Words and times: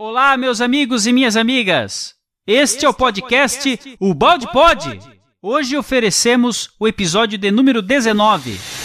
Olá, 0.00 0.36
meus 0.36 0.60
amigos 0.60 1.08
e 1.08 1.12
minhas 1.12 1.36
amigas. 1.36 2.14
Este 2.46 2.86
é 2.86 2.88
o 2.88 2.94
podcast 2.94 3.80
O 3.98 4.14
Balde 4.14 4.46
Pode. 4.52 5.00
Hoje 5.42 5.76
oferecemos 5.76 6.70
o 6.78 6.86
episódio 6.86 7.36
de 7.36 7.50
número 7.50 7.82
19. 7.82 8.77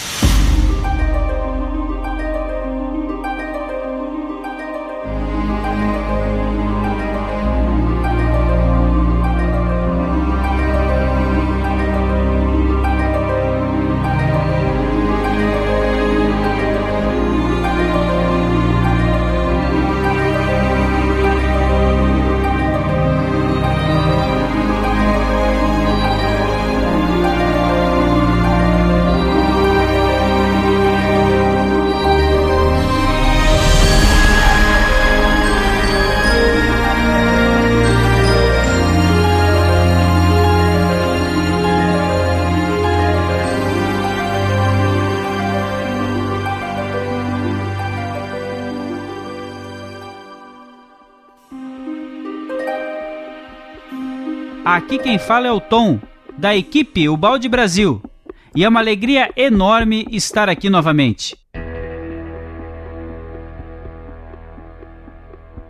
Aqui 54.94 55.02
quem 55.02 55.18
fala 55.18 55.48
é 55.48 55.50
o 55.50 55.60
Tom, 55.60 55.98
da 56.38 56.54
equipe 56.54 57.08
O 57.08 57.16
Balde 57.16 57.48
Brasil. 57.48 58.00
E 58.54 58.62
é 58.62 58.68
uma 58.68 58.78
alegria 58.78 59.28
enorme 59.36 60.06
estar 60.12 60.48
aqui 60.48 60.70
novamente. 60.70 61.36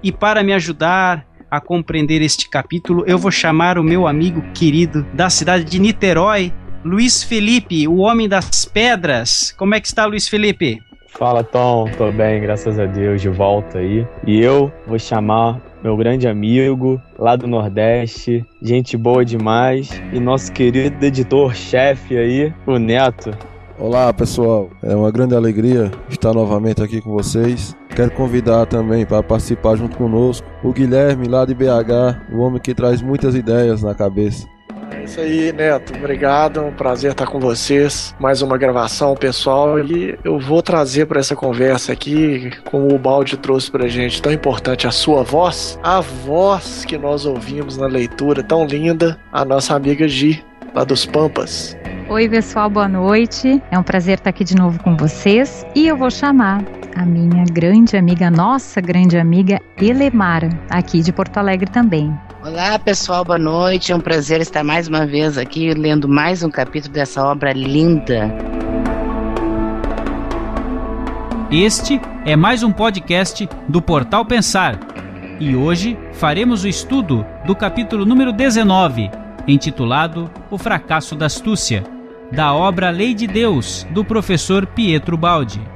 E 0.03 0.13
para 0.13 0.43
me 0.43 0.53
ajudar 0.53 1.27
a 1.51 1.59
compreender 1.59 2.21
este 2.21 2.51
capítulo, 2.51 3.03
eu 3.07 3.17
vou 3.17 3.31
chamar 3.31 3.79
o 3.79 3.83
meu 3.83 4.07
amigo 4.07 4.43
querido 4.53 5.07
da 5.15 5.31
cidade 5.31 5.65
de 5.65 5.79
Niterói, 5.79 6.53
Luiz 6.85 7.23
Felipe, 7.25 7.89
o 7.89 8.01
homem 8.01 8.29
das 8.29 8.67
pedras. 8.67 9.55
Como 9.57 9.75
é 9.75 9.81
que 9.81 9.87
está, 9.87 10.05
Luiz 10.05 10.29
Felipe? 10.29 10.83
Fala, 11.09 11.43
Tom. 11.43 11.89
Tô 11.97 12.13
bem, 12.13 12.43
graças 12.43 12.79
a 12.79 12.85
Deus, 12.85 13.23
de 13.23 13.31
volta 13.31 13.79
aí. 13.79 14.07
E 14.27 14.39
eu 14.39 14.71
vou 14.87 14.99
chamar 14.99 15.63
meu 15.85 15.99
grande 15.99 16.27
amigo 16.27 16.99
lá 17.19 17.37
do 17.37 17.47
Nordeste, 17.47 18.43
gente 18.63 18.97
boa 18.97 19.23
demais, 19.23 19.91
e 20.15 20.19
nosso 20.19 20.51
querido 20.51 21.05
editor-chefe 21.05 22.17
aí, 22.17 22.55
o 22.67 22.79
Neto. 22.79 23.37
Olá 23.79 24.11
pessoal, 24.15 24.71
é 24.83 24.97
uma 24.97 25.11
grande 25.11 25.35
alegria 25.35 25.91
estar 26.09 26.33
novamente 26.33 26.83
aqui 26.83 27.03
com 27.03 27.11
vocês. 27.11 27.77
Quero 27.95 28.13
convidar 28.13 28.65
também 28.65 29.05
para 29.05 29.23
participar 29.23 29.77
junto 29.77 29.99
conosco 29.99 30.47
o 30.63 30.73
Guilherme 30.73 31.29
lá 31.29 31.45
de 31.45 31.55
BH, 31.55 32.33
o 32.33 32.39
homem 32.39 32.63
que 32.63 32.75
traz 32.75 33.03
muitas 33.03 33.35
ideias 33.35 33.83
na 33.83 33.95
cabeça. 33.95 34.54
É 34.91 35.05
isso 35.05 35.21
aí, 35.21 35.53
Neto. 35.53 35.95
Obrigado. 35.95 36.61
Um 36.63 36.73
prazer 36.73 37.13
estar 37.13 37.27
com 37.27 37.39
vocês. 37.39 38.15
Mais 38.19 38.43
uma 38.43 38.57
gravação, 38.57 39.15
pessoal. 39.15 39.79
E 39.79 40.19
eu 40.25 40.39
vou 40.39 40.63
trazer 40.63 41.07
para 41.07 41.21
essa 41.21 41.37
conversa 41.37 41.93
aqui, 41.93 42.51
como 42.65 42.95
o 42.95 42.99
Balde 42.99 43.37
trouxe 43.37 43.71
pra 43.71 43.87
gente, 43.89 44.23
tão 44.23 44.33
importante 44.33 44.87
a 44.87 44.91
sua 44.91 45.23
voz, 45.23 45.79
a 45.83 46.01
voz 46.01 46.85
que 46.85 46.97
nós 46.97 47.27
ouvimos 47.27 47.77
na 47.77 47.87
leitura 47.87 48.43
tão 48.43 48.65
linda, 48.65 49.19
a 49.33 49.45
nossa 49.45 49.75
amiga 49.75 50.09
Gi, 50.09 50.45
lá 50.75 50.85
dos 50.85 51.05
Pampas. 51.05 51.77
Oi, 52.07 52.29
pessoal, 52.29 52.69
boa 52.69 52.87
noite. 52.87 53.63
É 53.71 53.79
um 53.79 53.83
prazer 53.83 54.19
estar 54.19 54.29
aqui 54.29 54.45
de 54.45 54.55
novo 54.55 54.79
com 54.83 54.95
vocês. 54.95 55.65
E 55.75 55.89
eu 55.89 55.97
vou 55.97 56.11
chamar 56.11 56.63
a 56.95 57.05
minha 57.05 57.45
grande 57.45 57.97
amiga, 57.97 58.31
nossa 58.31 58.79
grande 58.79 59.17
amiga 59.17 59.59
Elemara, 59.79 60.51
aqui 60.69 61.01
de 61.01 61.11
Porto 61.11 61.39
Alegre 61.39 61.71
também. 61.71 62.15
Olá, 62.45 62.79
pessoal, 62.79 63.25
boa 63.25 63.39
noite. 63.39 63.91
É 63.91 63.97
um 63.97 64.01
prazer 64.01 64.43
estar 64.43 64.63
mais 64.63 64.87
uma 64.87 65.07
vez 65.07 65.39
aqui 65.39 65.73
lendo 65.73 66.07
mais 66.07 66.43
um 66.43 66.51
capítulo 66.51 66.93
dessa 66.93 67.25
obra 67.25 67.55
linda. 67.55 68.31
Este 71.51 71.99
é 72.27 72.37
mais 72.37 72.63
um 72.63 72.71
podcast 72.71 73.49
do 73.67 73.81
Portal 73.81 74.27
Pensar. 74.27 74.79
E 75.41 75.57
hoje 75.57 75.99
faremos 76.13 76.65
o 76.65 76.69
estudo 76.69 77.25
do 77.47 77.57
capítulo 77.57 78.05
número 78.05 78.31
19, 78.31 79.11
intitulado 79.47 80.31
O 80.51 80.59
Fracasso 80.59 81.15
da 81.15 81.27
Astúcia, 81.27 81.85
da 82.33 82.55
obra 82.55 82.91
Lei 82.91 83.15
de 83.15 83.27
Deus, 83.27 83.87
do 83.91 84.05
professor 84.05 84.67
Pietro 84.67 85.17
Baldi. 85.17 85.74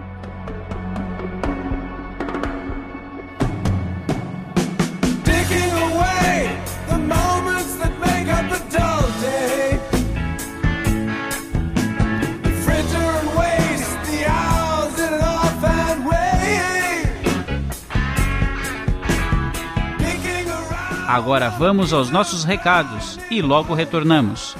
Agora 21.18 21.50
vamos 21.50 21.92
aos 21.92 22.10
nossos 22.10 22.44
recados 22.44 23.18
e 23.28 23.42
logo 23.42 23.74
retornamos. 23.74 24.56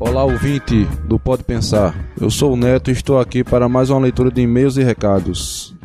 Olá, 0.00 0.24
ouvinte 0.24 0.84
do 1.04 1.16
Pode 1.16 1.44
Pensar. 1.44 1.94
Eu 2.20 2.28
sou 2.28 2.54
o 2.54 2.56
Neto 2.56 2.90
e 2.90 2.92
estou 2.92 3.20
aqui 3.20 3.44
para 3.44 3.68
mais 3.68 3.88
uma 3.88 4.00
leitura 4.00 4.28
de 4.28 4.40
e-mails 4.40 4.76
e 4.76 4.82
recados. 4.82 5.76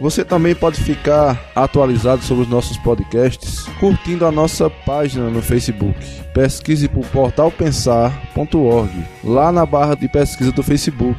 Você 0.00 0.24
também 0.24 0.54
pode 0.54 0.80
ficar 0.80 1.50
atualizado 1.56 2.22
sobre 2.22 2.44
os 2.44 2.48
nossos 2.48 2.76
podcasts 2.78 3.66
curtindo 3.80 4.24
a 4.24 4.30
nossa 4.30 4.70
página 4.70 5.28
no 5.28 5.42
Facebook. 5.42 5.98
Pesquise 6.32 6.88
por 6.88 7.04
portalpensar.org 7.06 8.92
lá 9.24 9.50
na 9.50 9.66
barra 9.66 9.96
de 9.96 10.08
pesquisa 10.08 10.52
do 10.52 10.62
Facebook 10.62 11.18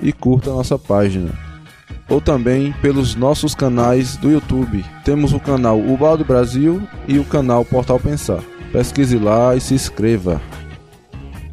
e 0.00 0.12
curta 0.12 0.50
a 0.50 0.54
nossa 0.54 0.78
página. 0.78 1.30
Ou 2.08 2.20
também 2.20 2.72
pelos 2.80 3.16
nossos 3.16 3.52
canais 3.52 4.16
do 4.16 4.30
YouTube. 4.30 4.84
Temos 5.04 5.32
o 5.32 5.40
canal 5.40 5.78
Ubaldo 5.80 6.24
Brasil 6.24 6.80
e 7.08 7.18
o 7.18 7.24
canal 7.24 7.64
Portal 7.64 7.98
Pensar. 7.98 8.42
Pesquise 8.70 9.18
lá 9.18 9.56
e 9.56 9.60
se 9.60 9.74
inscreva. 9.74 10.40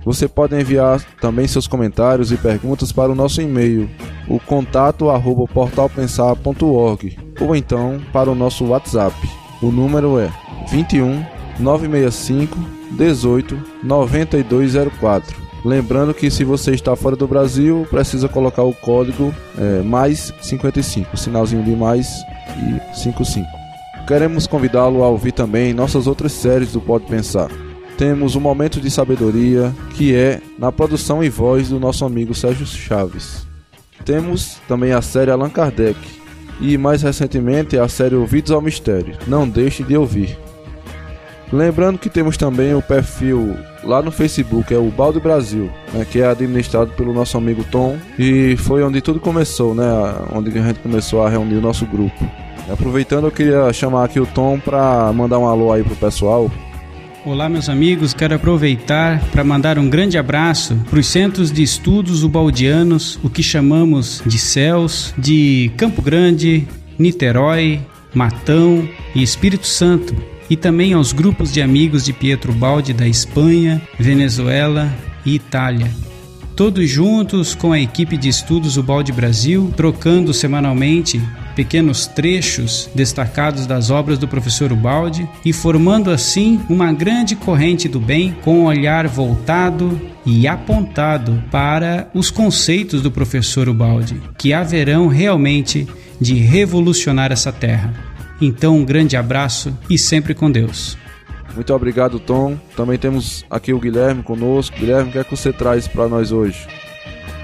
Você 0.07 0.25
pode 0.25 0.55
enviar 0.55 1.01
também 1.19 1.45
seus 1.49 1.67
comentários 1.67 2.31
e 2.31 2.37
perguntas 2.37 2.93
para 2.93 3.11
o 3.11 3.15
nosso 3.15 3.41
e-mail, 3.41 3.89
o 4.25 4.39
contato 4.39 5.09
arroba 5.09 5.45
portalpensar.org, 5.53 7.19
ou 7.41 7.53
então 7.53 7.99
para 8.13 8.31
o 8.31 8.35
nosso 8.35 8.63
WhatsApp. 8.67 9.13
O 9.61 9.69
número 9.69 10.17
é 10.17 10.31
21 10.71 11.25
965 11.59 12.57
18 12.91 13.61
9204. 13.83 15.35
Lembrando 15.65 16.13
que 16.13 16.31
se 16.31 16.45
você 16.45 16.71
está 16.71 16.95
fora 16.95 17.17
do 17.17 17.27
Brasil, 17.27 17.85
precisa 17.89 18.29
colocar 18.29 18.63
o 18.63 18.73
código 18.73 19.35
é, 19.57 19.81
mais 19.81 20.33
55, 20.41 21.17
sinalzinho 21.17 21.65
de 21.65 21.75
mais 21.75 22.07
e 22.55 22.97
55. 22.97 23.45
Queremos 24.07 24.47
convidá-lo 24.47 25.03
a 25.03 25.09
ouvir 25.09 25.33
também 25.33 25.73
nossas 25.73 26.07
outras 26.07 26.31
séries 26.31 26.71
do 26.71 26.79
Pode 26.79 27.03
Pensar 27.07 27.66
temos 27.97 28.35
o 28.35 28.41
Momento 28.41 28.79
de 28.79 28.91
Sabedoria, 28.91 29.73
que 29.95 30.15
é 30.15 30.39
na 30.57 30.71
produção 30.71 31.23
e 31.23 31.29
voz 31.29 31.69
do 31.69 31.79
nosso 31.79 32.05
amigo 32.05 32.33
Sérgio 32.35 32.65
Chaves. 32.65 33.47
Temos 34.05 34.57
também 34.67 34.93
a 34.93 35.01
série 35.01 35.31
Allan 35.31 35.49
Kardec 35.49 35.97
e 36.61 36.77
mais 36.77 37.01
recentemente 37.01 37.77
a 37.77 37.87
série 37.87 38.15
Ouvidos 38.15 38.51
ao 38.51 38.61
Mistério. 38.61 39.17
Não 39.27 39.49
deixe 39.49 39.83
de 39.83 39.97
ouvir. 39.97 40.37
Lembrando 41.51 41.97
que 41.97 42.09
temos 42.09 42.37
também 42.37 42.75
o 42.75 42.81
perfil 42.81 43.57
lá 43.83 44.01
no 44.01 44.11
Facebook, 44.11 44.73
é 44.73 44.77
o 44.77 44.91
Balde 44.91 45.19
Brasil, 45.19 45.71
né, 45.93 46.05
que 46.09 46.19
é 46.19 46.27
administrado 46.27 46.91
pelo 46.91 47.13
nosso 47.13 47.37
amigo 47.37 47.63
Tom 47.71 47.97
e 48.19 48.57
foi 48.57 48.83
onde 48.83 49.01
tudo 49.01 49.19
começou, 49.19 49.73
né, 49.73 49.85
onde 50.33 50.49
a 50.57 50.61
gente 50.61 50.79
começou 50.79 51.25
a 51.25 51.29
reunir 51.29 51.55
o 51.55 51.61
nosso 51.61 51.85
grupo. 51.85 52.29
Aproveitando, 52.69 53.27
eu 53.27 53.31
queria 53.31 53.71
chamar 53.71 54.03
aqui 54.03 54.19
o 54.19 54.25
Tom 54.25 54.59
para 54.59 55.11
mandar 55.13 55.39
um 55.39 55.47
alô 55.47 55.71
aí 55.71 55.83
pro 55.83 55.95
pessoal. 55.95 56.51
Olá, 57.27 57.49
meus 57.49 57.67
amigos. 57.67 58.13
Quero 58.13 58.35
aproveitar 58.35 59.19
para 59.31 59.43
mandar 59.43 59.77
um 59.77 59.89
grande 59.89 60.17
abraço 60.17 60.77
para 60.89 60.97
os 60.97 61.07
centros 61.07 61.51
de 61.51 61.61
estudos 61.61 62.23
ubaldianos, 62.23 63.19
o 63.21 63.29
que 63.29 63.43
chamamos 63.43 64.23
de 64.25 64.39
CELS, 64.39 65.13
de 65.17 65.69
Campo 65.75 66.01
Grande, 66.01 66.65
Niterói, 66.97 67.81
Matão 68.13 68.87
e 69.13 69.21
Espírito 69.21 69.67
Santo, 69.67 70.15
e 70.49 70.55
também 70.55 70.93
aos 70.93 71.11
grupos 71.11 71.51
de 71.51 71.61
amigos 71.61 72.05
de 72.05 72.13
Pietro 72.13 72.53
Baldi 72.53 72.93
da 72.93 73.05
Espanha, 73.05 73.81
Venezuela 73.99 74.89
e 75.25 75.35
Itália 75.35 75.91
todos 76.57 76.89
juntos 76.89 77.53
com 77.53 77.71
a 77.71 77.79
equipe 77.79 78.17
de 78.17 78.29
estudos 78.29 78.77
Ubalde 78.77 79.11
Brasil, 79.11 79.71
trocando 79.77 80.33
semanalmente 80.33 81.21
pequenos 81.57 82.05
trechos 82.05 82.87
destacados 82.93 83.65
das 83.65 83.89
obras 83.89 84.19
do 84.19 84.27
professor 84.27 84.71
Ubaldi 84.71 85.27
e 85.43 85.51
formando 85.51 86.11
assim 86.11 86.61
uma 86.69 86.93
grande 86.93 87.35
corrente 87.35 87.89
do 87.89 87.99
bem 87.99 88.37
com 88.43 88.59
um 88.59 88.65
olhar 88.65 89.07
voltado 89.07 89.99
e 90.23 90.47
apontado 90.47 91.43
para 91.49 92.11
os 92.13 92.29
conceitos 92.29 93.01
do 93.01 93.09
professor 93.09 93.67
Ubaldi, 93.67 94.21
que 94.37 94.53
haverão 94.53 95.07
realmente 95.07 95.87
de 96.21 96.35
revolucionar 96.35 97.31
essa 97.31 97.51
terra. 97.51 97.91
Então, 98.39 98.77
um 98.77 98.85
grande 98.85 99.17
abraço 99.17 99.75
e 99.89 99.97
sempre 99.97 100.35
com 100.35 100.51
Deus. 100.51 100.95
Muito 101.55 101.73
obrigado, 101.73 102.19
Tom. 102.19 102.55
Também 102.75 102.99
temos 102.99 103.43
aqui 103.49 103.73
o 103.73 103.79
Guilherme 103.79 104.21
conosco. 104.21 104.77
Guilherme, 104.77 105.09
o 105.09 105.11
que 105.11 105.17
é 105.17 105.23
que 105.23 105.35
você 105.35 105.51
traz 105.51 105.87
para 105.87 106.07
nós 106.07 106.31
hoje? 106.31 106.67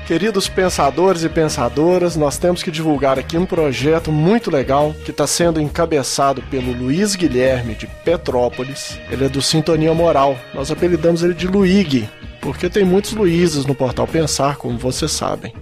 Queridos 0.05 0.49
pensadores 0.49 1.23
e 1.23 1.29
pensadoras, 1.29 2.17
nós 2.17 2.37
temos 2.37 2.61
que 2.61 2.69
divulgar 2.69 3.17
aqui 3.17 3.37
um 3.37 3.45
projeto 3.45 4.11
muito 4.11 4.51
legal 4.51 4.93
que 5.05 5.11
está 5.11 5.25
sendo 5.25 5.61
encabeçado 5.61 6.41
pelo 6.43 6.73
Luiz 6.73 7.15
Guilherme 7.15 7.73
de 7.73 7.87
Petrópolis. 7.87 8.99
Ele 9.09 9.25
é 9.25 9.29
do 9.29 9.41
Sintonia 9.41 9.93
Moral. 9.93 10.37
Nós 10.53 10.69
apelidamos 10.69 11.23
ele 11.23 11.33
de 11.33 11.47
Luig, 11.47 12.09
porque 12.41 12.69
tem 12.69 12.83
muitos 12.83 13.13
Luizes 13.13 13.65
no 13.65 13.73
portal 13.73 14.05
Pensar, 14.05 14.57
como 14.57 14.77
vocês 14.77 15.09
sabem. 15.09 15.53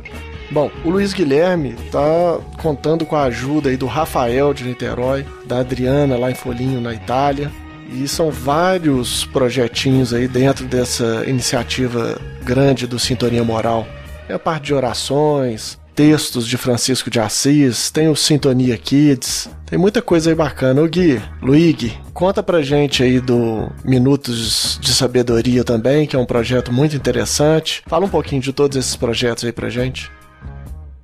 Bom, 0.50 0.72
o 0.84 0.90
Luiz 0.90 1.14
Guilherme 1.14 1.76
está 1.86 2.40
contando 2.60 3.06
com 3.06 3.16
a 3.16 3.26
ajuda 3.26 3.70
aí 3.70 3.78
do 3.78 3.86
Rafael 3.86 4.56
de 4.56 4.64
Niterói, 4.64 5.24
da 5.46 5.60
Adriana 5.60 6.18
lá 6.18 6.32
em 6.32 6.36
Folinho, 6.36 6.82
na 6.82 6.96
Itália, 6.96 7.52
e 7.94 8.08
são 8.08 8.32
vários 8.32 9.24
projetinhos 9.24 10.16
aí 10.16 10.28
dentro 10.28 10.66
dessa 10.66 11.24
iniciativa 11.28 12.20
grande 12.44 12.88
do 12.88 12.98
Sintonia 12.98 13.44
Moral. 13.44 13.88
É 14.30 14.34
a 14.34 14.40
parte 14.40 14.66
de 14.66 14.74
orações, 14.74 15.80
textos 15.96 16.48
de 16.48 16.58
Francisco 16.58 17.10
de 17.10 17.20
Assis, 17.20 17.92
tem 17.92 18.08
o 18.08 18.16
Sintonia 18.16 18.78
Kids, 18.78 19.50
tem 19.66 19.78
muita 19.78 20.02
coisa 20.02 20.30
aí 20.30 20.36
bacana. 20.36 20.82
O 20.82 20.88
Gui, 20.88 21.22
Luigi, 21.42 21.98
conta 22.14 22.42
pra 22.42 22.62
gente 22.62 23.04
aí 23.04 23.20
do 23.20 23.70
Minutos 23.84 24.80
de 24.82 24.94
Sabedoria 24.94 25.64
também, 25.64 26.08
que 26.08 26.16
é 26.16 26.20
um 26.20 26.26
projeto 26.26 26.72
muito 26.72 26.96
interessante. 26.96 27.84
Fala 27.88 28.06
um 28.06 28.10
pouquinho 28.10 28.42
de 28.42 28.54
todos 28.54 28.78
esses 28.78 28.96
projetos 28.96 29.44
aí 29.44 29.52
pra 29.52 29.70
gente. 29.70 30.12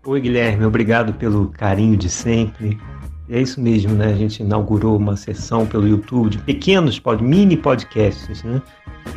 Oi, 0.05 0.21
Guilherme, 0.21 0.65
obrigado 0.65 1.13
pelo 1.13 1.49
carinho 1.49 1.97
de 1.97 2.09
sempre. 2.09 2.77
E 3.27 3.35
é 3.35 3.41
isso 3.41 3.59
mesmo, 3.59 3.93
né? 3.93 4.07
A 4.07 4.15
gente 4.15 4.41
inaugurou 4.41 4.95
uma 4.95 5.17
sessão 5.17 5.65
pelo 5.65 5.87
YouTube 5.87 6.29
de 6.29 6.37
pequenos 6.37 6.97
pod, 6.97 7.21
mini 7.21 7.57
podcasts, 7.57 8.41
né? 8.41 8.61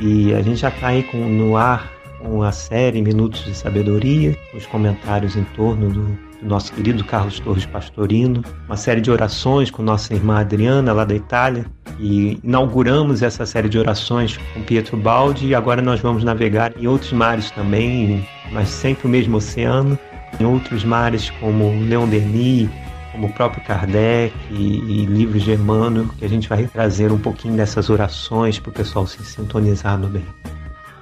E 0.00 0.34
a 0.34 0.42
gente 0.42 0.56
já 0.56 0.68
está 0.68 0.88
aí 0.88 1.04
com, 1.04 1.16
no 1.16 1.56
ar 1.56 1.88
com 2.22 2.42
a 2.42 2.52
série 2.52 3.02
Minutos 3.02 3.44
de 3.44 3.54
Sabedoria, 3.54 4.36
os 4.54 4.66
comentários 4.66 5.36
em 5.36 5.44
torno 5.56 5.88
do, 5.90 6.06
do, 6.40 6.46
nosso 6.48 6.72
querido 6.72 7.04
Carlos 7.04 7.40
Torres 7.40 7.66
Pastorino, 7.66 8.42
uma 8.66 8.76
série 8.76 9.00
de 9.00 9.10
orações 9.10 9.70
com 9.70 9.82
nossa 9.82 10.14
irmã 10.14 10.40
Adriana, 10.40 10.92
lá 10.92 11.04
da 11.04 11.14
Itália, 11.14 11.66
e 11.98 12.38
inauguramos 12.44 13.22
essa 13.22 13.44
série 13.44 13.68
de 13.68 13.78
orações 13.78 14.38
com 14.54 14.62
Pietro 14.62 14.96
Baldi, 14.96 15.48
e 15.48 15.54
agora 15.54 15.82
nós 15.82 16.00
vamos 16.00 16.22
navegar 16.22 16.72
em 16.78 16.86
outros 16.86 17.12
mares 17.12 17.50
também, 17.50 18.26
mas 18.52 18.68
sempre 18.68 19.06
o 19.06 19.10
mesmo 19.10 19.38
oceano, 19.38 19.98
em 20.38 20.44
outros 20.44 20.84
mares 20.84 21.30
como 21.40 21.70
Leon 21.84 22.08
Denis, 22.08 22.68
como 23.12 23.26
o 23.26 23.32
próprio 23.32 23.62
Kardec 23.64 24.34
e, 24.50 24.54
e 24.54 25.04
livros 25.06 25.42
de 25.42 25.52
Emmanuel, 25.52 26.06
que 26.18 26.24
a 26.24 26.28
gente 26.28 26.48
vai 26.48 26.66
trazer 26.66 27.10
um 27.10 27.18
pouquinho 27.18 27.56
dessas 27.56 27.90
orações 27.90 28.58
para 28.58 28.70
o 28.70 28.72
pessoal 28.72 29.06
se 29.06 29.22
sintonizar 29.24 29.98
no 29.98 30.08
bem. 30.08 30.24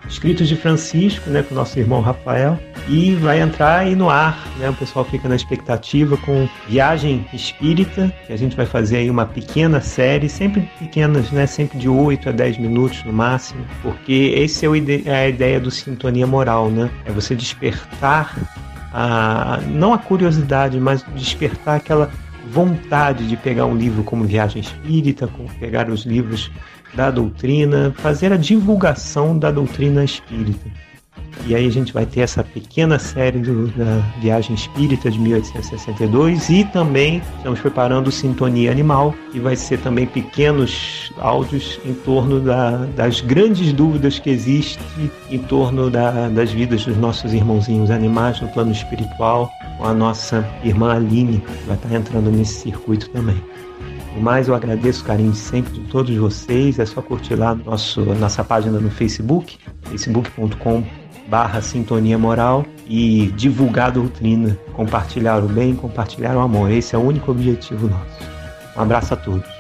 Escritos 0.09 0.49
de 0.49 0.57
Francisco, 0.57 1.29
né, 1.31 1.43
com 1.43 1.55
o 1.55 1.59
nosso 1.59 1.79
irmão 1.79 2.01
Rafael, 2.01 2.59
e 2.89 3.15
vai 3.17 3.41
entrar 3.41 3.81
aí 3.81 3.95
no 3.95 4.09
ar, 4.09 4.49
né, 4.59 4.71
o 4.71 4.75
pessoal 4.75 5.05
fica 5.05 5.29
na 5.29 5.37
expectativa 5.37 6.17
com 6.17 6.49
Viagem 6.67 7.27
Espírita, 7.33 8.13
que 8.27 8.33
a 8.33 8.37
gente 8.37 8.57
vai 8.57 8.65
fazer 8.65 8.97
aí 8.99 9.11
uma 9.11 9.27
pequena 9.27 9.81
série, 9.81 10.29
sempre 10.29 10.69
pequenas, 10.79 11.31
né, 11.31 11.47
sempre 11.47 11.79
de 11.79 11.89
8 11.89 12.31
a 12.31 12.33
10 12.33 12.59
minutos 12.59 13.05
no 13.05 13.13
máximo, 13.13 13.65
porque 13.83 14.33
esse 14.37 14.67
é, 14.67 14.71
é 15.05 15.25
a 15.25 15.29
ideia 15.29 15.61
do 15.61 15.71
Sintonia 15.71 16.27
Moral, 16.27 16.71
né, 16.71 16.91
é 17.05 17.13
você 17.13 17.35
despertar 17.35 18.35
a, 18.93 19.61
não 19.67 19.93
a 19.93 19.99
curiosidade, 19.99 20.81
mas 20.81 21.05
despertar 21.15 21.77
aquela 21.77 22.11
vontade 22.51 23.29
de 23.29 23.37
pegar 23.37 23.67
um 23.67 23.77
livro 23.77 24.03
como 24.03 24.25
Viagem 24.25 24.63
Espírita, 24.63 25.29
como 25.29 25.49
pegar 25.61 25.91
os 25.91 26.05
livros 26.05 26.51
da 26.95 27.11
doutrina, 27.11 27.95
fazer 27.99 28.33
a 28.33 28.37
divulgação 28.37 29.39
da 29.39 29.51
doutrina 29.51 30.05
espírita. 30.05 30.69
E 31.47 31.55
aí 31.55 31.67
a 31.67 31.71
gente 31.71 31.93
vai 31.93 32.05
ter 32.05 32.21
essa 32.21 32.43
pequena 32.43 32.99
série 32.99 33.39
do, 33.39 33.69
da 33.69 33.99
Viagem 34.21 34.55
Espírita 34.55 35.11
de 35.11 35.19
1862 35.19 36.51
e 36.51 36.65
também 36.65 37.23
estamos 37.37 37.61
preparando 37.61 38.11
Sintonia 38.11 38.71
Animal, 38.71 39.15
que 39.33 39.39
vai 39.39 39.57
ser 39.57 39.79
também 39.79 40.07
pequenos 40.07 41.13
áudios 41.19 41.81
em 41.85 41.95
torno 41.95 42.41
da, 42.41 42.85
das 42.97 43.21
grandes 43.21 43.73
dúvidas 43.73 44.19
que 44.19 44.31
existem 44.31 45.11
em 45.31 45.39
torno 45.39 45.89
da, 45.91 46.29
das 46.29 46.51
vidas 46.51 46.85
dos 46.85 46.97
nossos 46.97 47.33
irmãozinhos 47.33 47.91
animais 47.91 48.41
no 48.41 48.49
plano 48.49 48.73
espiritual, 48.73 49.51
com 49.79 49.87
a 49.87 49.95
nossa 49.95 50.47
irmã 50.65 50.95
Aline, 50.95 51.39
que 51.39 51.67
vai 51.67 51.77
estar 51.77 51.95
entrando 51.95 52.31
nesse 52.31 52.61
circuito 52.61 53.09
também. 53.11 53.41
Mais, 54.21 54.49
eu 54.49 54.55
agradeço 54.55 55.03
o 55.03 55.07
carinho 55.07 55.35
sempre 55.35 55.73
de 55.73 55.81
todos 55.89 56.15
vocês. 56.17 56.79
É 56.79 56.87
só 56.87 57.01
curtir 57.01 57.35
lá 57.35 57.55
nosso, 57.55 58.03
nossa 58.15 58.43
página 58.45 58.79
no 58.79 58.91
Facebook, 58.91 59.59
facebook.com 59.85 60.85
barra 61.29 61.61
sintonia 61.61 62.19
moral 62.19 62.65
e 62.87 63.27
divulgar 63.37 63.89
a 63.89 63.91
doutrina, 63.91 64.59
compartilhar 64.73 65.45
o 65.45 65.49
bem, 65.49 65.75
compartilhar 65.75 66.35
o 66.37 66.41
amor. 66.41 66.71
Esse 66.71 66.95
é 66.95 66.99
o 66.99 67.03
único 67.03 67.31
objetivo 67.31 67.89
nosso. 67.89 68.19
Um 68.77 68.81
abraço 68.81 69.15
a 69.15 69.17
todos. 69.17 69.59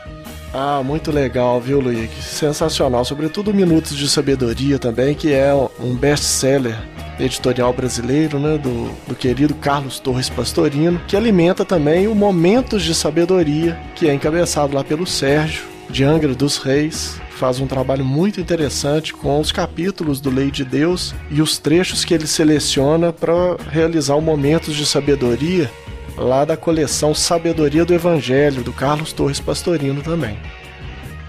Ah, 0.52 0.82
muito 0.82 1.12
legal, 1.12 1.60
viu, 1.60 1.78
Luiz? 1.78 2.10
Sensacional. 2.22 3.04
Sobretudo 3.04 3.52
Minutos 3.52 3.94
de 3.94 4.08
Sabedoria 4.08 4.78
também, 4.78 5.14
que 5.14 5.32
é 5.32 5.52
um 5.78 5.94
best-seller 5.94 6.74
editorial 7.18 7.72
brasileiro, 7.72 8.38
né, 8.38 8.58
do, 8.58 8.90
do 9.06 9.14
querido 9.14 9.54
Carlos 9.54 9.98
Torres 9.98 10.28
Pastorino, 10.28 11.00
que 11.06 11.16
alimenta 11.16 11.64
também 11.64 12.06
o 12.06 12.14
Momentos 12.14 12.82
de 12.82 12.94
Sabedoria, 12.94 13.78
que 13.94 14.08
é 14.08 14.14
encabeçado 14.14 14.74
lá 14.74 14.84
pelo 14.84 15.06
Sérgio, 15.06 15.64
de 15.90 16.04
Angra 16.04 16.34
dos 16.34 16.58
Reis, 16.58 17.20
faz 17.30 17.60
um 17.60 17.66
trabalho 17.66 18.04
muito 18.04 18.40
interessante 18.40 19.14
com 19.14 19.40
os 19.40 19.52
capítulos 19.52 20.20
do 20.20 20.28
Lei 20.28 20.50
de 20.50 20.64
Deus 20.64 21.14
e 21.30 21.40
os 21.40 21.56
trechos 21.56 22.04
que 22.04 22.12
ele 22.12 22.26
seleciona 22.26 23.12
para 23.12 23.56
realizar 23.70 24.16
o 24.16 24.20
Momentos 24.20 24.74
de 24.74 24.84
Sabedoria 24.84 25.70
lá 26.16 26.44
da 26.44 26.56
coleção 26.56 27.14
Sabedoria 27.14 27.84
do 27.84 27.94
Evangelho, 27.94 28.62
do 28.62 28.72
Carlos 28.72 29.12
Torres 29.12 29.38
Pastorino 29.38 30.02
também. 30.02 30.36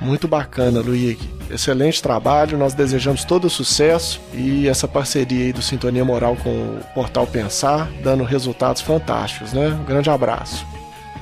Muito 0.01 0.27
bacana, 0.27 0.79
Luigi. 0.79 1.29
Excelente 1.49 2.01
trabalho, 2.01 2.57
nós 2.57 2.73
desejamos 2.73 3.23
todo 3.23 3.45
o 3.45 3.49
sucesso 3.49 4.21
e 4.33 4.67
essa 4.67 4.87
parceria 4.87 5.45
aí 5.45 5.53
do 5.53 5.61
Sintonia 5.61 6.05
Moral 6.05 6.35
com 6.37 6.49
o 6.49 6.79
Portal 6.93 7.25
Pensar, 7.25 7.89
dando 8.03 8.23
resultados 8.23 8.81
fantásticos, 8.81 9.51
né? 9.51 9.67
Um 9.69 9.83
grande 9.83 10.09
abraço. 10.09 10.65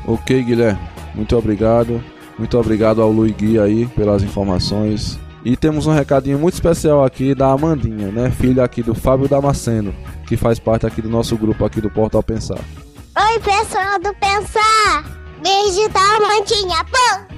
Ok, 0.06 0.44
Guilherme. 0.44 0.80
Muito 1.16 1.36
obrigado. 1.36 2.04
Muito 2.38 2.58
obrigado 2.58 3.02
ao 3.02 3.12
Luigi 3.12 3.60
aí 3.60 3.88
pelas 3.88 4.22
informações. 4.22 5.20
E 5.44 5.56
temos 5.56 5.88
um 5.88 5.94
recadinho 5.94 6.38
muito 6.38 6.56
especial 6.56 7.04
aqui 7.04 7.34
da 7.34 7.52
Amandinha, 7.52 8.12
né? 8.12 8.30
Filha 8.30 8.64
aqui 8.64 8.84
do 8.84 8.94
Fábio 8.94 9.30
Damasceno, 9.30 9.96
que 10.28 10.36
faz 10.36 10.60
parte 10.60 10.86
aqui 10.86 11.02
do 11.02 11.10
nosso 11.10 11.38
grupo 11.38 11.66
aqui 11.66 11.80
do 11.80 11.90
Portal 11.90 12.22
Pensar. 12.22 12.60
Oi, 12.60 13.40
pessoal 13.40 13.98
do 14.00 14.14
Pensar! 14.16 15.04
Beijo 15.42 15.88
da 15.90 16.02
Amandinha, 16.02 16.84
pô! 16.84 17.37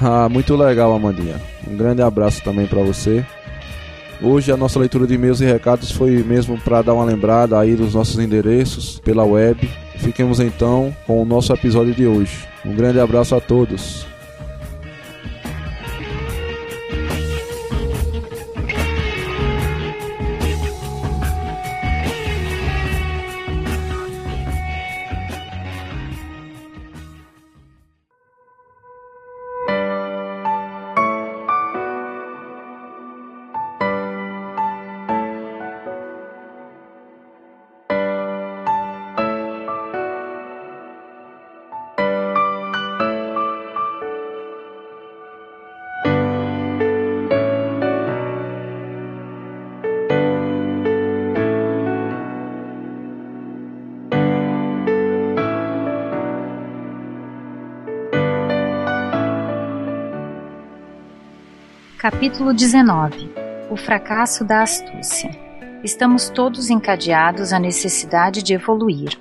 Ah, 0.00 0.28
muito 0.30 0.56
legal, 0.56 0.94
Amandinha. 0.94 1.40
Um 1.68 1.76
grande 1.76 2.00
abraço 2.00 2.42
também 2.42 2.66
para 2.66 2.82
você. 2.82 3.24
Hoje 4.22 4.50
a 4.50 4.56
nossa 4.56 4.78
leitura 4.78 5.06
de 5.06 5.14
e-mails 5.14 5.40
e 5.40 5.44
recados 5.44 5.90
foi 5.90 6.22
mesmo 6.22 6.58
para 6.58 6.82
dar 6.82 6.94
uma 6.94 7.04
lembrada 7.04 7.58
aí 7.58 7.74
dos 7.74 7.94
nossos 7.94 8.18
endereços 8.18 8.98
pela 9.00 9.24
web. 9.24 9.68
Fiquemos 9.96 10.40
então 10.40 10.94
com 11.06 11.20
o 11.20 11.24
nosso 11.24 11.52
episódio 11.52 11.94
de 11.94 12.06
hoje. 12.06 12.46
Um 12.64 12.74
grande 12.74 12.98
abraço 12.98 13.34
a 13.34 13.40
todos. 13.40 14.09
Capítulo 62.20 62.52
19 62.52 63.32
O 63.70 63.76
fracasso 63.78 64.44
da 64.44 64.60
astúcia. 64.60 65.30
Estamos 65.82 66.28
todos 66.28 66.68
encadeados 66.68 67.50
à 67.50 67.58
necessidade 67.58 68.42
de 68.42 68.52
evoluir. 68.52 69.18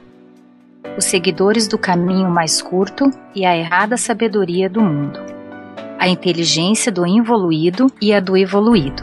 Os 0.98 1.06
seguidores 1.06 1.66
do 1.66 1.78
caminho 1.78 2.30
mais 2.30 2.62
curto 2.62 3.10
e 3.34 3.46
a 3.46 3.56
errada 3.56 3.96
sabedoria 3.96 4.70
do 4.70 4.82
mundo. 4.82 5.18
A 5.98 6.10
inteligência 6.10 6.92
do 6.92 7.08
involuído 7.08 7.90
e 8.02 8.14
a 8.14 8.20
do 8.20 8.36
evoluído. 8.36 9.02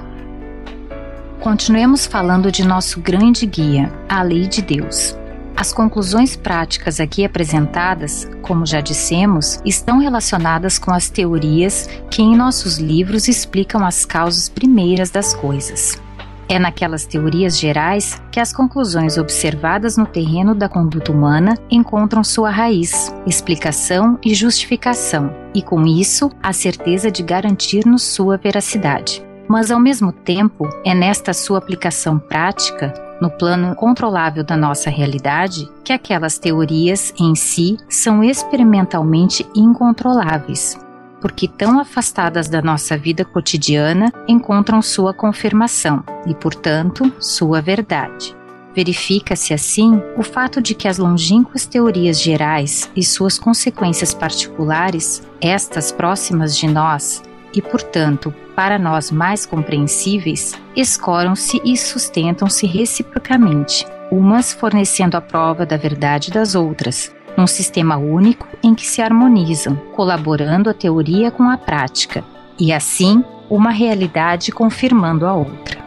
Continuemos 1.41 2.05
falando 2.05 2.53
de 2.53 2.67
nosso 2.67 3.01
grande 3.01 3.47
guia, 3.47 3.91
a 4.07 4.23
lei 4.23 4.47
de 4.47 4.61
Deus. 4.61 5.17
As 5.57 5.73
conclusões 5.73 6.37
práticas 6.37 7.01
aqui 7.01 7.25
apresentadas, 7.25 8.29
como 8.43 8.67
já 8.67 8.83
dissemos, 8.83 9.59
estão 9.65 9.99
relacionadas 9.99 10.79
com 10.79 10.93
as 10.93 11.09
teorias 11.09 11.89
que 12.11 12.21
em 12.21 12.37
nossos 12.37 12.77
livros 12.77 13.27
explicam 13.27 13.85
as 13.85 14.05
causas 14.05 14.51
primeiras 14.51 15.11
das 15.11 15.33
coisas. 15.33 15.99
É 16.47 16.59
naquelas 16.59 17.07
teorias 17.07 17.59
gerais 17.59 18.21
que 18.31 18.39
as 18.39 18.53
conclusões 18.53 19.17
observadas 19.17 19.97
no 19.97 20.07
terreno 20.07 20.55
da 20.55 20.69
conduta 20.69 21.11
humana 21.11 21.55
encontram 21.71 22.23
sua 22.23 22.51
raiz, 22.51 23.13
explicação 23.27 24.19
e 24.23 24.35
justificação, 24.35 25.35
e 25.55 25.63
com 25.63 25.87
isso 25.87 26.31
a 26.41 26.53
certeza 26.53 27.11
de 27.11 27.23
garantir-nos 27.23 28.03
sua 28.03 28.37
veracidade. 28.37 29.25
Mas 29.49 29.71
ao 29.71 29.81
mesmo 29.81 30.13
tempo, 30.13 30.69
é 30.85 30.95
nesta 30.95 31.33
sua 31.33 31.59
aplicação 31.59 32.19
prática 32.19 33.06
no 33.21 33.31
plano 33.31 33.75
controlável 33.75 34.45
da 34.45 34.57
nossa 34.57 34.91
realidade 34.91 35.69
que 35.85 35.93
aquelas 35.93 36.39
teorias 36.39 37.13
em 37.19 37.35
si 37.35 37.77
são 37.89 38.23
experimentalmente 38.23 39.47
incontroláveis, 39.55 40.79
porque 41.21 41.49
tão 41.49 41.79
afastadas 41.81 42.49
da 42.49 42.61
nossa 42.61 42.97
vida 42.97 43.25
cotidiana 43.25 44.13
encontram 44.29 44.83
sua 44.83 45.15
confirmação 45.15 46.05
e, 46.27 46.35
portanto, 46.35 47.13
sua 47.19 47.61
verdade. 47.61 48.37
Verifica-se 48.75 49.55
assim 49.55 50.03
o 50.19 50.23
fato 50.23 50.61
de 50.61 50.75
que 50.75 50.87
as 50.87 50.99
longínquas 50.99 51.65
teorias 51.65 52.21
gerais 52.21 52.91
e 52.95 53.03
suas 53.03 53.39
consequências 53.39 54.13
particulares, 54.13 55.27
estas 55.41 55.91
próximas 55.91 56.55
de 56.55 56.67
nós, 56.67 57.23
e, 57.57 57.63
portanto, 57.63 58.33
para 58.55 58.79
nós 58.79 59.11
mais 59.11 59.47
compreensíveis, 59.47 60.55
escoram-se 60.77 61.59
e 61.65 61.75
sustentam-se 61.75 62.67
reciprocamente, 62.67 63.87
umas 64.13 64.53
fornecendo 64.53 65.17
a 65.17 65.23
prova 65.23 65.65
da 65.65 65.79
verdade 65.79 66.31
das 66.31 66.55
outras, 66.55 67.15
num 67.35 67.47
sistema 67.47 67.97
único 67.97 68.47
em 68.63 68.75
que 68.75 68.87
se 68.87 69.01
harmonizam, 69.01 69.75
colaborando 69.95 70.69
a 70.69 70.75
teoria 70.75 71.31
com 71.31 71.45
a 71.45 71.57
prática, 71.57 72.23
e 72.61 72.73
assim 72.73 73.25
uma 73.49 73.71
realidade 73.71 74.53
confirmando 74.53 75.27
a 75.27 75.33
outra. 75.33 75.79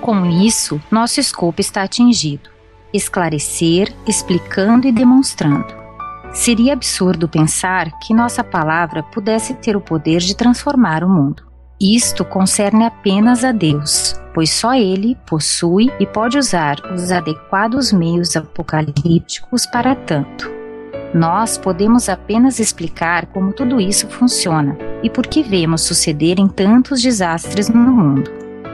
Com 0.00 0.24
isso, 0.26 0.80
nosso 0.90 1.18
escopo 1.18 1.60
está 1.60 1.82
atingido: 1.82 2.50
esclarecer, 2.92 3.92
explicando 4.06 4.86
e 4.86 4.92
demonstrando. 4.92 5.79
Seria 6.32 6.74
absurdo 6.74 7.28
pensar 7.28 7.90
que 7.98 8.14
nossa 8.14 8.44
palavra 8.44 9.02
pudesse 9.02 9.54
ter 9.54 9.76
o 9.76 9.80
poder 9.80 10.20
de 10.20 10.36
transformar 10.36 11.02
o 11.02 11.08
mundo. 11.08 11.42
Isto 11.80 12.24
concerne 12.24 12.84
apenas 12.84 13.42
a 13.42 13.52
Deus, 13.52 14.14
pois 14.32 14.50
só 14.50 14.74
Ele 14.74 15.16
possui 15.26 15.90
e 15.98 16.06
pode 16.06 16.38
usar 16.38 16.76
os 16.92 17.10
adequados 17.10 17.92
meios 17.92 18.36
apocalípticos 18.36 19.66
para 19.66 19.94
tanto. 19.94 20.50
Nós 21.12 21.58
podemos 21.58 22.08
apenas 22.08 22.60
explicar 22.60 23.26
como 23.26 23.52
tudo 23.52 23.80
isso 23.80 24.06
funciona 24.08 24.78
e 25.02 25.10
por 25.10 25.26
que 25.26 25.42
vemos 25.42 25.82
sucederem 25.82 26.46
tantos 26.46 27.02
desastres 27.02 27.68
no 27.68 27.80
mundo. 27.80 28.30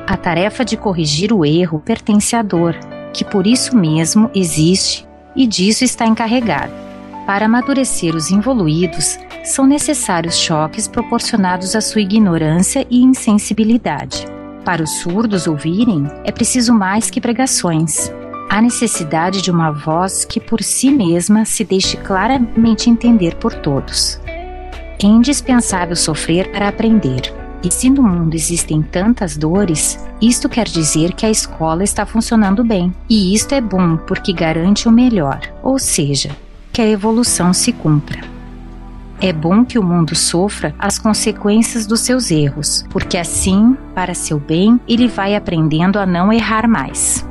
A 0.06 0.16
tarefa 0.16 0.62
de 0.64 0.76
corrigir 0.76 1.32
o 1.32 1.44
erro 1.44 1.80
pertence 1.80 2.36
à 2.36 2.42
dor, 2.42 2.74
que 3.14 3.24
por 3.24 3.46
isso 3.46 3.74
mesmo 3.74 4.30
existe 4.34 5.08
e 5.34 5.46
disso 5.46 5.84
está 5.84 6.06
encarregado. 6.06 6.72
Para 7.26 7.46
amadurecer 7.46 8.14
os 8.14 8.30
involuídos, 8.30 9.18
são 9.42 9.66
necessários 9.66 10.36
choques 10.36 10.86
proporcionados 10.86 11.74
à 11.74 11.80
sua 11.80 12.00
ignorância 12.00 12.86
e 12.88 13.02
insensibilidade. 13.02 14.24
Para 14.64 14.84
os 14.84 14.90
surdos 15.00 15.48
ouvirem, 15.48 16.06
é 16.24 16.30
preciso 16.30 16.72
mais 16.72 17.10
que 17.10 17.20
pregações. 17.20 18.12
Há 18.48 18.62
necessidade 18.62 19.42
de 19.42 19.50
uma 19.50 19.72
voz 19.72 20.24
que 20.24 20.38
por 20.38 20.62
si 20.62 20.88
mesma 20.88 21.44
se 21.44 21.64
deixe 21.64 21.96
claramente 21.96 22.88
entender 22.88 23.34
por 23.36 23.52
todos. 23.54 24.20
É 24.28 25.06
indispensável 25.06 25.96
sofrer 25.96 26.52
para 26.52 26.68
aprender. 26.68 27.34
E 27.62 27.72
se 27.72 27.90
no 27.90 28.04
mundo 28.04 28.34
existem 28.34 28.82
tantas 28.82 29.36
dores, 29.36 29.98
isto 30.22 30.48
quer 30.48 30.68
dizer 30.68 31.12
que 31.12 31.26
a 31.26 31.30
escola 31.30 31.82
está 31.82 32.06
funcionando 32.06 32.62
bem. 32.62 32.94
E 33.10 33.34
isto 33.34 33.52
é 33.52 33.60
bom 33.60 33.96
porque 33.96 34.32
garante 34.32 34.88
o 34.88 34.92
melhor, 34.92 35.40
ou 35.62 35.76
seja, 35.76 36.30
que 36.76 36.82
a 36.82 36.86
evolução 36.86 37.54
se 37.54 37.72
cumpra. 37.72 38.20
É 39.18 39.32
bom 39.32 39.64
que 39.64 39.78
o 39.78 39.82
mundo 39.82 40.14
sofra 40.14 40.74
as 40.78 40.98
consequências 40.98 41.86
dos 41.86 42.00
seus 42.00 42.30
erros, 42.30 42.84
porque 42.90 43.16
assim, 43.16 43.74
para 43.94 44.12
seu 44.12 44.38
bem, 44.38 44.78
ele 44.86 45.08
vai 45.08 45.34
aprendendo 45.34 45.98
a 45.98 46.04
não 46.04 46.30
errar 46.30 46.68
mais. 46.68 47.26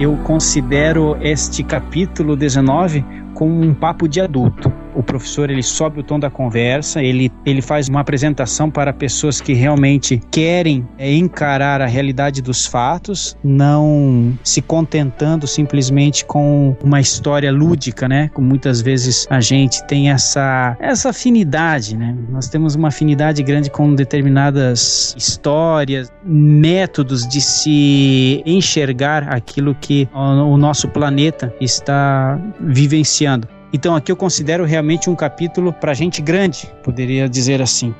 Eu 0.00 0.16
considero 0.24 1.14
este 1.20 1.62
capítulo 1.62 2.34
19 2.36 3.04
como 3.34 3.60
um 3.60 3.74
papo 3.74 4.08
de 4.08 4.18
adulto 4.18 4.72
o 4.98 5.02
professor 5.02 5.48
ele 5.48 5.62
sobe 5.62 6.00
o 6.00 6.02
tom 6.02 6.18
da 6.18 6.28
conversa, 6.28 7.00
ele, 7.00 7.30
ele 7.46 7.62
faz 7.62 7.88
uma 7.88 8.00
apresentação 8.00 8.68
para 8.68 8.92
pessoas 8.92 9.40
que 9.40 9.52
realmente 9.52 10.20
querem 10.28 10.84
é, 10.98 11.14
encarar 11.14 11.80
a 11.80 11.86
realidade 11.86 12.42
dos 12.42 12.66
fatos, 12.66 13.36
não 13.44 14.36
se 14.42 14.60
contentando 14.60 15.46
simplesmente 15.46 16.24
com 16.24 16.76
uma 16.82 17.00
história 17.00 17.52
lúdica, 17.52 18.08
né? 18.08 18.28
Como 18.34 18.48
muitas 18.48 18.80
vezes 18.80 19.24
a 19.30 19.40
gente 19.40 19.86
tem 19.86 20.10
essa, 20.10 20.76
essa 20.80 21.10
afinidade, 21.10 21.96
né? 21.96 22.16
Nós 22.28 22.48
temos 22.48 22.74
uma 22.74 22.88
afinidade 22.88 23.40
grande 23.44 23.70
com 23.70 23.94
determinadas 23.94 25.14
histórias, 25.16 26.12
métodos 26.24 27.24
de 27.28 27.40
se 27.40 28.42
enxergar 28.44 29.28
aquilo 29.28 29.76
que 29.76 30.08
o, 30.12 30.54
o 30.54 30.56
nosso 30.56 30.88
planeta 30.88 31.54
está 31.60 32.36
vivenciando. 32.58 33.57
Então 33.72 33.94
aqui 33.94 34.10
eu 34.10 34.16
considero 34.16 34.64
realmente 34.64 35.10
um 35.10 35.14
capítulo 35.14 35.72
para 35.72 35.94
gente 35.94 36.22
grande, 36.22 36.72
poderia 36.82 37.28
dizer 37.28 37.60
assim. 37.60 37.94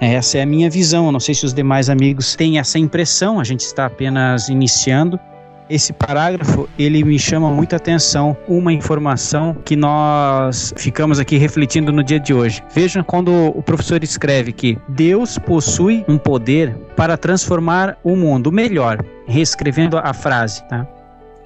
Essa 0.00 0.38
é 0.38 0.42
a 0.42 0.46
minha 0.46 0.68
visão. 0.68 1.06
Eu 1.06 1.12
não 1.12 1.20
sei 1.20 1.34
se 1.34 1.46
os 1.46 1.54
demais 1.54 1.88
amigos 1.88 2.34
têm 2.34 2.58
essa 2.58 2.78
impressão. 2.78 3.38
A 3.38 3.44
gente 3.44 3.60
está 3.60 3.86
apenas 3.86 4.48
iniciando. 4.48 5.18
Esse 5.68 5.94
parágrafo 5.94 6.68
ele 6.78 7.02
me 7.02 7.18
chama 7.18 7.50
muita 7.50 7.76
atenção, 7.76 8.36
uma 8.46 8.70
informação 8.70 9.56
que 9.64 9.74
nós 9.74 10.74
ficamos 10.76 11.18
aqui 11.18 11.38
refletindo 11.38 11.90
no 11.90 12.04
dia 12.04 12.20
de 12.20 12.34
hoje. 12.34 12.62
Vejam 12.74 13.02
quando 13.02 13.32
o 13.32 13.62
professor 13.62 14.04
escreve 14.04 14.52
que 14.52 14.76
Deus 14.90 15.38
possui 15.38 16.04
um 16.06 16.18
poder 16.18 16.76
para 16.94 17.16
transformar 17.16 17.96
o 18.04 18.14
mundo 18.14 18.52
melhor, 18.52 19.02
reescrevendo 19.26 19.96
a 19.96 20.12
frase, 20.12 20.62
tá? 20.68 20.86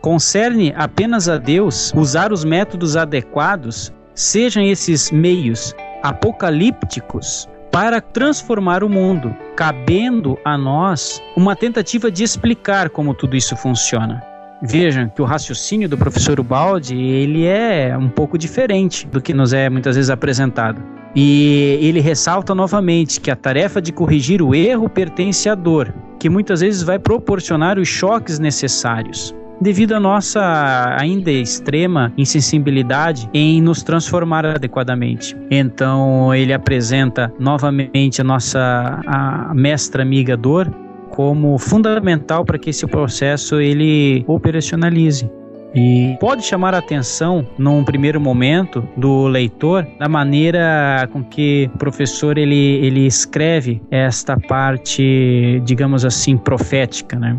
Concerne 0.00 0.73
apenas 0.76 1.28
a 1.28 1.38
Deus 1.38 1.93
usar 1.95 2.33
os 2.33 2.45
métodos 2.45 2.97
adequados, 2.97 3.93
sejam 4.14 4.62
esses 4.62 5.11
meios 5.11 5.75
apocalípticos 6.02 7.49
para 7.73 8.00
transformar 8.00 8.85
o 8.85 8.88
mundo, 8.88 9.35
cabendo 9.57 10.38
a 10.45 10.57
nós 10.57 11.21
uma 11.37 11.57
tentativa 11.57 12.11
de 12.11 12.23
explicar 12.23 12.90
como 12.90 13.12
tudo 13.12 13.37
isso 13.37 13.57
funciona. 13.57 14.23
Vejam 14.62 15.09
que 15.09 15.21
o 15.21 15.25
raciocínio 15.25 15.88
do 15.88 15.99
professor 15.99 16.38
Ubaldi 16.38 16.97
ele 16.97 17.45
é 17.45 17.97
um 17.97 18.09
pouco 18.09 18.38
diferente 18.38 19.07
do 19.07 19.21
que 19.21 19.35
nos 19.35 19.52
é 19.52 19.69
muitas 19.69 19.97
vezes 19.97 20.11
apresentado. 20.11 20.81
E 21.14 21.78
ele 21.81 22.00
ressalta 22.00 22.55
novamente 22.55 23.21
que 23.21 23.31
a 23.31 23.37
tarefa 23.37 23.81
de 23.81 23.93
corrigir 23.93 24.43
o 24.43 24.55
erro 24.55 24.88
pertence 24.88 25.49
à 25.49 25.55
dor, 25.55 25.93
que 26.19 26.28
muitas 26.28 26.61
vezes 26.61 26.83
vai 26.83 26.99
proporcionar 26.99 27.78
os 27.78 27.88
choques 27.88 28.38
necessários 28.38 29.35
devido 29.61 29.93
à 29.93 30.00
nossa 30.00 30.97
ainda 30.99 31.31
extrema 31.31 32.12
insensibilidade 32.17 33.29
em 33.33 33.61
nos 33.61 33.83
transformar 33.83 34.47
adequadamente. 34.47 35.37
Então 35.50 36.35
ele 36.35 36.53
apresenta 36.53 37.33
novamente 37.38 38.21
a 38.21 38.25
nossa 38.25 39.00
a 39.07 39.53
mestra 39.55 40.03
amiga 40.03 40.37
dor 40.37 40.73
como 41.11 41.59
fundamental 41.59 42.45
para 42.45 42.59
que 42.59 42.71
esse 42.71 42.87
processo 42.87 43.61
ele 43.61 44.25
operacionalize. 44.27 45.29
E 45.75 46.17
pode 46.19 46.45
chamar 46.45 46.75
a 46.75 46.79
atenção, 46.79 47.47
num 47.59 47.85
primeiro 47.85 48.21
momento, 48.21 48.88
do 48.97 49.27
leitor, 49.27 49.87
da 49.99 50.09
maneira 50.09 51.07
com 51.12 51.23
que 51.23 51.71
o 51.75 51.79
professor 51.79 52.38
ele, 52.38 52.77
ele 52.85 53.07
escreve 53.07 53.83
esta 53.91 54.38
parte, 54.38 55.61
digamos 55.65 56.05
assim, 56.05 56.38
profética, 56.38 57.19
né? 57.19 57.38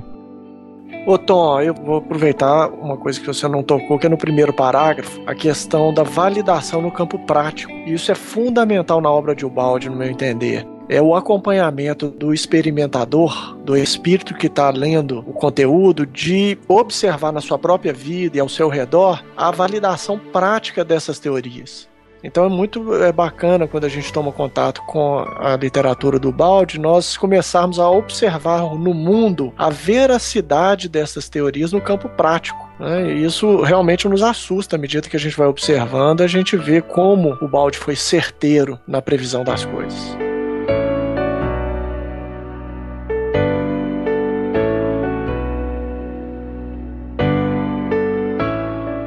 Ô 1.09 1.17
Tom, 1.17 1.59
eu 1.59 1.73
vou 1.73 1.95
aproveitar 1.95 2.69
uma 2.69 2.95
coisa 2.95 3.19
que 3.19 3.25
você 3.25 3.47
não 3.47 3.63
tocou, 3.63 3.97
que 3.97 4.05
é 4.05 4.09
no 4.09 4.15
primeiro 4.15 4.53
parágrafo, 4.53 5.19
a 5.25 5.33
questão 5.33 5.91
da 5.91 6.03
validação 6.03 6.83
no 6.83 6.91
campo 6.91 7.17
prático. 7.17 7.73
Isso 7.87 8.11
é 8.11 8.15
fundamental 8.15 9.01
na 9.01 9.09
obra 9.09 9.35
de 9.35 9.43
Ubaldi, 9.43 9.89
no 9.89 9.95
meu 9.95 10.07
entender 10.07 10.67
é 10.87 10.99
o 10.99 11.13
acompanhamento 11.13 12.09
do 12.09 12.33
experimentador, 12.33 13.55
do 13.63 13.77
espírito 13.77 14.33
que 14.33 14.47
está 14.47 14.71
lendo 14.71 15.19
o 15.19 15.33
conteúdo, 15.33 16.03
de 16.03 16.57
observar 16.67 17.31
na 17.31 17.41
sua 17.41 17.59
própria 17.59 17.93
vida 17.93 18.37
e 18.37 18.39
ao 18.39 18.49
seu 18.49 18.67
redor 18.67 19.23
a 19.37 19.51
validação 19.51 20.17
prática 20.17 20.83
dessas 20.83 21.19
teorias. 21.19 21.87
Então 22.23 22.45
é 22.45 22.49
muito 22.49 22.93
é 22.95 23.11
bacana 23.11 23.67
quando 23.67 23.85
a 23.85 23.89
gente 23.89 24.11
toma 24.11 24.31
contato 24.31 24.81
com 24.85 25.25
a 25.37 25.55
literatura 25.55 26.19
do 26.19 26.31
Balde, 26.31 26.79
nós 26.79 27.15
começarmos 27.15 27.79
a 27.79 27.89
observar 27.89 28.61
no 28.75 28.93
mundo 28.93 29.53
a 29.57 29.69
veracidade 29.69 30.89
dessas 30.89 31.29
teorias 31.29 31.71
no 31.71 31.79
campo 31.79 32.09
prático. 32.09 32.69
Né? 32.79 33.13
E 33.13 33.25
isso 33.25 33.61
realmente 33.61 34.07
nos 34.07 34.21
assusta 34.21 34.75
à 34.75 34.79
medida 34.79 35.07
que 35.07 35.15
a 35.15 35.19
gente 35.19 35.37
vai 35.37 35.47
observando, 35.47 36.21
a 36.21 36.27
gente 36.27 36.57
vê 36.57 36.81
como 36.81 37.37
o 37.41 37.47
Balde 37.47 37.77
foi 37.77 37.95
certeiro 37.95 38.77
na 38.85 39.01
previsão 39.01 39.43
das 39.43 39.63
coisas. 39.63 40.17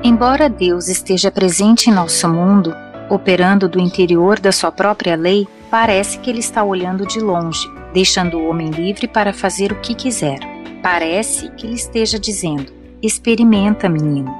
Embora 0.04 0.48
Deus 0.48 0.88
esteja 0.88 1.30
presente 1.30 1.90
em 1.90 1.92
nosso 1.92 2.28
mundo, 2.28 2.74
operando 3.12 3.68
do 3.68 3.78
interior 3.78 4.40
da 4.40 4.50
sua 4.50 4.72
própria 4.72 5.14
lei, 5.14 5.46
parece 5.70 6.18
que 6.18 6.30
ele 6.30 6.38
está 6.38 6.64
olhando 6.64 7.06
de 7.06 7.20
longe, 7.20 7.70
deixando 7.92 8.38
o 8.38 8.48
homem 8.48 8.70
livre 8.70 9.06
para 9.06 9.34
fazer 9.34 9.70
o 9.70 9.80
que 9.80 9.94
quiser. 9.94 10.38
Parece 10.82 11.50
que 11.50 11.66
ele 11.66 11.74
esteja 11.74 12.18
dizendo: 12.18 12.72
experimenta, 13.02 13.86
menino. 13.86 14.34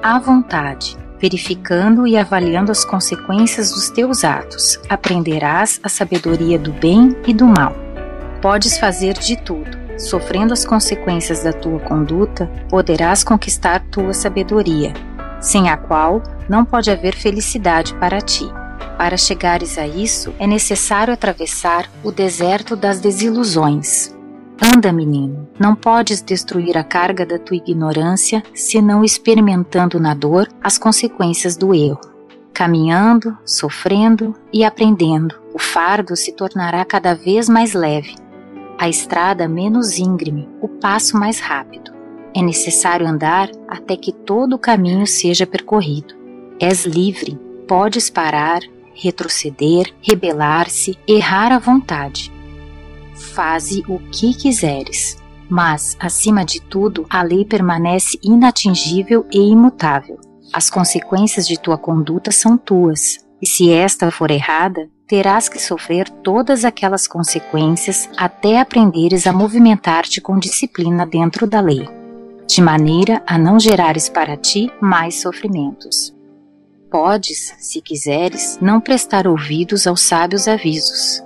À 0.00 0.18
vontade, 0.20 0.96
verificando 1.18 2.06
e 2.06 2.16
avaliando 2.16 2.70
as 2.70 2.84
consequências 2.84 3.72
dos 3.72 3.90
teus 3.90 4.22
atos, 4.22 4.78
aprenderás 4.88 5.80
a 5.82 5.88
sabedoria 5.88 6.58
do 6.58 6.72
bem 6.72 7.16
e 7.26 7.34
do 7.34 7.46
mal. 7.46 7.74
Podes 8.40 8.78
fazer 8.78 9.14
de 9.14 9.36
tudo 9.36 9.84
sofrendo 9.96 10.52
as 10.52 10.64
consequências 10.64 11.44
da 11.44 11.52
tua 11.52 11.78
conduta, 11.78 12.50
poderás 12.68 13.22
conquistar 13.22 13.80
tua 13.90 14.12
sabedoria, 14.12 14.92
sem 15.44 15.68
a 15.68 15.76
qual 15.76 16.22
não 16.48 16.64
pode 16.64 16.90
haver 16.90 17.14
felicidade 17.14 17.94
para 17.96 18.20
ti. 18.20 18.46
Para 18.96 19.16
chegares 19.16 19.76
a 19.76 19.86
isso, 19.86 20.32
é 20.38 20.46
necessário 20.46 21.12
atravessar 21.12 21.90
o 22.02 22.10
deserto 22.10 22.74
das 22.74 23.00
desilusões. 23.00 24.14
Anda, 24.60 24.92
menino, 24.92 25.48
não 25.58 25.74
podes 25.74 26.22
destruir 26.22 26.78
a 26.78 26.84
carga 26.84 27.26
da 27.26 27.38
tua 27.38 27.56
ignorância 27.56 28.42
senão 28.54 29.04
experimentando 29.04 30.00
na 30.00 30.14
dor 30.14 30.48
as 30.62 30.78
consequências 30.78 31.56
do 31.56 31.74
erro. 31.74 32.00
Caminhando, 32.52 33.36
sofrendo 33.44 34.34
e 34.52 34.64
aprendendo, 34.64 35.34
o 35.52 35.58
fardo 35.58 36.16
se 36.16 36.32
tornará 36.32 36.84
cada 36.84 37.14
vez 37.14 37.48
mais 37.48 37.74
leve 37.74 38.14
a 38.78 38.88
estrada 38.88 39.48
menos 39.48 39.98
íngreme, 39.98 40.48
o 40.60 40.68
passo 40.68 41.16
mais 41.16 41.40
rápido. 41.40 41.93
É 42.34 42.42
necessário 42.42 43.06
andar 43.06 43.48
até 43.68 43.96
que 43.96 44.12
todo 44.12 44.54
o 44.54 44.58
caminho 44.58 45.06
seja 45.06 45.46
percorrido. 45.46 46.14
És 46.58 46.84
livre, 46.84 47.38
podes 47.68 48.10
parar, 48.10 48.60
retroceder, 48.92 49.94
rebelar-se, 50.02 50.98
errar 51.06 51.52
à 51.52 51.58
vontade. 51.58 52.32
Faze 53.14 53.84
o 53.88 53.98
que 54.10 54.34
quiseres, 54.34 55.16
mas, 55.48 55.96
acima 56.00 56.44
de 56.44 56.60
tudo, 56.60 57.06
a 57.08 57.22
lei 57.22 57.44
permanece 57.44 58.18
inatingível 58.22 59.24
e 59.32 59.38
imutável. 59.38 60.18
As 60.52 60.68
consequências 60.68 61.46
de 61.46 61.58
tua 61.58 61.78
conduta 61.78 62.30
são 62.30 62.56
tuas, 62.56 63.18
e 63.40 63.46
se 63.46 63.70
esta 63.70 64.10
for 64.10 64.30
errada, 64.30 64.88
terás 65.06 65.48
que 65.48 65.60
sofrer 65.60 66.08
todas 66.08 66.64
aquelas 66.64 67.06
consequências 67.06 68.08
até 68.16 68.58
aprenderes 68.58 69.26
a 69.26 69.32
movimentar-te 69.32 70.20
com 70.20 70.38
disciplina 70.38 71.06
dentro 71.06 71.46
da 71.46 71.60
lei, 71.60 71.86
de 72.46 72.60
maneira 72.60 73.22
a 73.26 73.38
não 73.38 73.58
gerares 73.58 74.08
para 74.08 74.36
ti 74.36 74.70
mais 74.80 75.20
sofrimentos. 75.20 76.14
Podes, 76.90 77.54
se 77.58 77.80
quiseres, 77.80 78.58
não 78.60 78.80
prestar 78.80 79.26
ouvidos 79.26 79.86
aos 79.86 80.00
sábios 80.02 80.46
avisos. 80.46 81.22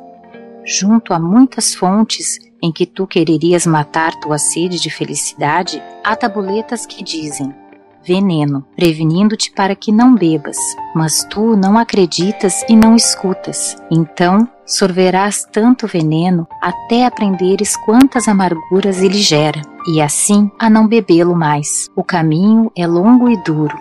Junto 0.65 1.13
a 1.13 1.19
muitas 1.19 1.75
fontes 1.75 2.39
em 2.63 2.73
que 2.73 2.87
tu 2.87 3.07
quererias 3.07 3.67
matar 3.67 4.15
tua 4.21 4.39
sede 4.39 4.81
de 4.81 4.91
felicidade, 4.91 5.83
há 6.05 6.17
tabuletas 6.17 6.87
que 6.87 7.05
dizem: 7.05 7.55
veneno, 8.03 8.65
prevenindo-te 8.75 9.53
para 9.53 9.77
que 9.77 9.93
não 9.93 10.15
bebas. 10.15 10.57
Mas 10.95 11.25
tu 11.25 11.57
não 11.57 11.79
acreditas 11.79 12.65
e 12.69 12.75
não 12.75 12.97
escutas. 12.97 13.77
Então 13.91 14.49
sorverás 14.67 15.47
tanto 15.51 15.87
veneno 15.87 16.47
até 16.63 17.07
aprenderes 17.07 17.77
quantas 17.85 18.29
amarguras 18.29 19.03
ele 19.03 19.19
gera, 19.19 19.63
e 19.89 20.03
assim 20.03 20.51
a 20.59 20.69
não 20.69 20.87
bebê-lo 20.87 21.35
mais. 21.35 21.91
O 21.97 22.05
caminho 22.05 22.71
é 22.77 22.87
longo 22.87 23.31
e 23.31 23.43
duro, 23.43 23.77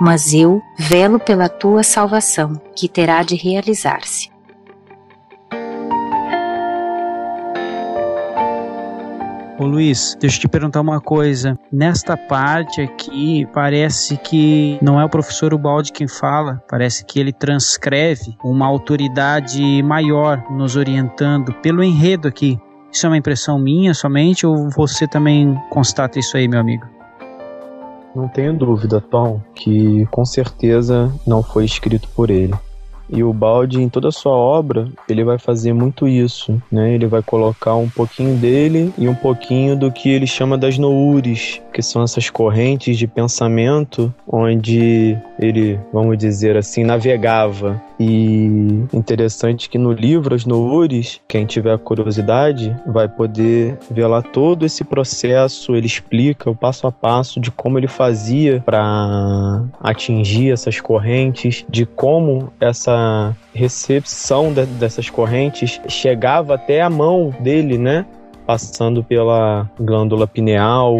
mas 0.00 0.32
eu 0.32 0.62
velo 0.78 1.18
pela 1.18 1.48
tua 1.48 1.82
salvação, 1.82 2.60
que 2.76 2.88
terá 2.88 3.24
de 3.24 3.34
realizar-se. 3.34 4.30
Ô 9.58 9.66
Luiz, 9.66 10.16
deixa 10.20 10.36
eu 10.36 10.42
te 10.42 10.48
perguntar 10.48 10.80
uma 10.80 11.00
coisa. 11.00 11.58
Nesta 11.72 12.16
parte 12.16 12.80
aqui, 12.80 13.44
parece 13.52 14.16
que 14.16 14.78
não 14.80 15.00
é 15.00 15.04
o 15.04 15.08
professor 15.08 15.52
Ubaldi 15.52 15.90
quem 15.90 16.06
fala, 16.06 16.62
parece 16.70 17.04
que 17.04 17.18
ele 17.18 17.32
transcreve 17.32 18.36
uma 18.44 18.66
autoridade 18.66 19.82
maior 19.82 20.44
nos 20.48 20.76
orientando 20.76 21.52
pelo 21.54 21.82
enredo 21.82 22.28
aqui. 22.28 22.56
Isso 22.92 23.06
é 23.06 23.08
uma 23.08 23.18
impressão 23.18 23.58
minha 23.58 23.92
somente 23.94 24.46
ou 24.46 24.70
você 24.70 25.06
também 25.06 25.54
constata 25.70 26.18
isso 26.18 26.36
aí, 26.36 26.48
meu 26.48 26.60
amigo? 26.60 26.86
Não 28.14 28.26
tenho 28.26 28.52
dúvida, 28.52 29.00
Tom, 29.00 29.40
que 29.54 30.06
com 30.06 30.24
certeza 30.24 31.12
não 31.26 31.42
foi 31.42 31.64
escrito 31.64 32.08
por 32.08 32.30
ele. 32.30 32.54
E 33.10 33.22
o 33.22 33.32
Balde, 33.32 33.80
em 33.80 33.88
toda 33.88 34.08
a 34.08 34.12
sua 34.12 34.32
obra, 34.32 34.86
ele 35.08 35.24
vai 35.24 35.38
fazer 35.38 35.72
muito 35.72 36.06
isso, 36.06 36.60
né? 36.70 36.92
Ele 36.92 37.06
vai 37.06 37.22
colocar 37.22 37.74
um 37.74 37.88
pouquinho 37.88 38.36
dele 38.36 38.92
e 38.98 39.08
um 39.08 39.14
pouquinho 39.14 39.74
do 39.74 39.90
que 39.90 40.10
ele 40.10 40.26
chama 40.26 40.58
das 40.58 40.76
noures, 40.76 41.60
que 41.72 41.80
são 41.80 42.02
essas 42.02 42.28
correntes 42.28 42.98
de 42.98 43.06
pensamento 43.06 44.12
onde 44.26 45.16
ele, 45.38 45.80
vamos 45.90 46.18
dizer 46.18 46.56
assim, 46.56 46.84
navegava. 46.84 47.80
E 47.98 48.86
interessante 48.92 49.68
que 49.68 49.76
no 49.76 49.92
livro 49.92 50.34
As 50.34 50.44
Noures, 50.44 51.20
quem 51.26 51.44
tiver 51.44 51.76
curiosidade 51.78 52.74
vai 52.86 53.08
poder 53.08 53.76
ver 53.90 54.06
lá 54.06 54.22
todo 54.22 54.64
esse 54.64 54.84
processo, 54.84 55.74
ele 55.74 55.86
explica 55.86 56.48
o 56.48 56.54
passo 56.54 56.86
a 56.86 56.92
passo 56.92 57.40
de 57.40 57.50
como 57.50 57.76
ele 57.76 57.88
fazia 57.88 58.62
para 58.64 59.64
atingir 59.80 60.52
essas 60.52 60.80
correntes, 60.80 61.64
de 61.68 61.84
como 61.84 62.52
essa 62.60 63.36
recepção 63.52 64.52
de, 64.52 64.64
dessas 64.64 65.10
correntes 65.10 65.80
chegava 65.88 66.54
até 66.54 66.80
a 66.80 66.88
mão 66.88 67.34
dele, 67.40 67.76
né? 67.78 68.06
Passando 68.46 69.02
pela 69.02 69.68
glândula 69.78 70.26
pineal, 70.26 70.98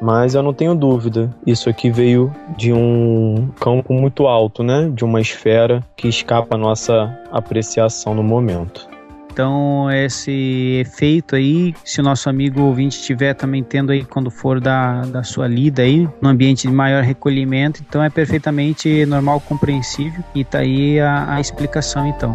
Mas 0.00 0.34
eu 0.34 0.42
não 0.42 0.52
tenho 0.52 0.74
dúvida, 0.74 1.34
isso 1.46 1.68
aqui 1.68 1.90
veio 1.90 2.32
de 2.56 2.72
um 2.72 3.48
campo 3.60 3.94
muito 3.94 4.26
alto, 4.26 4.62
né? 4.62 4.90
De 4.92 5.04
uma 5.04 5.20
esfera 5.20 5.82
que 5.96 6.08
escapa 6.08 6.54
à 6.54 6.58
nossa 6.58 7.18
apreciação 7.30 8.14
no 8.14 8.22
momento. 8.22 8.88
Então, 9.36 9.90
esse 9.90 10.80
efeito 10.80 11.36
aí, 11.36 11.74
se 11.84 12.00
o 12.00 12.02
nosso 12.02 12.26
amigo 12.30 12.62
ouvinte 12.62 12.98
estiver 12.98 13.34
também 13.34 13.62
tendo 13.62 13.92
aí 13.92 14.02
quando 14.02 14.30
for 14.30 14.58
da, 14.62 15.02
da 15.02 15.22
sua 15.22 15.46
lida 15.46 15.82
aí, 15.82 16.08
no 16.22 16.30
ambiente 16.30 16.66
de 16.66 16.72
maior 16.72 17.02
recolhimento, 17.02 17.82
então 17.86 18.02
é 18.02 18.08
perfeitamente 18.08 19.04
normal, 19.04 19.38
compreensível 19.40 20.24
e 20.34 20.42
tá 20.42 20.60
aí 20.60 20.98
a, 20.98 21.34
a 21.34 21.38
explicação 21.38 22.06
então. 22.06 22.34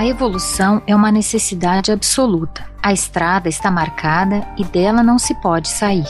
A 0.00 0.06
evolução 0.06 0.80
é 0.86 0.96
uma 0.96 1.12
necessidade 1.12 1.92
absoluta. 1.92 2.64
A 2.82 2.90
estrada 2.90 3.50
está 3.50 3.70
marcada 3.70 4.48
e 4.56 4.64
dela 4.64 5.02
não 5.02 5.18
se 5.18 5.34
pode 5.42 5.68
sair. 5.68 6.08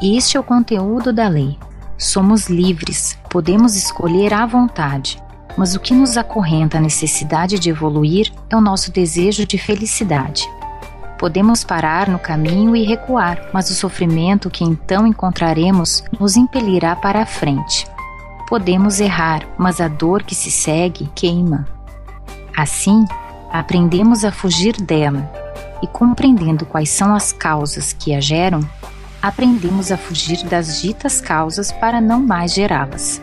Este 0.00 0.36
é 0.36 0.40
o 0.40 0.44
conteúdo 0.44 1.12
da 1.12 1.26
lei. 1.26 1.58
Somos 1.98 2.48
livres, 2.48 3.18
podemos 3.28 3.74
escolher 3.74 4.32
à 4.32 4.46
vontade, 4.46 5.20
mas 5.56 5.74
o 5.74 5.80
que 5.80 5.92
nos 5.92 6.16
acorrenta 6.16 6.78
a 6.78 6.80
necessidade 6.80 7.58
de 7.58 7.68
evoluir 7.68 8.32
é 8.48 8.54
o 8.54 8.60
nosso 8.60 8.92
desejo 8.92 9.44
de 9.44 9.58
felicidade. 9.58 10.48
Podemos 11.18 11.64
parar 11.64 12.08
no 12.08 12.18
caminho 12.20 12.76
e 12.76 12.84
recuar, 12.84 13.50
mas 13.52 13.70
o 13.70 13.74
sofrimento 13.74 14.48
que 14.48 14.62
então 14.62 15.04
encontraremos 15.04 16.04
nos 16.20 16.36
impelirá 16.36 16.94
para 16.94 17.22
a 17.22 17.26
frente. 17.26 17.88
Podemos 18.48 19.00
errar, 19.00 19.44
mas 19.58 19.80
a 19.80 19.88
dor 19.88 20.22
que 20.22 20.34
se 20.36 20.52
segue 20.52 21.10
queima. 21.12 21.79
Assim, 22.56 23.04
aprendemos 23.50 24.24
a 24.24 24.32
fugir 24.32 24.76
dela 24.80 25.30
e, 25.82 25.86
compreendendo 25.86 26.66
quais 26.66 26.90
são 26.90 27.14
as 27.14 27.32
causas 27.32 27.92
que 27.92 28.14
a 28.14 28.20
geram, 28.20 28.60
aprendemos 29.22 29.90
a 29.92 29.96
fugir 29.96 30.42
das 30.44 30.80
ditas 30.80 31.20
causas 31.20 31.72
para 31.72 32.00
não 32.00 32.20
mais 32.20 32.52
gerá-las. 32.52 33.22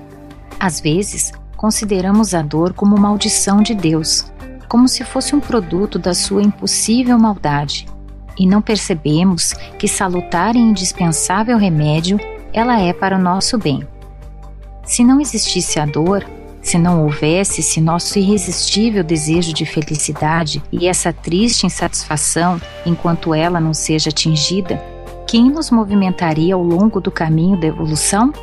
Às 0.59 0.79
vezes, 0.79 1.31
consideramos 1.55 2.33
a 2.33 2.41
dor 2.41 2.73
como 2.73 2.99
maldição 2.99 3.61
de 3.61 3.73
Deus, 3.73 4.31
como 4.67 4.87
se 4.87 5.03
fosse 5.03 5.35
um 5.35 5.39
produto 5.39 5.97
da 5.97 6.13
sua 6.13 6.41
impossível 6.41 7.17
maldade, 7.17 7.87
e 8.37 8.45
não 8.45 8.61
percebemos 8.61 9.53
que 9.79 9.87
salutar 9.87 10.55
e 10.55 10.59
indispensável 10.59 11.57
remédio 11.57 12.19
ela 12.53 12.79
é 12.79 12.93
para 12.93 13.17
o 13.17 13.21
nosso 13.21 13.57
bem. 13.57 13.87
Se 14.83 15.03
não 15.03 15.19
existisse 15.19 15.79
a 15.79 15.85
dor, 15.85 16.25
se 16.67 16.77
não 16.77 17.03
houvesse 17.03 17.61
esse 17.61 17.79
nosso 17.79 18.19
irresistível 18.19 19.01
desejo 19.01 19.53
de 19.53 19.65
felicidade 19.65 20.61
e 20.69 20.85
essa 20.85 21.13
triste 21.13 21.65
insatisfação 21.65 22.59
enquanto 22.85 23.33
ela 23.33 23.57
não 23.57 23.73
seja 23.73 24.09
atingida, 24.09 24.75
quem 25.25 25.49
nos 25.49 25.71
movimentaria 25.71 26.55
ao 26.55 26.61
longo 26.61 26.99
do 26.99 27.09
caminho 27.09 27.57
da 27.57 27.67
evolução? 27.67 28.33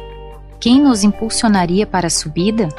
Quem 0.59 0.81
nos 0.81 1.05
impulsionaria 1.05 1.87
para 1.87 2.07
a 2.07 2.11
subida? 2.11 2.71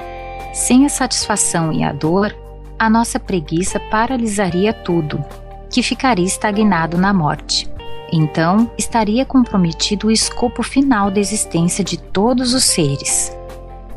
Sem 0.52 0.84
a 0.84 0.90
satisfação 0.90 1.72
e 1.72 1.84
a 1.84 1.94
dor, 1.94 2.36
a 2.80 2.90
nossa 2.90 3.20
preguiça 3.20 3.80
paralisaria 3.80 4.74
tudo, 4.74 5.24
que 5.70 5.84
ficaria 5.84 6.26
estagnado 6.26 6.98
na 6.98 7.14
morte. 7.14 7.70
Então, 8.12 8.72
estaria 8.80 9.24
comprometido 9.24 10.08
o 10.08 10.12
escopo 10.12 10.64
final 10.64 11.12
da 11.12 11.20
existência 11.20 11.84
de 11.84 11.98
todos 11.98 12.56
os 12.56 12.64
seres 12.64 13.32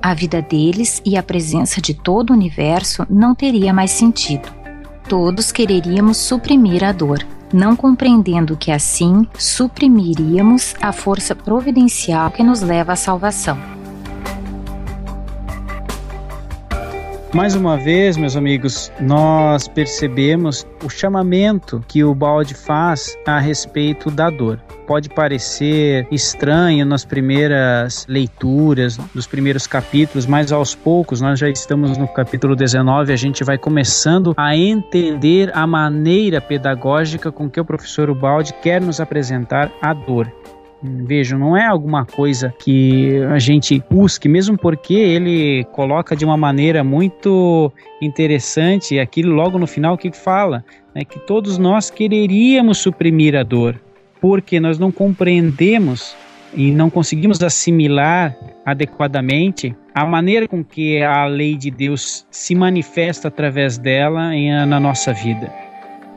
a 0.03 0.15
vida 0.15 0.41
deles 0.41 1.03
e 1.05 1.17
a 1.17 1.23
presença 1.23 1.81
de 1.81 1.95
todo 1.95 2.31
o 2.31 2.33
universo 2.35 3.07
não 3.09 3.35
teria 3.35 3.73
mais 3.73 3.91
sentido. 3.91 4.49
Todos 5.09 5.51
quereríamos 5.51 6.19
suprimir 6.19 6.85
a 6.85 6.93
dor, 6.93 7.27
não 7.53 7.75
compreendendo 7.75 8.57
que 8.57 8.71
assim 8.71 9.27
suprimiríamos 9.39 10.75
a 10.81 10.93
força 10.93 11.35
providencial 11.35 12.31
que 12.31 12.43
nos 12.43 12.61
leva 12.61 12.93
à 12.93 12.97
salvação. 12.97 13.78
Mais 17.33 17.55
uma 17.55 17.77
vez, 17.77 18.17
meus 18.17 18.37
amigos, 18.37 18.91
nós 19.01 19.69
percebemos 19.69 20.67
o 20.83 20.89
chamamento 20.89 21.85
que 21.87 22.03
o 22.03 22.15
balde 22.15 22.55
faz 22.55 23.17
a 23.27 23.39
respeito 23.39 24.11
da 24.11 24.31
dor 24.31 24.59
pode 24.89 25.11
parecer 25.11 26.09
estranho 26.11 26.87
nas 26.87 27.05
primeiras 27.05 28.07
leituras, 28.09 28.99
nos 29.15 29.27
primeiros 29.27 29.67
capítulos, 29.67 30.25
mas 30.25 30.51
aos 30.51 30.75
poucos, 30.75 31.21
nós 31.21 31.39
já 31.39 31.51
estamos 31.51 31.99
no 31.99 32.09
capítulo 32.09 32.57
19, 32.57 33.13
a 33.13 33.17
gente 33.17 33.45
vai 33.45 33.59
começando 33.59 34.33
a 34.35 34.57
entender 34.57 35.55
a 35.55 35.67
maneira 35.67 36.41
pedagógica 36.41 37.31
com 37.31 37.51
que 37.51 37.61
o 37.61 37.65
professor 37.67 38.09
Ubaldi 38.09 38.55
quer 38.63 38.81
nos 38.81 38.99
apresentar 38.99 39.71
a 39.83 39.93
dor. 39.93 40.33
Vejam, 40.81 41.39
não 41.39 41.57
é 41.57 41.67
alguma 41.67 42.05
coisa 42.05 42.55
que 42.57 43.21
a 43.33 43.39
gente 43.41 43.83
busque, 43.91 44.29
mesmo 44.29 44.57
porque 44.57 44.95
ele 44.95 45.65
coloca 45.73 46.15
de 46.15 46.25
uma 46.25 46.37
maneira 46.37 46.85
muito 46.85 47.73
interessante 48.01 48.99
aquilo 48.99 49.35
logo 49.35 49.59
no 49.59 49.67
final 49.67 49.99
que 49.99 50.13
fala, 50.13 50.65
né, 50.95 51.05
que 51.05 51.19
todos 51.19 51.59
nós 51.59 51.91
quereríamos 51.91 52.79
suprimir 52.79 53.35
a 53.35 53.43
dor, 53.43 53.81
porque 54.21 54.61
nós 54.61 54.79
não 54.79 54.93
compreendemos 54.93 56.17
e 56.55 56.71
não 56.71 56.89
conseguimos 56.89 57.43
assimilar 57.43 58.37
adequadamente 58.65 59.75
a 59.93 60.07
maneira 60.07 60.47
com 60.47 60.63
que 60.63 61.03
a 61.03 61.25
lei 61.25 61.57
de 61.57 61.73
Deus 61.73 62.25
se 62.31 62.55
manifesta 62.55 63.27
através 63.27 63.79
dela 63.79 64.31
na 64.65 64.79
nossa 64.79 65.13
vida. 65.13 65.68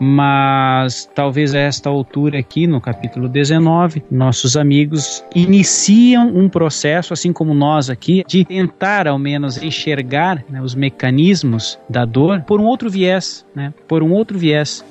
Mas 0.04 1.08
talvez 1.14 1.54
a 1.54 1.60
esta 1.60 1.88
altura 1.88 2.40
aqui, 2.40 2.66
no 2.66 2.82
capítulo 2.82 3.30
19, 3.30 4.02
nossos 4.10 4.58
amigos 4.58 5.24
iniciam 5.36 6.28
um 6.28 6.50
processo, 6.50 7.14
assim 7.14 7.32
como 7.32 7.54
nós 7.54 7.88
aqui, 7.88 8.24
de 8.26 8.44
tentar 8.44 9.08
ao 9.08 9.20
menos 9.20 9.62
enxergar 9.62 10.44
né, 10.50 10.60
os 10.60 10.74
mecanismos 10.74 11.78
da 11.88 12.04
dor 12.04 12.42
por 12.48 12.60
um 12.60 12.66
outro 12.66 12.90
viés, 12.90 13.46
né, 13.54 13.72
por 13.88 14.02
um 14.02 14.12
outro 14.12 14.40
viés. 14.40 14.84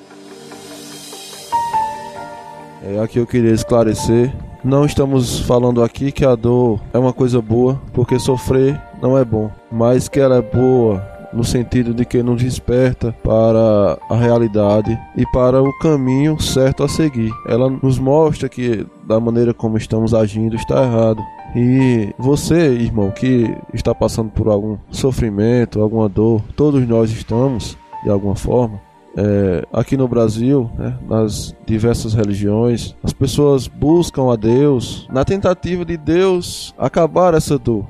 É, 2.81 2.97
aqui 3.03 3.19
eu 3.19 3.27
queria 3.27 3.51
esclarecer. 3.51 4.33
Não 4.63 4.85
estamos 4.85 5.41
falando 5.41 5.83
aqui 5.83 6.13
que 6.13 6.23
a 6.23 6.35
dor 6.35 6.79
é 6.93 6.97
uma 6.97 7.11
coisa 7.11 7.41
boa, 7.41 7.81
porque 7.91 8.17
sofrer 8.17 8.79
não 9.01 9.17
é 9.17 9.25
bom, 9.25 9.51
mas 9.69 10.07
que 10.07 10.21
ela 10.21 10.37
é 10.37 10.41
boa 10.41 11.10
no 11.33 11.43
sentido 11.43 11.93
de 11.93 12.05
que 12.05 12.21
nos 12.21 12.41
desperta 12.41 13.15
para 13.23 13.97
a 14.09 14.15
realidade 14.15 14.97
e 15.15 15.25
para 15.31 15.61
o 15.61 15.77
caminho 15.79 16.39
certo 16.41 16.83
a 16.83 16.87
seguir. 16.87 17.31
Ela 17.47 17.69
nos 17.69 17.99
mostra 17.99 18.49
que 18.49 18.85
da 19.07 19.19
maneira 19.19 19.53
como 19.53 19.77
estamos 19.77 20.13
agindo 20.13 20.55
está 20.55 20.83
errado. 20.83 21.21
E 21.55 22.13
você, 22.17 22.73
irmão, 22.73 23.11
que 23.11 23.53
está 23.73 23.93
passando 23.93 24.29
por 24.29 24.47
algum 24.47 24.77
sofrimento, 24.89 25.81
alguma 25.81 26.07
dor, 26.07 26.41
todos 26.55 26.87
nós 26.87 27.11
estamos 27.11 27.77
de 28.03 28.09
alguma 28.09 28.35
forma 28.35 28.79
é, 29.15 29.65
aqui 29.73 29.97
no 29.97 30.07
Brasil, 30.07 30.69
né, 30.77 30.97
nas 31.07 31.55
diversas 31.65 32.13
religiões, 32.13 32.95
as 33.03 33.13
pessoas 33.13 33.67
buscam 33.67 34.31
a 34.31 34.35
Deus 34.35 35.07
na 35.11 35.25
tentativa 35.25 35.83
de 35.83 35.97
Deus 35.97 36.73
acabar 36.77 37.33
essa 37.33 37.57
dor, 37.57 37.85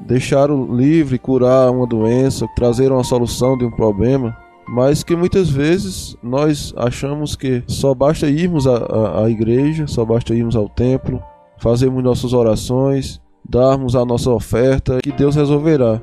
deixar 0.00 0.50
o 0.50 0.74
livre, 0.74 1.18
curar 1.18 1.70
uma 1.70 1.86
doença, 1.86 2.48
trazer 2.56 2.90
uma 2.90 3.04
solução 3.04 3.56
de 3.56 3.64
um 3.64 3.70
problema. 3.70 4.36
Mas 4.68 5.02
que 5.02 5.16
muitas 5.16 5.50
vezes 5.50 6.16
nós 6.22 6.72
achamos 6.76 7.34
que 7.34 7.62
só 7.66 7.92
basta 7.92 8.28
irmos 8.28 8.66
à, 8.66 8.76
à, 8.76 9.24
à 9.24 9.30
igreja, 9.30 9.86
só 9.86 10.04
basta 10.04 10.34
irmos 10.34 10.54
ao 10.54 10.68
templo, 10.68 11.20
fazermos 11.58 12.04
nossas 12.04 12.32
orações, 12.32 13.20
darmos 13.48 13.96
a 13.96 14.04
nossa 14.04 14.30
oferta, 14.30 15.00
que 15.02 15.10
Deus 15.10 15.34
resolverá. 15.34 16.00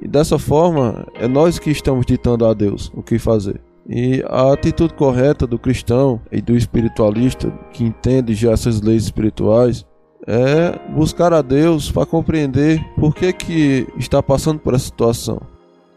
E 0.00 0.06
dessa 0.06 0.38
forma, 0.38 1.06
é 1.14 1.26
nós 1.26 1.58
que 1.58 1.70
estamos 1.70 2.06
ditando 2.06 2.46
a 2.46 2.54
Deus 2.54 2.92
o 2.94 3.02
que 3.02 3.18
fazer. 3.18 3.60
E 3.88 4.24
a 4.28 4.52
atitude 4.52 4.94
correta 4.94 5.46
do 5.46 5.58
cristão 5.58 6.20
e 6.32 6.40
do 6.40 6.56
espiritualista 6.56 7.50
que 7.72 7.84
entende 7.84 8.34
já 8.34 8.52
essas 8.52 8.80
leis 8.80 9.04
espirituais 9.04 9.84
é 10.26 10.78
buscar 10.90 11.32
a 11.32 11.42
Deus 11.42 11.90
para 11.90 12.06
compreender 12.06 12.84
por 12.98 13.14
que, 13.14 13.32
que 13.32 13.86
está 13.96 14.22
passando 14.22 14.58
por 14.58 14.74
essa 14.74 14.84
situação. 14.84 15.40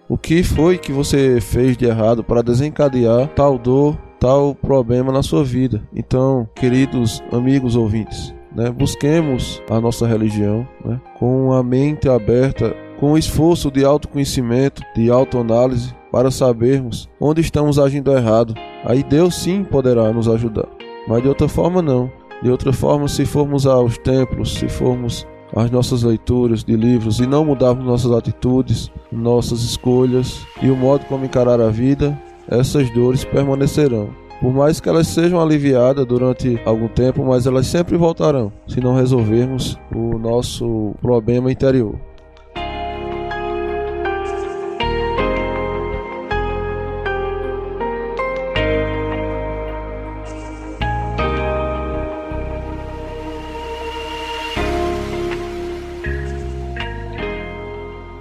O 0.09 0.17
que 0.17 0.41
foi 0.41 0.77
que 0.77 0.91
você 0.91 1.41
fez 1.41 1.75
de 1.75 1.85
errado 1.85 2.23
para 2.23 2.41
desencadear 2.41 3.27
tal 3.35 3.57
dor, 3.57 3.97
tal 4.19 4.55
problema 4.55 5.11
na 5.11 5.21
sua 5.21 5.43
vida? 5.43 5.87
Então, 5.93 6.47
queridos 6.55 7.21
amigos 7.31 7.75
ouvintes, 7.75 8.33
né, 8.55 8.71
busquemos 8.71 9.61
a 9.69 9.81
nossa 9.81 10.07
religião 10.07 10.67
né, 10.83 10.99
com 11.19 11.51
a 11.51 11.61
mente 11.61 12.07
aberta, 12.07 12.73
com 12.99 13.11
o 13.11 13.17
esforço 13.17 13.69
de 13.69 13.83
autoconhecimento, 13.83 14.81
de 14.95 15.11
autoanálise 15.11 15.93
para 16.11 16.31
sabermos 16.31 17.09
onde 17.19 17.41
estamos 17.41 17.77
agindo 17.77 18.11
errado. 18.11 18.55
Aí 18.85 19.03
Deus 19.03 19.35
sim 19.35 19.63
poderá 19.63 20.11
nos 20.13 20.29
ajudar. 20.29 20.67
Mas 21.07 21.21
de 21.21 21.27
outra 21.27 21.47
forma 21.47 21.81
não. 21.81 22.09
De 22.41 22.51
outra 22.51 22.71
forma, 22.71 23.07
se 23.07 23.25
formos 23.25 23.65
aos 23.65 23.97
templos, 23.97 24.53
se 24.53 24.69
formos 24.69 25.27
as 25.55 25.71
nossas 25.71 26.03
leituras 26.03 26.63
de 26.63 26.75
livros 26.75 27.19
e 27.19 27.25
não 27.25 27.45
mudarmos 27.45 27.85
nossas 27.85 28.11
atitudes, 28.11 28.91
nossas 29.11 29.61
escolhas 29.61 30.45
e 30.61 30.69
o 30.69 30.75
modo 30.75 31.05
como 31.05 31.25
encarar 31.25 31.59
a 31.59 31.69
vida, 31.69 32.19
essas 32.47 32.89
dores 32.91 33.23
permanecerão. 33.25 34.09
Por 34.39 34.53
mais 34.53 34.79
que 34.79 34.87
elas 34.87 35.07
sejam 35.07 35.41
aliviadas 35.41 36.05
durante 36.05 36.61
algum 36.63 36.87
tempo, 36.87 37.25
mas 37.25 37.47
elas 37.47 37.65
sempre 37.65 37.97
voltarão 37.97 38.51
se 38.67 38.79
não 38.79 38.95
resolvermos 38.95 39.79
o 39.93 40.19
nosso 40.19 40.93
problema 41.01 41.51
interior. 41.51 41.95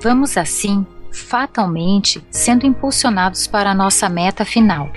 Vamos 0.08 0.36
assim, 0.36 0.86
fatalmente, 1.10 2.24
sendo 2.30 2.64
impulsionados 2.64 3.48
para 3.48 3.72
a 3.72 3.74
nossa 3.74 4.08
meta 4.08 4.44
final, 4.44 4.88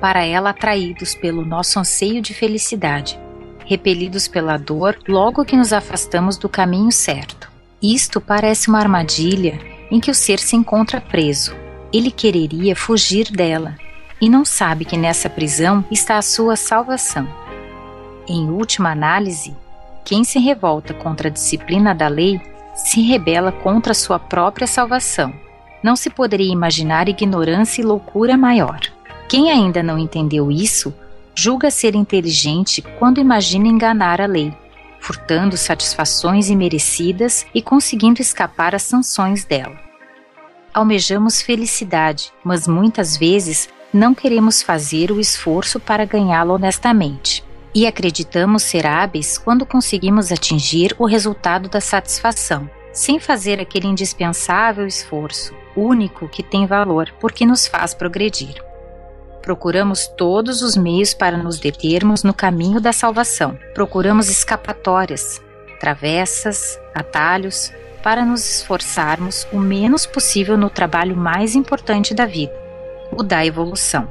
para 0.00 0.24
ela 0.24 0.48
atraídos 0.48 1.14
pelo 1.14 1.44
nosso 1.44 1.78
anseio 1.78 2.22
de 2.22 2.32
felicidade, 2.32 3.20
repelidos 3.66 4.26
pela 4.26 4.56
dor 4.56 4.96
logo 5.06 5.44
que 5.44 5.58
nos 5.58 5.74
afastamos 5.74 6.38
do 6.38 6.48
caminho 6.48 6.90
certo. 6.90 7.52
Isto 7.82 8.18
parece 8.18 8.68
uma 8.68 8.78
armadilha 8.78 9.60
em 9.90 10.00
que 10.00 10.10
o 10.10 10.14
ser 10.14 10.38
se 10.38 10.56
encontra 10.56 11.02
preso. 11.02 11.54
Ele 11.92 12.10
quereria 12.10 12.74
fugir 12.74 13.30
dela 13.30 13.76
e 14.18 14.30
não 14.30 14.42
sabe 14.42 14.86
que 14.86 14.96
nessa 14.96 15.28
prisão 15.28 15.84
está 15.90 16.16
a 16.16 16.22
sua 16.22 16.56
salvação. 16.56 17.28
Em 18.26 18.48
última 18.48 18.90
análise, 18.90 19.54
quem 20.02 20.24
se 20.24 20.38
revolta 20.38 20.94
contra 20.94 21.28
a 21.28 21.30
disciplina 21.30 21.94
da 21.94 22.08
lei 22.08 22.40
se 22.76 23.00
rebela 23.00 23.50
contra 23.50 23.94
sua 23.94 24.18
própria 24.18 24.66
salvação. 24.66 25.32
Não 25.82 25.96
se 25.96 26.10
poderia 26.10 26.52
imaginar 26.52 27.08
ignorância 27.08 27.80
e 27.80 27.84
loucura 27.84 28.36
maior. 28.36 28.80
Quem 29.28 29.50
ainda 29.50 29.82
não 29.82 29.98
entendeu 29.98 30.50
isso, 30.50 30.94
julga 31.34 31.70
ser 31.70 31.94
inteligente 31.94 32.82
quando 32.98 33.20
imagina 33.20 33.66
enganar 33.66 34.20
a 34.20 34.26
lei, 34.26 34.52
furtando 35.00 35.56
satisfações 35.56 36.50
imerecidas 36.50 37.46
e 37.54 37.62
conseguindo 37.62 38.20
escapar 38.20 38.74
às 38.74 38.82
sanções 38.82 39.44
dela. 39.44 39.78
Almejamos 40.72 41.40
felicidade, 41.40 42.30
mas 42.44 42.68
muitas 42.68 43.16
vezes 43.16 43.68
não 43.92 44.14
queremos 44.14 44.62
fazer 44.62 45.10
o 45.10 45.18
esforço 45.18 45.80
para 45.80 46.04
ganhá-la 46.04 46.52
honestamente 46.52 47.45
e 47.76 47.86
acreditamos 47.86 48.62
ser 48.62 48.86
hábeis 48.86 49.36
quando 49.36 49.66
conseguimos 49.66 50.32
atingir 50.32 50.96
o 50.98 51.04
resultado 51.04 51.68
da 51.68 51.78
satisfação, 51.78 52.70
sem 52.90 53.20
fazer 53.20 53.60
aquele 53.60 53.86
indispensável 53.86 54.86
esforço, 54.86 55.52
único 55.76 56.26
que 56.26 56.42
tem 56.42 56.66
valor 56.66 57.12
porque 57.20 57.44
nos 57.44 57.66
faz 57.66 57.92
progredir. 57.92 58.54
Procuramos 59.42 60.06
todos 60.06 60.62
os 60.62 60.74
meios 60.74 61.12
para 61.12 61.36
nos 61.36 61.60
determos 61.60 62.22
no 62.22 62.32
caminho 62.32 62.80
da 62.80 62.94
salvação. 62.94 63.58
Procuramos 63.74 64.30
escapatórias, 64.30 65.42
travessas, 65.78 66.80
atalhos, 66.94 67.70
para 68.02 68.24
nos 68.24 68.40
esforçarmos 68.56 69.46
o 69.52 69.58
menos 69.58 70.06
possível 70.06 70.56
no 70.56 70.70
trabalho 70.70 71.14
mais 71.14 71.54
importante 71.54 72.14
da 72.14 72.24
vida, 72.24 72.54
o 73.12 73.22
da 73.22 73.44
evolução. 73.44 74.08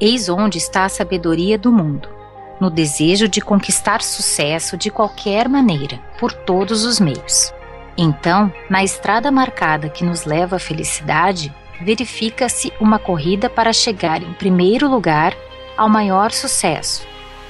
Eis 0.00 0.28
onde 0.28 0.58
está 0.58 0.84
a 0.84 0.88
sabedoria 0.88 1.56
do 1.56 1.70
mundo 1.70 2.15
no 2.60 2.70
desejo 2.70 3.28
de 3.28 3.40
conquistar 3.40 4.02
sucesso 4.02 4.76
de 4.76 4.90
qualquer 4.90 5.48
maneira, 5.48 5.98
por 6.18 6.32
todos 6.32 6.84
os 6.84 6.98
meios. 6.98 7.52
Então, 7.96 8.52
na 8.68 8.84
estrada 8.84 9.30
marcada 9.30 9.88
que 9.88 10.04
nos 10.04 10.24
leva 10.24 10.56
à 10.56 10.58
felicidade, 10.58 11.52
verifica-se 11.80 12.72
uma 12.80 12.98
corrida 12.98 13.48
para 13.48 13.72
chegar 13.72 14.22
em 14.22 14.32
primeiro 14.32 14.88
lugar 14.88 15.34
ao 15.76 15.88
maior 15.88 16.30
sucesso, 16.30 17.06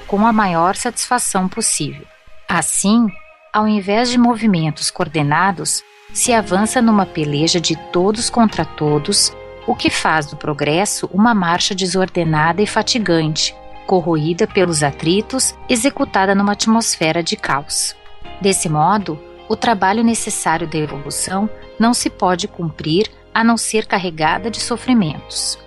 com 0.07 0.27
a 0.27 0.33
maior 0.33 0.77
satisfação 0.77 1.49
possível. 1.49 2.07
Assim, 2.49 3.07
ao 3.53 3.66
invés 3.66 4.11
de 4.11 4.19
movimentos 4.19 4.90
coordenados, 4.90 5.83
se 6.12 6.33
avança 6.33 6.81
numa 6.81 7.07
peleja 7.07 7.61
de 7.61 7.77
todos 7.90 8.31
contra 8.31 8.64
todos, 8.64 9.33
o 9.66 9.75
que 9.75 9.90
faz 9.90 10.27
do 10.27 10.37
progresso 10.37 11.09
uma 11.12 11.35
marcha 11.35 11.75
desordenada 11.75 12.62
e 12.62 12.66
fatigante, 12.66 13.55
corroída 13.87 14.46
pelos 14.46 14.83
atritos, 14.83 15.57
executada 15.68 16.35
numa 16.35 16.53
atmosfera 16.53 17.22
de 17.22 17.37
caos. 17.37 17.96
Desse 18.40 18.68
modo, 18.68 19.18
o 19.49 19.57
trabalho 19.57 20.03
necessário 20.03 20.66
da 20.66 20.77
evolução 20.77 21.49
não 21.79 21.94
se 21.94 22.11
pode 22.11 22.49
cumprir 22.49 23.11
a 23.33 23.44
não 23.44 23.57
ser 23.57 23.87
carregada 23.87 24.51
de 24.51 24.61
sofrimentos. 24.61 25.59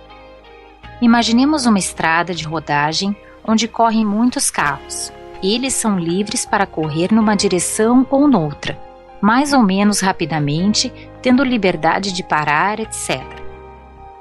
Imaginemos 1.00 1.64
uma 1.66 1.78
estrada 1.78 2.34
de 2.34 2.44
rodagem 2.44 3.16
onde 3.44 3.66
correm 3.66 4.04
muitos 4.04 4.50
carros. 4.50 5.10
Eles 5.42 5.72
são 5.72 5.98
livres 5.98 6.44
para 6.44 6.66
correr 6.66 7.12
numa 7.12 7.34
direção 7.34 8.06
ou 8.10 8.28
noutra, 8.28 8.78
mais 9.20 9.52
ou 9.54 9.62
menos 9.62 10.00
rapidamente, 10.00 10.92
tendo 11.22 11.42
liberdade 11.42 12.12
de 12.12 12.22
parar, 12.22 12.78
etc. 12.78 13.22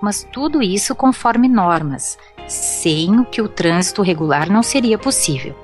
Mas 0.01 0.25
tudo 0.31 0.61
isso 0.61 0.95
conforme 0.95 1.49
normas, 1.49 2.17
sem 2.49 3.19
o 3.19 3.25
que 3.25 3.41
o 3.41 3.47
trânsito 3.47 4.01
regular 4.01 4.49
não 4.49 4.63
seria 4.63 4.97
possível. 4.97 5.55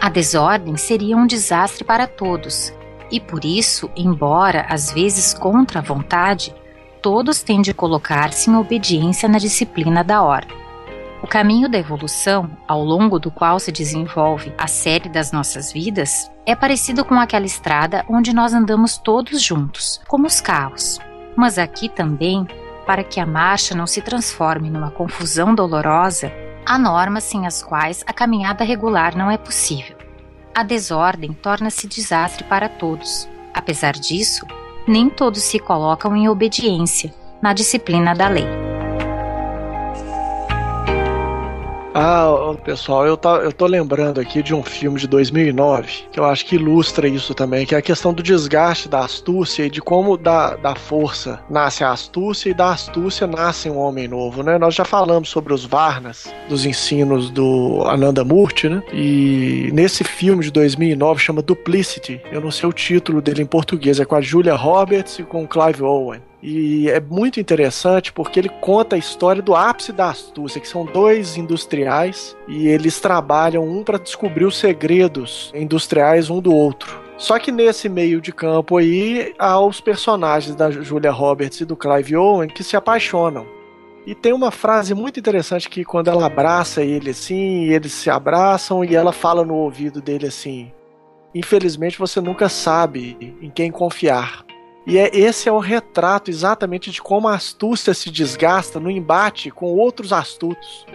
A 0.00 0.08
desordem 0.08 0.76
seria 0.76 1.16
um 1.16 1.26
desastre 1.26 1.82
para 1.82 2.06
todos, 2.06 2.72
e 3.10 3.18
por 3.18 3.44
isso, 3.44 3.90
embora 3.96 4.66
às 4.68 4.92
vezes 4.92 5.32
contra 5.32 5.80
a 5.80 5.82
vontade, 5.82 6.54
todos 7.00 7.42
têm 7.42 7.62
de 7.62 7.72
colocar-se 7.72 8.50
em 8.50 8.56
obediência 8.56 9.28
na 9.28 9.38
disciplina 9.38 10.04
da 10.04 10.22
ordem. 10.22 10.56
O 11.22 11.26
caminho 11.26 11.68
da 11.68 11.78
evolução, 11.78 12.50
ao 12.68 12.84
longo 12.84 13.18
do 13.18 13.30
qual 13.30 13.58
se 13.58 13.72
desenvolve 13.72 14.52
a 14.58 14.66
série 14.66 15.08
das 15.08 15.32
nossas 15.32 15.72
vidas, 15.72 16.30
é 16.44 16.54
parecido 16.54 17.04
com 17.04 17.14
aquela 17.18 17.46
estrada 17.46 18.04
onde 18.08 18.34
nós 18.34 18.52
andamos 18.52 18.98
todos 18.98 19.40
juntos, 19.40 20.00
como 20.06 20.26
os 20.26 20.40
carros. 20.40 21.00
Mas 21.34 21.58
aqui 21.58 21.88
também 21.88 22.46
para 22.86 23.02
que 23.02 23.18
a 23.18 23.26
marcha 23.26 23.74
não 23.74 23.86
se 23.86 24.00
transforme 24.00 24.70
numa 24.70 24.90
confusão 24.90 25.54
dolorosa, 25.54 26.32
há 26.64 26.78
normas 26.78 27.24
sem 27.24 27.46
as 27.46 27.62
quais 27.62 28.04
a 28.06 28.12
caminhada 28.12 28.64
regular 28.64 29.16
não 29.16 29.30
é 29.30 29.36
possível. 29.36 29.96
A 30.54 30.62
desordem 30.62 31.32
torna-se 31.32 31.86
desastre 31.86 32.44
para 32.44 32.68
todos. 32.68 33.28
Apesar 33.52 33.92
disso, 33.92 34.46
nem 34.86 35.10
todos 35.10 35.42
se 35.42 35.58
colocam 35.58 36.16
em 36.16 36.28
obediência 36.28 37.12
na 37.42 37.52
disciplina 37.52 38.14
da 38.14 38.28
lei. 38.28 38.75
Ah, 41.98 42.54
pessoal, 42.62 43.06
eu, 43.06 43.16
tá, 43.16 43.36
eu 43.36 43.50
tô 43.50 43.64
lembrando 43.64 44.20
aqui 44.20 44.42
de 44.42 44.54
um 44.54 44.62
filme 44.62 45.00
de 45.00 45.08
2009 45.08 46.04
que 46.12 46.20
eu 46.20 46.26
acho 46.26 46.44
que 46.44 46.56
ilustra 46.56 47.08
isso 47.08 47.32
também, 47.32 47.64
que 47.64 47.74
é 47.74 47.78
a 47.78 47.82
questão 47.82 48.12
do 48.12 48.22
desgaste 48.22 48.86
da 48.86 49.00
astúcia 49.00 49.64
e 49.64 49.70
de 49.70 49.80
como 49.80 50.18
da, 50.18 50.56
da 50.56 50.74
força 50.74 51.40
nasce 51.48 51.82
a 51.82 51.92
astúcia 51.92 52.50
e 52.50 52.54
da 52.54 52.70
astúcia 52.70 53.26
nasce 53.26 53.70
um 53.70 53.78
homem 53.78 54.06
novo, 54.06 54.42
né? 54.42 54.58
Nós 54.58 54.74
já 54.74 54.84
falamos 54.84 55.30
sobre 55.30 55.54
os 55.54 55.64
Varnas, 55.64 56.30
dos 56.50 56.66
ensinos 56.66 57.30
do 57.30 57.82
Ananda 57.86 58.22
Murti, 58.22 58.68
né? 58.68 58.82
E 58.92 59.70
nesse 59.72 60.04
filme 60.04 60.44
de 60.44 60.50
2009 60.50 61.18
chama 61.18 61.40
Duplicity, 61.40 62.20
eu 62.30 62.42
não 62.42 62.50
sei 62.50 62.68
o 62.68 62.74
título 62.74 63.22
dele 63.22 63.40
em 63.40 63.46
português, 63.46 63.98
é 63.98 64.04
com 64.04 64.16
a 64.16 64.20
Julia 64.20 64.54
Roberts 64.54 65.18
e 65.18 65.22
com 65.22 65.44
o 65.44 65.48
Clive 65.48 65.82
Owen. 65.82 66.20
E 66.48 66.88
é 66.88 67.00
muito 67.00 67.40
interessante 67.40 68.12
porque 68.12 68.38
ele 68.38 68.48
conta 68.48 68.94
a 68.94 68.98
história 68.98 69.42
do 69.42 69.52
ápice 69.52 69.90
da 69.90 70.10
astúcia, 70.10 70.60
que 70.60 70.68
são 70.68 70.84
dois 70.84 71.36
industriais 71.36 72.36
e 72.46 72.68
eles 72.68 73.00
trabalham 73.00 73.64
um 73.64 73.82
para 73.82 73.98
descobrir 73.98 74.44
os 74.44 74.56
segredos 74.56 75.50
industriais 75.52 76.30
um 76.30 76.40
do 76.40 76.54
outro. 76.54 77.02
Só 77.18 77.36
que 77.40 77.50
nesse 77.50 77.88
meio 77.88 78.20
de 78.20 78.32
campo 78.32 78.76
aí 78.76 79.34
há 79.36 79.58
os 79.58 79.80
personagens 79.80 80.54
da 80.54 80.70
Julia 80.70 81.10
Roberts 81.10 81.62
e 81.62 81.64
do 81.64 81.74
Clive 81.74 82.16
Owen 82.16 82.48
que 82.48 82.62
se 82.62 82.76
apaixonam. 82.76 83.44
E 84.06 84.14
tem 84.14 84.32
uma 84.32 84.52
frase 84.52 84.94
muito 84.94 85.18
interessante 85.18 85.68
que 85.68 85.84
quando 85.84 86.10
ela 86.10 86.26
abraça 86.26 86.80
ele 86.80 87.10
assim, 87.10 87.64
eles 87.64 87.90
se 87.90 88.08
abraçam 88.08 88.84
e 88.84 88.94
ela 88.94 89.12
fala 89.12 89.44
no 89.44 89.54
ouvido 89.56 90.00
dele 90.00 90.28
assim: 90.28 90.70
Infelizmente 91.34 91.98
você 91.98 92.20
nunca 92.20 92.48
sabe 92.48 93.36
em 93.42 93.50
quem 93.50 93.72
confiar. 93.72 94.46
E 94.86 94.98
é, 94.98 95.10
esse 95.12 95.48
é 95.48 95.52
o 95.52 95.58
retrato 95.58 96.30
exatamente 96.30 96.92
de 96.92 97.02
como 97.02 97.26
a 97.26 97.34
astúcia 97.34 97.92
se 97.92 98.08
desgasta 98.08 98.78
no 98.78 98.88
embate 98.88 99.50
com 99.50 99.66
outros 99.66 100.12
astutos. 100.12 100.86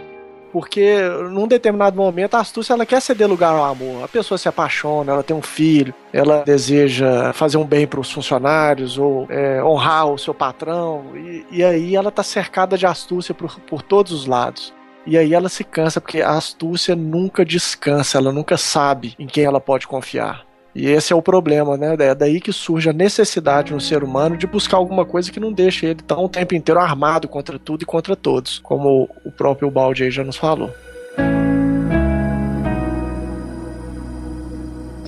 Porque 0.50 0.98
num 1.30 1.46
determinado 1.46 1.96
momento 1.96 2.34
a 2.34 2.40
astúcia 2.40 2.74
ela 2.74 2.84
quer 2.84 3.00
ceder 3.00 3.28
lugar 3.28 3.54
ao 3.54 3.64
amor. 3.64 4.04
A 4.04 4.08
pessoa 4.08 4.36
se 4.36 4.48
apaixona, 4.48 5.12
ela 5.12 5.22
tem 5.22 5.36
um 5.36 5.42
filho, 5.42 5.94
ela 6.12 6.42
deseja 6.42 7.32
fazer 7.32 7.56
um 7.56 7.64
bem 7.64 7.86
para 7.86 8.00
os 8.00 8.10
funcionários 8.10 8.98
ou 8.98 9.26
é, 9.30 9.62
honrar 9.62 10.06
o 10.08 10.18
seu 10.18 10.34
patrão. 10.34 11.04
E, 11.14 11.46
e 11.50 11.64
aí 11.64 11.96
ela 11.96 12.08
está 12.08 12.22
cercada 12.22 12.76
de 12.76 12.86
astúcia 12.86 13.34
por, 13.34 13.58
por 13.60 13.82
todos 13.82 14.12
os 14.12 14.26
lados. 14.26 14.74
E 15.06 15.18
aí 15.18 15.34
ela 15.34 15.48
se 15.48 15.64
cansa 15.64 16.00
porque 16.00 16.20
a 16.20 16.30
astúcia 16.30 16.94
nunca 16.94 17.44
descansa, 17.44 18.18
ela 18.18 18.30
nunca 18.30 18.56
sabe 18.56 19.14
em 19.18 19.26
quem 19.26 19.44
ela 19.44 19.60
pode 19.60 19.86
confiar. 19.86 20.46
E 20.74 20.86
esse 20.86 21.12
é 21.12 21.16
o 21.16 21.20
problema, 21.20 21.76
né? 21.76 21.94
É 21.98 22.14
daí 22.14 22.40
que 22.40 22.52
surge 22.52 22.88
a 22.88 22.92
necessidade 22.92 23.72
no 23.72 23.80
ser 23.80 24.02
humano 24.02 24.36
de 24.36 24.46
buscar 24.46 24.78
alguma 24.78 25.04
coisa 25.04 25.30
que 25.30 25.38
não 25.38 25.52
deixe 25.52 25.86
ele 25.86 26.00
tão 26.02 26.24
o 26.24 26.28
tempo 26.28 26.54
inteiro 26.54 26.80
armado 26.80 27.28
contra 27.28 27.58
tudo 27.58 27.82
e 27.82 27.86
contra 27.86 28.16
todos, 28.16 28.58
como 28.58 29.08
o 29.24 29.30
próprio 29.30 29.70
Balde 29.70 30.04
aí 30.04 30.10
já 30.10 30.24
nos 30.24 30.36
falou. 30.36 30.70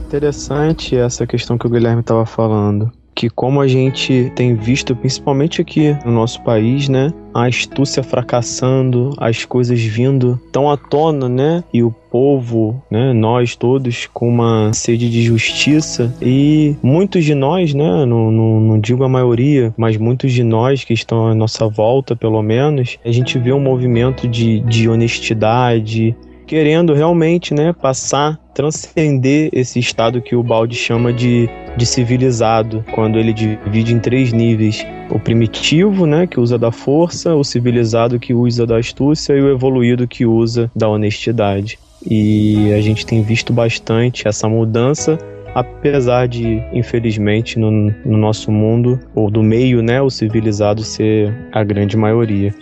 Interessante 0.07 0.95
essa 0.95 1.27
questão 1.27 1.57
que 1.57 1.67
o 1.67 1.71
Guilherme 1.71 2.01
estava 2.01 2.27
falando 2.27 2.93
que 3.15 3.31
como 3.31 3.61
a 3.61 3.69
gente 3.69 4.33
tem 4.35 4.55
visto 4.55 4.95
principalmente 4.97 5.61
aqui 5.61 5.97
no 6.05 6.13
nosso 6.13 6.43
país, 6.43 6.89
né, 6.89 7.13
a 7.33 7.47
astúcia 7.47 8.03
fracassando, 8.03 9.15
as 9.19 9.45
coisas 9.45 9.81
vindo 9.81 10.41
tão 10.53 10.71
à 10.71 10.77
tona, 10.77 11.29
né, 11.29 11.65
e 11.73 11.83
o 11.83 11.91
povo, 11.91 12.81
né, 12.91 13.13
nós 13.13 13.57
todos 13.57 14.09
com 14.13 14.29
uma 14.29 14.73
sede 14.73 15.11
de 15.11 15.23
justiça. 15.23 16.15
E 16.23 16.77
muitos 16.83 17.25
de 17.25 17.35
nós, 17.35 17.75
né, 17.75 18.05
não, 18.05 18.31
não, 18.31 18.61
não 18.61 18.81
digo 18.81 19.03
a 19.03 19.09
maioria, 19.09 19.75
mas 19.77 19.97
muitos 19.97 20.33
de 20.33 20.45
nós 20.45 20.85
que 20.85 20.93
estão 20.93 21.27
à 21.27 21.35
nossa 21.35 21.69
volta, 21.69 22.15
pelo 22.15 22.41
menos, 22.43 22.99
a 23.05 23.11
gente 23.11 23.39
vê 23.39 23.53
um 23.53 23.61
movimento 23.61 24.29
de, 24.29 24.61
de 24.61 24.89
honestidade, 24.89 26.17
querendo 26.55 26.95
realmente, 26.95 27.53
né, 27.53 27.73
passar, 27.73 28.39
transcender 28.55 29.51
esse 29.53 29.81
estado 29.81 30.23
que 30.23 30.37
o 30.37 30.43
Balde 30.43 30.77
chama 30.77 31.13
de, 31.13 31.51
de 31.77 31.85
civilizado, 31.85 32.85
quando 32.93 33.19
ele 33.19 33.33
divide 33.33 33.93
em 33.93 33.99
três 33.99 34.33
níveis: 34.33 34.87
o 35.11 35.19
primitivo, 35.19 36.07
né, 36.07 36.29
que 36.29 36.39
usa 36.39 36.57
da 36.57 36.71
força, 36.71 37.35
o 37.35 37.43
civilizado 37.43 38.21
que 38.21 38.33
usa 38.33 38.65
da 38.65 38.79
astúcia 38.79 39.33
e 39.33 39.41
o 39.41 39.51
evoluído 39.51 40.07
que 40.07 40.25
usa 40.25 40.71
da 40.77 40.89
honestidade. 40.89 41.77
E 42.09 42.73
a 42.73 42.81
gente 42.81 43.05
tem 43.05 43.21
visto 43.21 43.53
bastante 43.53 44.29
essa 44.29 44.49
mudança 44.49 45.19
apesar 45.57 46.27
de, 46.27 46.61
infelizmente, 46.73 47.61
no, 47.61 47.71
no, 47.71 48.17
nosso 48.17 48.51
mundo, 48.51 48.99
ou 49.15 49.31
do 49.31 49.41
meio, 49.41 49.83
né, 49.83 50.03
o 50.03 50.11
civilizado 50.11 50.83
ser 50.83 51.33
a 51.53 51.63
grande 51.63 51.97
maioria 51.97 52.53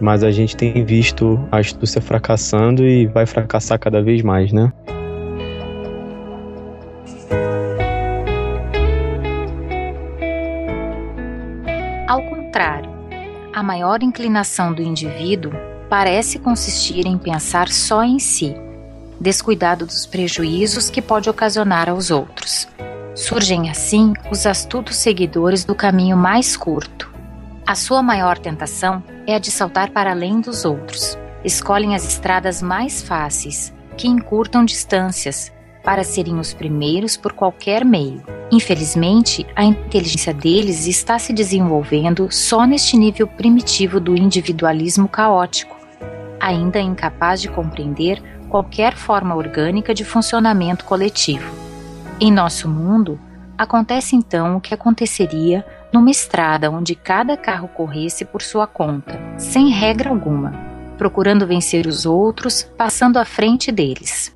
mas 0.00 0.22
a 0.22 0.30
gente 0.30 0.56
tem 0.56 0.84
visto 0.84 1.38
a 1.50 1.58
astúcia 1.58 2.00
fracassando 2.00 2.86
e 2.86 3.06
vai 3.06 3.26
fracassar 3.26 3.78
cada 3.78 4.02
vez 4.02 4.22
mais, 4.22 4.52
né? 4.52 4.72
Ao 12.06 12.22
contrário, 12.22 12.90
a 13.54 13.62
maior 13.62 14.02
inclinação 14.02 14.72
do 14.72 14.82
indivíduo 14.82 15.52
parece 15.88 16.38
consistir 16.38 17.06
em 17.06 17.18
pensar 17.18 17.68
só 17.68 18.04
em 18.04 18.18
si, 18.18 18.54
descuidado 19.20 19.84
dos 19.86 20.06
prejuízos 20.06 20.90
que 20.90 21.02
pode 21.02 21.28
ocasionar 21.28 21.88
aos 21.88 22.10
outros. 22.10 22.68
Surgem 23.14 23.68
assim 23.68 24.12
os 24.30 24.46
astutos 24.46 24.96
seguidores 24.96 25.64
do 25.64 25.74
caminho 25.74 26.16
mais 26.16 26.56
curto, 26.56 27.10
a 27.68 27.74
sua 27.74 28.02
maior 28.02 28.38
tentação 28.38 29.04
é 29.26 29.34
a 29.34 29.38
de 29.38 29.50
saltar 29.50 29.90
para 29.90 30.12
além 30.12 30.40
dos 30.40 30.64
outros. 30.64 31.18
Escolhem 31.44 31.94
as 31.94 32.02
estradas 32.02 32.62
mais 32.62 33.02
fáceis, 33.02 33.74
que 33.94 34.08
encurtam 34.08 34.64
distâncias, 34.64 35.52
para 35.84 36.02
serem 36.02 36.38
os 36.38 36.54
primeiros 36.54 37.14
por 37.18 37.34
qualquer 37.34 37.84
meio. 37.84 38.22
Infelizmente, 38.50 39.46
a 39.54 39.64
inteligência 39.64 40.32
deles 40.32 40.86
está 40.86 41.18
se 41.18 41.30
desenvolvendo 41.30 42.28
só 42.30 42.64
neste 42.64 42.96
nível 42.96 43.26
primitivo 43.26 44.00
do 44.00 44.16
individualismo 44.16 45.06
caótico, 45.06 45.76
ainda 46.40 46.80
incapaz 46.80 47.38
de 47.38 47.48
compreender 47.48 48.22
qualquer 48.48 48.96
forma 48.96 49.36
orgânica 49.36 49.92
de 49.92 50.06
funcionamento 50.06 50.86
coletivo. 50.86 51.52
Em 52.18 52.32
nosso 52.32 52.66
mundo, 52.66 53.20
acontece 53.58 54.16
então 54.16 54.56
o 54.56 54.60
que 54.60 54.72
aconteceria 54.72 55.62
numa 55.92 56.10
estrada 56.10 56.70
onde 56.70 56.94
cada 56.94 57.36
carro 57.36 57.68
corresse 57.68 58.24
por 58.24 58.42
sua 58.42 58.66
conta, 58.66 59.18
sem 59.38 59.68
regra 59.70 60.10
alguma, 60.10 60.52
procurando 60.96 61.46
vencer 61.46 61.86
os 61.86 62.04
outros, 62.04 62.62
passando 62.76 63.18
à 63.18 63.24
frente 63.24 63.72
deles. 63.72 64.34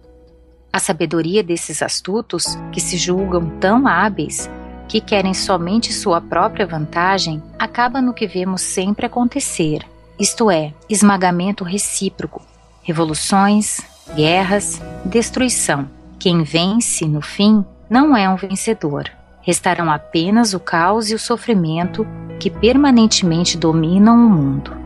A 0.73 0.79
sabedoria 0.79 1.43
desses 1.43 1.83
astutos, 1.83 2.57
que 2.73 2.81
se 2.81 2.97
julgam 2.97 3.51
tão 3.61 3.87
hábeis, 3.87 4.49
que 4.89 5.01
querem 5.01 5.35
somente 5.35 5.93
sua 5.93 6.21
própria 6.21 6.67
vantagem, 6.67 7.43
acaba 7.59 8.01
no 8.01 8.15
que 8.15 8.27
vemos 8.27 8.63
sempre 8.63 9.07
acontecer, 9.07 9.87
isto 10.19 10.51
é, 10.51 10.73
esmagamento 10.89 11.65
recíproco, 11.65 12.43
revoluções, 12.83 13.81
guerras, 14.15 14.81
destruição. 15.05 15.89
Quem 16.19 16.43
vence, 16.43 17.07
no 17.07 17.21
fim, 17.21 17.65
não 17.91 18.17
é 18.17 18.29
um 18.29 18.37
vencedor, 18.37 19.11
restarão 19.43 19.91
apenas 19.91 20.55
o 20.55 20.61
caos 20.61 21.11
e 21.11 21.15
o 21.15 21.19
sofrimento 21.19 22.07
que 22.39 22.49
permanentemente 22.49 23.59
dominam 23.59 24.15
o 24.15 24.31
mundo. 24.31 24.83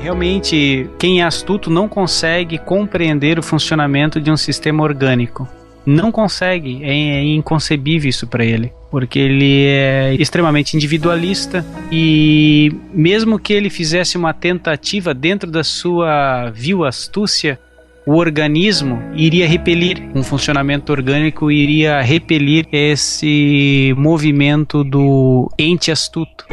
Realmente, 0.00 0.88
quem 1.00 1.20
é 1.20 1.24
astuto 1.24 1.68
não 1.68 1.88
consegue 1.88 2.58
compreender 2.58 3.40
o 3.40 3.42
funcionamento 3.42 4.20
de 4.20 4.30
um 4.30 4.36
sistema 4.36 4.84
orgânico. 4.84 5.48
Não 5.84 6.12
consegue, 6.12 6.80
é, 6.84 6.90
é 6.90 7.24
inconcebível 7.24 8.08
isso 8.08 8.24
para 8.26 8.44
ele, 8.44 8.72
porque 8.88 9.18
ele 9.18 9.64
é 9.66 10.14
extremamente 10.14 10.76
individualista 10.76 11.66
e 11.90 12.72
mesmo 12.92 13.38
que 13.38 13.52
ele 13.52 13.68
fizesse 13.68 14.16
uma 14.16 14.32
tentativa 14.32 15.12
dentro 15.12 15.50
da 15.50 15.64
sua 15.64 16.50
vil 16.50 16.84
astúcia, 16.84 17.58
o 18.06 18.14
organismo 18.14 19.02
iria 19.16 19.48
repelir, 19.48 20.12
um 20.14 20.22
funcionamento 20.22 20.92
orgânico 20.92 21.50
iria 21.50 22.00
repelir 22.00 22.68
esse 22.70 23.92
movimento 23.98 24.84
do 24.84 25.50
ente 25.58 25.90
astuto. 25.90 26.46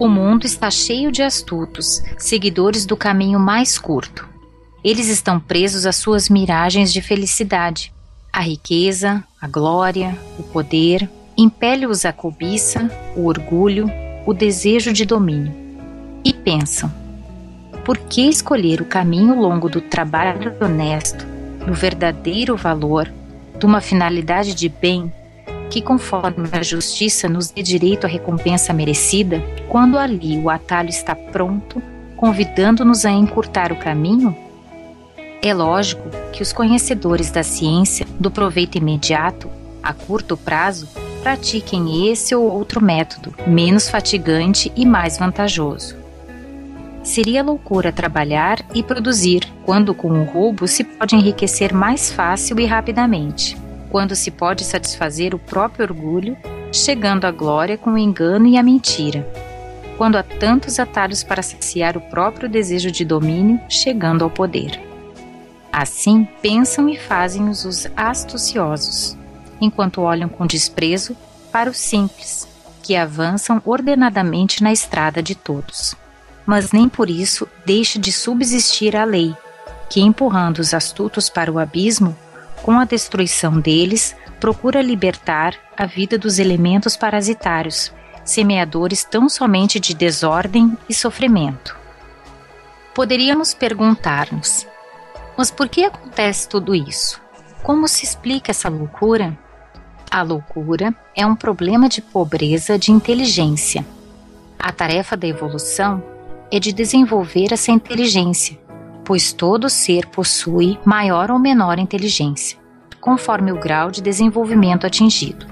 O 0.00 0.08
mundo 0.08 0.46
está 0.46 0.70
cheio 0.70 1.12
de 1.12 1.22
astutos, 1.22 2.02
seguidores 2.16 2.86
do 2.86 2.96
caminho 2.96 3.38
mais 3.38 3.78
curto. 3.78 4.26
Eles 4.82 5.08
estão 5.08 5.38
presos 5.38 5.84
às 5.84 5.96
suas 5.96 6.30
miragens 6.30 6.90
de 6.90 7.02
felicidade. 7.02 7.92
A 8.32 8.40
riqueza, 8.40 9.22
a 9.38 9.46
glória, 9.46 10.16
o 10.38 10.42
poder 10.42 11.06
impele-os 11.36 12.06
à 12.06 12.12
cobiça, 12.14 12.90
o 13.14 13.26
orgulho, 13.26 13.90
o 14.24 14.32
desejo 14.32 14.90
de 14.90 15.04
domínio 15.04 15.67
e 16.28 16.32
pensam: 16.34 16.92
por 17.84 17.96
que 17.96 18.28
escolher 18.28 18.82
o 18.82 18.84
caminho 18.84 19.34
longo 19.34 19.66
do 19.66 19.80
trabalho 19.80 20.54
honesto, 20.60 21.26
do 21.66 21.72
verdadeiro 21.72 22.54
valor, 22.54 23.10
de 23.58 23.64
uma 23.64 23.80
finalidade 23.80 24.54
de 24.54 24.68
bem 24.68 25.10
que, 25.70 25.80
conforme 25.80 26.48
a 26.52 26.62
justiça 26.62 27.28
nos 27.28 27.50
dê 27.50 27.62
direito 27.62 28.04
à 28.04 28.08
recompensa 28.08 28.72
merecida, 28.72 29.42
quando 29.68 29.98
ali 29.98 30.38
o 30.38 30.50
atalho 30.50 30.90
está 30.90 31.14
pronto, 31.14 31.82
convidando-nos 32.16 33.06
a 33.06 33.10
encurtar 33.10 33.72
o 33.72 33.76
caminho? 33.76 34.36
É 35.42 35.54
lógico 35.54 36.08
que 36.32 36.42
os 36.42 36.52
conhecedores 36.52 37.30
da 37.30 37.42
ciência 37.42 38.06
do 38.18 38.30
proveito 38.30 38.76
imediato, 38.76 39.48
a 39.82 39.92
curto 39.92 40.36
prazo, 40.36 40.88
pratiquem 41.22 42.10
esse 42.10 42.34
ou 42.34 42.50
outro 42.50 42.82
método, 42.82 43.34
menos 43.46 43.88
fatigante 43.88 44.72
e 44.74 44.84
mais 44.84 45.18
vantajoso. 45.18 45.97
Seria 47.02 47.42
loucura 47.42 47.92
trabalhar 47.92 48.64
e 48.74 48.82
produzir, 48.82 49.42
quando 49.64 49.94
com 49.94 50.10
o 50.10 50.24
roubo 50.24 50.66
se 50.66 50.84
pode 50.84 51.14
enriquecer 51.14 51.72
mais 51.72 52.12
fácil 52.12 52.58
e 52.60 52.66
rapidamente, 52.66 53.56
quando 53.90 54.14
se 54.14 54.30
pode 54.30 54.64
satisfazer 54.64 55.34
o 55.34 55.38
próprio 55.38 55.86
orgulho, 55.86 56.36
chegando 56.72 57.24
à 57.24 57.30
glória 57.30 57.78
com 57.78 57.92
o 57.92 57.98
engano 57.98 58.46
e 58.46 58.58
a 58.58 58.62
mentira, 58.62 59.26
quando 59.96 60.16
há 60.16 60.22
tantos 60.22 60.78
atalhos 60.78 61.22
para 61.22 61.42
saciar 61.42 61.96
o 61.96 62.00
próprio 62.00 62.48
desejo 62.48 62.90
de 62.90 63.04
domínio, 63.04 63.60
chegando 63.68 64.22
ao 64.22 64.30
poder. 64.30 64.78
Assim 65.72 66.26
pensam 66.42 66.88
e 66.88 66.98
fazem 66.98 67.48
os 67.48 67.86
astuciosos, 67.96 69.16
enquanto 69.60 70.02
olham 70.02 70.28
com 70.28 70.46
desprezo 70.46 71.16
para 71.50 71.70
os 71.70 71.78
simples, 71.78 72.46
que 72.82 72.96
avançam 72.96 73.62
ordenadamente 73.64 74.62
na 74.62 74.72
estrada 74.72 75.22
de 75.22 75.34
todos 75.34 75.96
mas 76.48 76.72
nem 76.72 76.88
por 76.88 77.10
isso 77.10 77.46
deixa 77.66 77.98
de 77.98 78.10
subsistir 78.10 78.96
a 78.96 79.04
lei, 79.04 79.36
que 79.90 80.00
empurrando 80.00 80.60
os 80.60 80.72
astutos 80.72 81.28
para 81.28 81.52
o 81.52 81.58
abismo, 81.58 82.16
com 82.62 82.72
a 82.80 82.86
destruição 82.86 83.60
deles, 83.60 84.16
procura 84.40 84.80
libertar 84.80 85.54
a 85.76 85.84
vida 85.84 86.16
dos 86.16 86.38
elementos 86.38 86.96
parasitários, 86.96 87.92
semeadores 88.24 89.04
tão 89.04 89.28
somente 89.28 89.78
de 89.78 89.92
desordem 89.92 90.74
e 90.88 90.94
sofrimento. 90.94 91.76
Poderíamos 92.94 93.52
perguntar-nos: 93.52 94.66
mas 95.36 95.50
por 95.50 95.68
que 95.68 95.84
acontece 95.84 96.48
tudo 96.48 96.74
isso? 96.74 97.20
Como 97.62 97.86
se 97.86 98.06
explica 98.06 98.52
essa 98.52 98.70
loucura? 98.70 99.38
A 100.10 100.22
loucura 100.22 100.94
é 101.14 101.26
um 101.26 101.36
problema 101.36 101.90
de 101.90 102.00
pobreza 102.00 102.78
de 102.78 102.90
inteligência 102.90 103.84
A 104.58 104.72
tarefa 104.72 105.14
da 105.14 105.26
evolução 105.26 106.02
é 106.50 106.58
de 106.58 106.72
desenvolver 106.72 107.52
essa 107.52 107.70
inteligência, 107.70 108.58
pois 109.04 109.32
todo 109.32 109.68
ser 109.68 110.06
possui 110.06 110.78
maior 110.84 111.30
ou 111.30 111.38
menor 111.38 111.78
inteligência, 111.78 112.58
conforme 113.00 113.52
o 113.52 113.58
grau 113.58 113.90
de 113.90 114.02
desenvolvimento 114.02 114.86
atingido. 114.86 115.46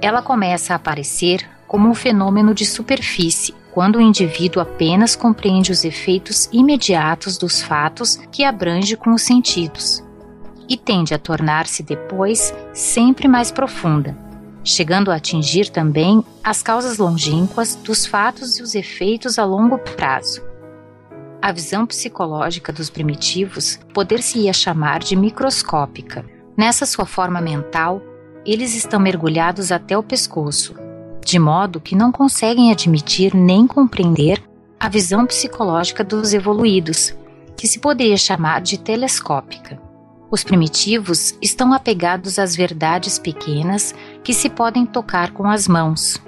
Ela 0.00 0.22
começa 0.22 0.72
a 0.72 0.76
aparecer 0.76 1.48
como 1.66 1.88
um 1.88 1.94
fenômeno 1.94 2.54
de 2.54 2.66
superfície 2.66 3.54
quando 3.72 3.96
o 3.96 4.00
indivíduo 4.00 4.62
apenas 4.62 5.16
compreende 5.16 5.72
os 5.72 5.84
efeitos 5.84 6.48
imediatos 6.52 7.36
dos 7.36 7.60
fatos 7.60 8.16
que 8.30 8.44
abrange 8.44 8.96
com 8.96 9.12
os 9.12 9.22
sentidos, 9.22 10.04
e 10.68 10.76
tende 10.76 11.12
a 11.12 11.18
tornar-se 11.18 11.82
depois 11.82 12.54
sempre 12.72 13.26
mais 13.26 13.50
profunda, 13.50 14.16
chegando 14.64 15.10
a 15.10 15.16
atingir 15.16 15.68
também 15.68 16.24
as 16.42 16.62
causas 16.62 16.98
longínquas 16.98 17.76
dos 17.76 18.06
fatos 18.06 18.58
e 18.58 18.62
os 18.62 18.74
efeitos 18.74 19.38
a 19.38 19.44
longo 19.44 19.78
prazo. 19.78 20.42
A 21.40 21.52
visão 21.52 21.86
psicológica 21.86 22.72
dos 22.72 22.88
primitivos 22.88 23.78
poder-se-ia 23.92 24.52
chamar 24.54 25.00
de 25.00 25.14
microscópica. 25.14 26.24
Nessa 26.56 26.86
sua 26.86 27.04
forma 27.04 27.40
mental, 27.40 28.00
eles 28.46 28.74
estão 28.74 28.98
mergulhados 28.98 29.70
até 29.70 29.96
o 29.96 30.02
pescoço, 30.02 30.74
de 31.22 31.38
modo 31.38 31.80
que 31.80 31.94
não 31.94 32.10
conseguem 32.10 32.72
admitir 32.72 33.34
nem 33.34 33.66
compreender 33.66 34.42
a 34.80 34.88
visão 34.88 35.26
psicológica 35.26 36.02
dos 36.02 36.32
evoluídos, 36.32 37.14
que 37.56 37.66
se 37.66 37.78
poderia 37.78 38.16
chamar 38.16 38.60
de 38.60 38.78
telescópica. 38.78 39.80
Os 40.30 40.42
primitivos 40.42 41.34
estão 41.40 41.72
apegados 41.72 42.38
às 42.38 42.56
verdades 42.56 43.18
pequenas 43.18 43.94
que 44.24 44.32
se 44.32 44.48
podem 44.48 44.86
tocar 44.86 45.32
com 45.32 45.46
as 45.46 45.68
mãos, 45.68 46.18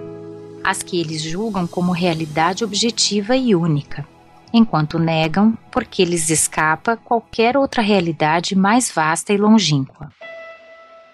as 0.62 0.82
que 0.82 1.00
eles 1.00 1.22
julgam 1.22 1.66
como 1.66 1.92
realidade 1.92 2.62
objetiva 2.62 3.34
e 3.34 3.54
única, 3.54 4.06
enquanto 4.52 4.98
negam 4.98 5.56
porque 5.72 6.04
lhes 6.04 6.28
escapa 6.28 6.98
qualquer 6.98 7.56
outra 7.56 7.80
realidade 7.80 8.54
mais 8.54 8.90
vasta 8.90 9.32
e 9.32 9.38
longínqua. 9.38 10.10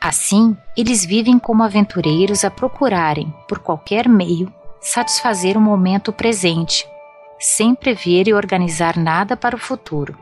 Assim, 0.00 0.56
eles 0.76 1.04
vivem 1.04 1.38
como 1.38 1.62
aventureiros 1.62 2.44
a 2.44 2.50
procurarem, 2.50 3.32
por 3.46 3.60
qualquer 3.60 4.08
meio, 4.08 4.52
satisfazer 4.80 5.56
o 5.56 5.60
momento 5.60 6.12
presente, 6.12 6.84
sem 7.38 7.76
prever 7.76 8.26
e 8.26 8.34
organizar 8.34 8.96
nada 8.96 9.36
para 9.36 9.54
o 9.54 9.58
futuro. 9.58 10.18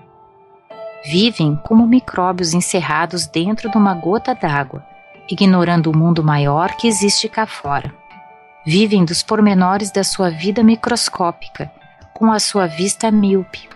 Vivem 1.07 1.59
como 1.65 1.87
micróbios 1.87 2.53
encerrados 2.53 3.27
dentro 3.27 3.71
de 3.71 3.79
uma 3.79 3.95
gota 3.95 4.35
d'água, 4.35 4.85
ignorando 5.31 5.91
o 5.91 5.97
mundo 5.97 6.25
maior 6.25 6.77
que 6.77 6.89
existe 6.89 7.29
cá 7.29 7.47
fora. 7.47 7.95
Vivem 8.67 9.05
dos 9.05 9.23
pormenores 9.23 9.91
da 9.91 10.05
sua 10.05 10.31
vida 10.31 10.63
microscópica, 10.63 11.71
com 12.13 12.31
a 12.31 12.39
sua 12.39 12.67
vista 12.67 13.11
míope, 13.11 13.69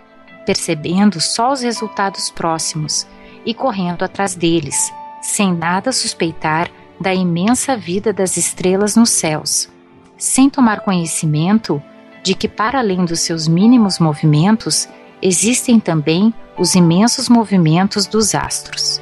percebendo 0.45 1.21
só 1.21 1.53
os 1.53 1.63
resultados 1.63 2.31
próximos 2.31 3.07
e 3.47 3.55
correndo 3.55 4.05
atrás 4.05 4.35
deles 4.35 4.93
sem 5.25 5.55
nada 5.55 5.91
suspeitar 5.91 6.71
da 7.01 7.13
imensa 7.13 7.77
vida 7.77 8.13
das 8.13 8.37
estrelas 8.37 8.95
nos 8.95 9.11
céus, 9.11 9.69
sem 10.17 10.49
tomar 10.49 10.81
conhecimento 10.81 11.83
de 12.23 12.35
que, 12.35 12.47
para 12.47 12.79
além 12.79 13.05
dos 13.05 13.21
seus 13.21 13.49
mínimos 13.49 13.99
movimentos, 13.99 14.89
existem 15.21 15.81
também 15.81 16.33
os 16.59 16.75
imensos 16.75 17.29
movimentos 17.29 18.07
dos 18.07 18.35
astros. 18.35 19.01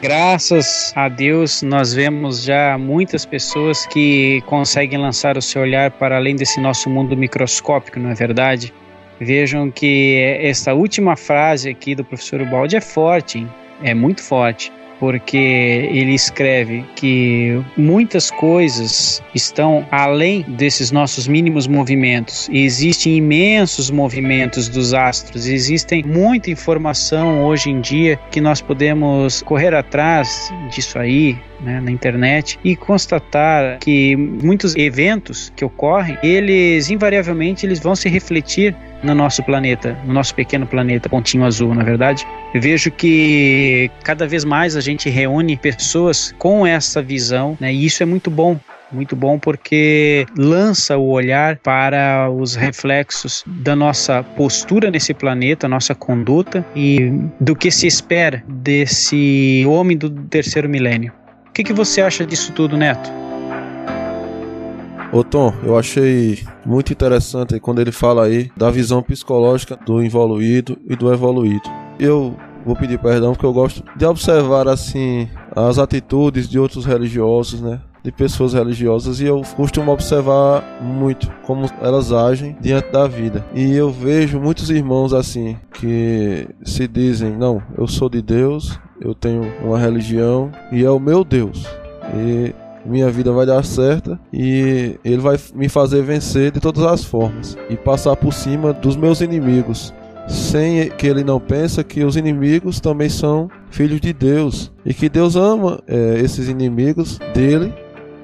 Graças 0.00 0.92
a 0.94 1.08
Deus, 1.08 1.60
nós 1.60 1.92
vemos 1.92 2.44
já 2.44 2.78
muitas 2.78 3.26
pessoas 3.26 3.84
que 3.84 4.40
conseguem 4.46 4.96
lançar 4.96 5.36
o 5.36 5.42
seu 5.42 5.62
olhar 5.62 5.90
para 5.90 6.16
além 6.16 6.36
desse 6.36 6.60
nosso 6.60 6.88
mundo 6.88 7.16
microscópico, 7.16 7.98
não 7.98 8.10
é 8.10 8.14
verdade? 8.14 8.72
Vejam 9.20 9.72
que 9.72 10.38
essa 10.40 10.72
última 10.72 11.16
frase 11.16 11.68
aqui 11.68 11.96
do 11.96 12.04
professor 12.04 12.40
Ubaldi 12.40 12.76
é 12.76 12.80
forte, 12.80 13.38
hein? 13.38 13.50
é 13.82 13.92
muito 13.92 14.22
forte, 14.22 14.72
porque 14.98 15.36
ele 15.36 16.14
escreve 16.14 16.84
que 16.96 17.60
muitas 17.76 18.30
coisas 18.30 19.22
estão 19.34 19.86
além 19.90 20.42
desses 20.42 20.90
nossos 20.90 21.26
mínimos 21.26 21.66
movimentos. 21.66 22.48
E 22.50 22.64
existem 22.64 23.16
imensos 23.16 23.90
movimentos 23.90 24.68
dos 24.68 24.94
astros, 24.94 25.46
existem 25.46 26.02
muita 26.02 26.50
informação 26.50 27.44
hoje 27.44 27.70
em 27.70 27.80
dia 27.80 28.18
que 28.30 28.40
nós 28.40 28.60
podemos 28.60 29.42
correr 29.42 29.74
atrás 29.74 30.52
disso 30.70 30.98
aí, 30.98 31.38
né, 31.60 31.80
na 31.80 31.90
internet 31.90 32.58
e 32.64 32.76
constatar 32.76 33.78
que 33.78 34.16
muitos 34.16 34.74
eventos 34.76 35.52
que 35.56 35.64
ocorrem, 35.64 36.18
eles 36.22 36.90
invariavelmente 36.90 37.66
eles 37.66 37.78
vão 37.78 37.94
se 37.94 38.08
refletir 38.08 38.74
no 39.02 39.14
nosso 39.14 39.42
planeta, 39.42 39.96
no 40.04 40.12
nosso 40.12 40.34
pequeno 40.34 40.66
planeta 40.66 41.08
pontinho 41.08 41.44
azul, 41.44 41.74
na 41.74 41.84
verdade. 41.84 42.26
Eu 42.52 42.60
vejo 42.60 42.90
que 42.90 43.90
cada 44.02 44.26
vez 44.26 44.44
mais 44.44 44.76
a 44.76 44.80
gente 44.80 45.08
reúne 45.08 45.56
pessoas 45.56 46.34
com 46.38 46.66
essa 46.66 47.00
visão, 47.00 47.56
né, 47.60 47.72
e 47.72 47.86
isso 47.86 48.02
é 48.02 48.06
muito 48.06 48.30
bom, 48.30 48.58
muito 48.90 49.14
bom 49.14 49.38
porque 49.38 50.26
lança 50.36 50.96
o 50.96 51.10
olhar 51.10 51.56
para 51.58 52.30
os 52.30 52.54
reflexos 52.54 53.44
da 53.46 53.76
nossa 53.76 54.22
postura 54.22 54.90
nesse 54.90 55.12
planeta, 55.12 55.68
nossa 55.68 55.94
conduta 55.94 56.64
e 56.74 57.12
do 57.40 57.54
que 57.54 57.70
se 57.70 57.86
espera 57.86 58.42
desse 58.48 59.64
homem 59.68 59.96
do 59.96 60.10
terceiro 60.10 60.68
milênio. 60.68 61.12
Que, 61.58 61.64
que 61.64 61.72
você 61.72 62.00
acha 62.00 62.24
disso 62.24 62.52
tudo, 62.52 62.76
Neto? 62.76 63.10
Ô 65.12 65.24
Tom, 65.24 65.52
eu 65.64 65.76
achei 65.76 66.44
muito 66.64 66.92
interessante 66.92 67.58
quando 67.58 67.80
ele 67.80 67.90
fala 67.90 68.26
aí 68.26 68.48
da 68.56 68.70
visão 68.70 69.02
psicológica 69.02 69.76
do 69.84 70.00
evoluído 70.00 70.78
e 70.88 70.94
do 70.94 71.12
evoluído. 71.12 71.68
Eu 71.98 72.36
vou 72.64 72.76
pedir 72.76 72.96
perdão 73.00 73.32
porque 73.32 73.44
eu 73.44 73.52
gosto 73.52 73.82
de 73.96 74.06
observar 74.06 74.68
assim 74.68 75.28
as 75.50 75.80
atitudes 75.80 76.48
de 76.48 76.60
outros 76.60 76.86
religiosos, 76.86 77.60
né? 77.60 77.80
De 78.04 78.12
pessoas 78.12 78.54
religiosas 78.54 79.18
e 79.18 79.24
eu 79.24 79.42
costumo 79.56 79.90
observar 79.90 80.62
muito 80.80 81.28
como 81.42 81.66
elas 81.82 82.12
agem 82.12 82.56
diante 82.60 82.92
da 82.92 83.08
vida. 83.08 83.44
E 83.52 83.74
eu 83.74 83.90
vejo 83.90 84.38
muitos 84.38 84.70
irmãos 84.70 85.12
assim 85.12 85.56
que 85.74 86.46
se 86.62 86.86
dizem: 86.86 87.36
Não, 87.36 87.60
eu 87.76 87.88
sou 87.88 88.08
de 88.08 88.22
Deus, 88.22 88.78
eu 89.00 89.14
tenho 89.14 89.42
uma 89.62 89.78
religião 89.78 90.50
e 90.72 90.84
é 90.84 90.90
o 90.90 90.98
meu 90.98 91.24
Deus. 91.24 91.64
E 92.14 92.54
minha 92.84 93.10
vida 93.10 93.32
vai 93.32 93.44
dar 93.44 93.64
certa 93.64 94.18
e 94.32 94.98
ele 95.04 95.18
vai 95.18 95.38
me 95.54 95.68
fazer 95.68 96.02
vencer 96.02 96.50
de 96.50 96.60
todas 96.60 96.82
as 96.84 97.04
formas 97.04 97.56
e 97.68 97.76
passar 97.76 98.16
por 98.16 98.32
cima 98.32 98.72
dos 98.72 98.96
meus 98.96 99.20
inimigos. 99.20 99.92
Sem 100.26 100.90
que 100.90 101.06
ele 101.06 101.24
não 101.24 101.40
pense 101.40 101.82
que 101.82 102.04
os 102.04 102.16
inimigos 102.16 102.80
também 102.80 103.08
são 103.08 103.50
filhos 103.70 104.00
de 104.00 104.12
Deus 104.12 104.70
e 104.84 104.92
que 104.92 105.08
Deus 105.08 105.36
ama 105.36 105.80
é, 105.86 106.20
esses 106.20 106.48
inimigos 106.48 107.18
dele, 107.32 107.72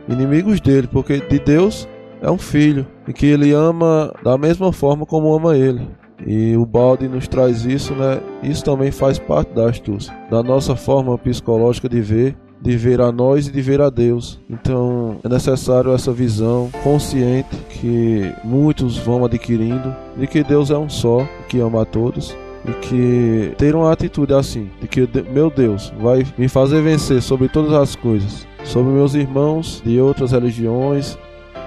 inimigos 0.07 0.61
dele, 0.61 0.87
porque 0.87 1.21
de 1.21 1.39
Deus 1.39 1.89
é 2.21 2.31
um 2.31 2.37
filho 2.37 2.87
e 3.09 3.13
que 3.13 3.25
ele 3.25 3.53
ama 3.53 4.13
da 4.23 4.37
mesma 4.37 4.71
forma 4.71 5.07
como 5.07 5.35
ama 5.35 5.57
ele. 5.57 5.89
E 6.27 6.57
o 6.57 6.65
balde 6.65 7.09
nos 7.09 7.27
traz 7.27 7.65
isso, 7.65 7.95
né? 7.95 8.21
Isso 8.43 8.65
também 8.65 8.91
faz 8.91 9.19
parte 9.19 9.53
da 9.53 9.69
astúcia, 9.69 10.15
da 10.31 10.43
nossa 10.43 10.77
forma 10.77 11.17
psicológica 11.19 11.89
de 11.89 12.01
ver 12.01 12.37
de 12.65 12.79
ver 12.79 12.99
a 12.99 13.13
nós 13.13 13.47
e 13.47 13.53
de 13.53 13.61
ver 13.61 13.83
a 13.83 13.91
Deus. 13.91 14.41
Então 14.49 15.19
é 15.23 15.29
necessário 15.29 15.93
essa 15.93 16.11
visão 16.13 16.71
consciente 16.83 17.55
que 17.69 18.33
muitos 18.43 18.97
vão 18.97 19.23
adquirindo 19.23 19.95
de 20.17 20.27
que 20.27 20.43
Deus 20.43 20.71
é 20.71 20.79
um 20.79 20.89
só, 20.89 21.29
que 21.47 21.61
ama 21.61 21.83
a 21.83 21.85
todos 21.85 22.35
e 22.67 22.73
que 22.73 23.55
ter 23.59 23.77
uma 23.77 23.93
atitude 23.93 24.33
assim, 24.33 24.71
de 24.81 24.89
que 24.89 25.07
meu 25.31 25.51
Deus 25.51 25.93
vai 26.01 26.27
me 26.39 26.49
fazer 26.49 26.81
vencer 26.81 27.21
sobre 27.21 27.49
todas 27.49 27.75
as 27.75 27.95
coisas, 27.95 28.47
sobre 28.65 28.91
meus 28.93 29.15
irmãos 29.15 29.83
de 29.85 30.01
outras 30.01 30.33
religiões, 30.33 31.19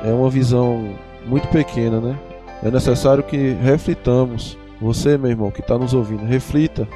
é 0.03 0.11
uma 0.11 0.31
visão 0.31 0.95
muito 1.27 1.47
pequena, 1.49 2.01
né? 2.01 2.17
É 2.63 2.71
necessário 2.71 3.23
que 3.23 3.53
reflitamos. 3.61 4.57
Você, 4.81 5.17
meu 5.17 5.31
irmão, 5.31 5.51
que 5.51 5.61
está 5.61 5.77
nos 5.77 5.93
ouvindo, 5.93 6.23
reflita 6.25 6.87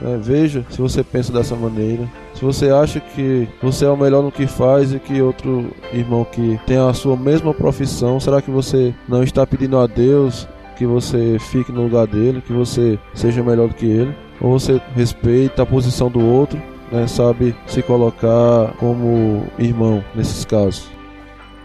né? 0.00 0.18
Veja 0.20 0.64
se 0.70 0.80
você 0.80 1.02
pensa 1.02 1.32
dessa 1.32 1.54
maneira. 1.54 2.08
Se 2.34 2.44
você 2.44 2.70
acha 2.70 3.00
que 3.00 3.48
você 3.62 3.84
é 3.84 3.90
o 3.90 3.96
melhor 3.96 4.22
no 4.22 4.32
que 4.32 4.46
faz 4.46 4.92
e 4.92 4.98
que 4.98 5.20
outro 5.20 5.70
irmão 5.92 6.24
que 6.24 6.58
tem 6.66 6.78
a 6.78 6.92
sua 6.92 7.16
mesma 7.16 7.52
profissão, 7.52 8.20
será 8.20 8.40
que 8.40 8.50
você 8.50 8.94
não 9.08 9.22
está 9.22 9.46
pedindo 9.46 9.78
a 9.78 9.86
Deus 9.86 10.48
que 10.76 10.86
você 10.86 11.38
fique 11.40 11.72
no 11.72 11.82
lugar 11.82 12.06
dele, 12.06 12.40
que 12.40 12.52
você 12.52 12.98
seja 13.12 13.42
melhor 13.42 13.68
do 13.68 13.74
que 13.74 13.86
ele? 13.86 14.14
Ou 14.40 14.58
você 14.58 14.80
respeita 14.94 15.62
a 15.62 15.66
posição 15.66 16.08
do 16.08 16.24
outro, 16.24 16.60
né? 16.92 17.08
sabe 17.08 17.54
se 17.66 17.82
colocar 17.82 18.72
como 18.78 19.42
irmão 19.58 20.04
nesses 20.14 20.44
casos? 20.44 20.97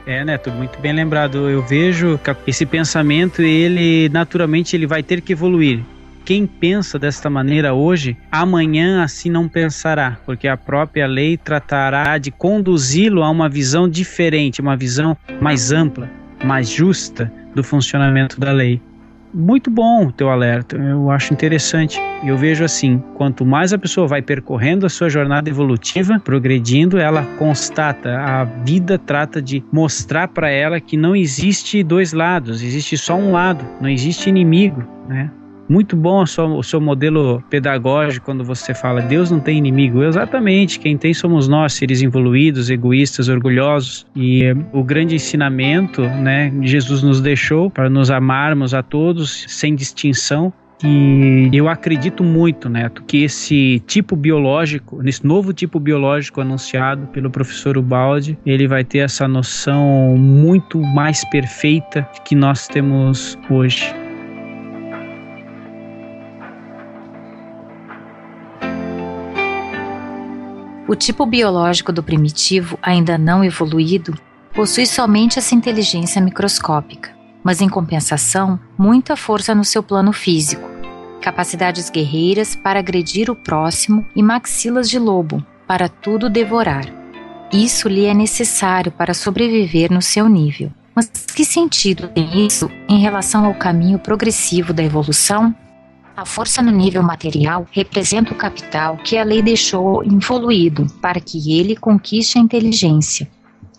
É, 0.06 0.24
Neto, 0.24 0.52
muito 0.52 0.80
bem 0.80 0.94
lembrado. 0.94 1.50
Eu 1.50 1.62
vejo 1.62 2.20
que 2.20 2.50
esse 2.50 2.66
pensamento, 2.66 3.42
ele 3.42 4.10
naturalmente 4.10 4.76
ele 4.76 4.86
vai 4.86 5.02
ter 5.02 5.22
que 5.22 5.34
evoluir. 5.34 5.82
Quem 6.26 6.46
pensa 6.46 6.98
desta 6.98 7.30
maneira 7.30 7.74
hoje, 7.74 8.18
amanhã 8.32 9.04
assim 9.04 9.30
não 9.30 9.48
pensará, 9.50 10.18
porque 10.26 10.48
a 10.48 10.56
própria 10.56 11.06
lei 11.06 11.36
tratará 11.38 12.18
de 12.18 12.32
conduzi-lo 12.32 13.24
a 13.24 13.30
uma 13.30 13.50
visão 13.50 13.90
diferente, 13.90 14.62
uma 14.62 14.78
visão 14.78 15.18
mais 15.42 15.72
ampla, 15.72 16.10
mais 16.44 16.70
justa 16.70 17.32
do 17.54 17.62
funcionamento 17.62 18.40
da 18.40 18.54
lei 18.54 18.82
muito 19.34 19.70
bom 19.70 20.08
o 20.08 20.12
teu 20.12 20.30
alerta, 20.30 20.78
eu 20.78 21.10
acho 21.10 21.34
interessante. 21.34 22.00
Eu 22.24 22.38
vejo 22.38 22.64
assim, 22.64 23.02
quanto 23.16 23.46
mais 23.46 23.74
a 23.74 23.78
pessoa 23.78 24.08
vai 24.08 24.22
percorrendo 24.22 24.86
a 24.86 24.90
sua 24.90 25.10
jornada 25.10 25.50
evolutiva, 25.50 26.20
progredindo, 26.20 26.98
ela 26.98 27.26
constata, 27.38 28.18
a 28.18 28.44
vida 28.44 28.98
trata 28.98 29.42
de 29.42 29.64
mostrar 29.72 30.28
para 30.28 30.50
ela 30.50 30.80
que 30.80 30.96
não 30.96 31.16
existe 31.16 31.84
dois 31.84 32.14
lados, 32.14 32.62
existe 32.64 32.98
só 32.98 33.16
um 33.16 33.32
lado, 33.32 33.66
não 33.82 33.90
existe 33.90 34.30
inimigo, 34.30 34.84
né? 35.08 35.30
Muito 35.68 35.96
bom 35.96 36.22
o 36.22 36.28
seu, 36.28 36.46
o 36.46 36.64
seu 36.64 36.82
modelo 36.82 37.44
pedagógico 37.50 38.26
quando 38.26 38.44
você 38.44 38.74
fala 38.74 39.02
Deus 39.02 39.32
não 39.32 39.40
tem 39.40 39.58
inimigo. 39.58 40.04
Exatamente, 40.04 40.80
quem 40.80 40.98
tem 40.98 41.14
somos 41.14 41.48
nós, 41.48 41.74
seres 41.74 42.02
evoluídos, 42.02 42.70
egoístas, 42.70 43.30
orgulhosos. 43.30 44.06
E 44.16 44.44
o 44.72 44.84
grande 44.84 45.16
ensinamento, 45.16 46.02
né, 46.02 46.52
Jesus 46.62 47.02
nos 47.02 47.22
deixou 47.22 47.70
para 47.70 47.90
nos 47.90 48.12
amarmos 48.12 48.74
a 48.74 48.84
todos 48.84 49.46
sem 49.48 49.76
distinção. 49.76 50.52
E 50.86 51.50
eu 51.54 51.70
acredito 51.70 52.26
muito, 52.26 52.68
Neto, 52.68 53.04
que 53.04 53.24
esse 53.24 53.82
tipo 53.88 54.18
biológico, 54.18 55.02
nesse 55.02 55.26
novo 55.26 55.54
tipo 55.54 55.80
biológico 55.80 56.42
anunciado 56.42 57.08
pelo 57.08 57.30
professor 57.30 57.78
Ubaldi, 57.78 58.38
ele 58.46 58.68
vai 58.68 58.84
ter 58.84 59.00
essa 59.00 59.26
noção 59.26 60.18
muito 60.18 60.82
mais 60.82 61.24
perfeita 61.30 62.04
que 62.26 62.36
nós 62.36 62.68
temos 62.68 63.38
hoje. 63.50 64.03
O 70.88 70.96
tipo 70.96 71.26
biológico 71.26 71.94
do 71.94 72.04
primitivo, 72.04 72.78
ainda 72.82 73.18
não 73.18 73.44
evoluído, 73.44 74.18
possui 74.54 74.86
somente 74.86 75.40
essa 75.40 75.56
inteligência 75.56 76.22
microscópica, 76.22 77.12
mas 77.42 77.62
em 77.62 77.70
compensação, 77.70 78.60
muita 78.78 79.16
força 79.16 79.56
no 79.56 79.64
seu 79.64 79.82
plano 79.82 80.12
físico, 80.12 80.70
capacidades 81.22 81.90
guerreiras 81.90 82.54
para 82.54 82.80
agredir 82.80 83.32
o 83.32 83.36
próximo 83.36 84.06
e 84.14 84.22
maxilas 84.22 84.90
de 84.90 85.00
lobo 85.00 85.44
para 85.66 85.88
tudo 85.88 86.30
devorar. 86.30 86.86
Isso 87.52 87.88
lhe 87.88 88.06
é 88.06 88.14
necessário 88.14 88.92
para 88.92 89.14
sobreviver 89.14 89.92
no 89.92 90.02
seu 90.02 90.28
nível. 90.28 90.70
Mas 90.96 91.08
que 91.08 91.46
sentido 91.46 92.08
tem 92.08 92.46
isso 92.46 92.70
em 92.90 93.00
relação 93.00 93.46
ao 93.46 93.56
caminho 93.56 93.98
progressivo 93.98 94.74
da 94.74 94.84
evolução? 94.84 95.56
A 96.16 96.26
força 96.26 96.62
no 96.62 96.70
nível 96.70 97.02
material 97.02 97.66
representa 97.72 98.34
o 98.34 98.38
capital 98.38 98.98
que 98.98 99.18
a 99.18 99.24
lei 99.24 99.42
deixou 99.42 100.04
involuído 100.04 100.86
para 101.02 101.20
que 101.20 101.60
ele 101.60 101.76
conquiste 101.76 102.38
a 102.38 102.42
inteligência, 102.42 103.28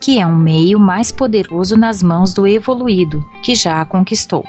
que 0.01 0.19
é 0.19 0.27
um 0.27 0.35
meio 0.35 0.81
mais 0.81 1.13
poderoso 1.13 1.77
nas 1.77 2.03
mãos 2.03 2.35
do 2.35 2.45
evoluído, 2.45 3.25
que 3.41 3.55
já 3.55 3.81
a 3.81 3.85
conquistou. 3.85 4.45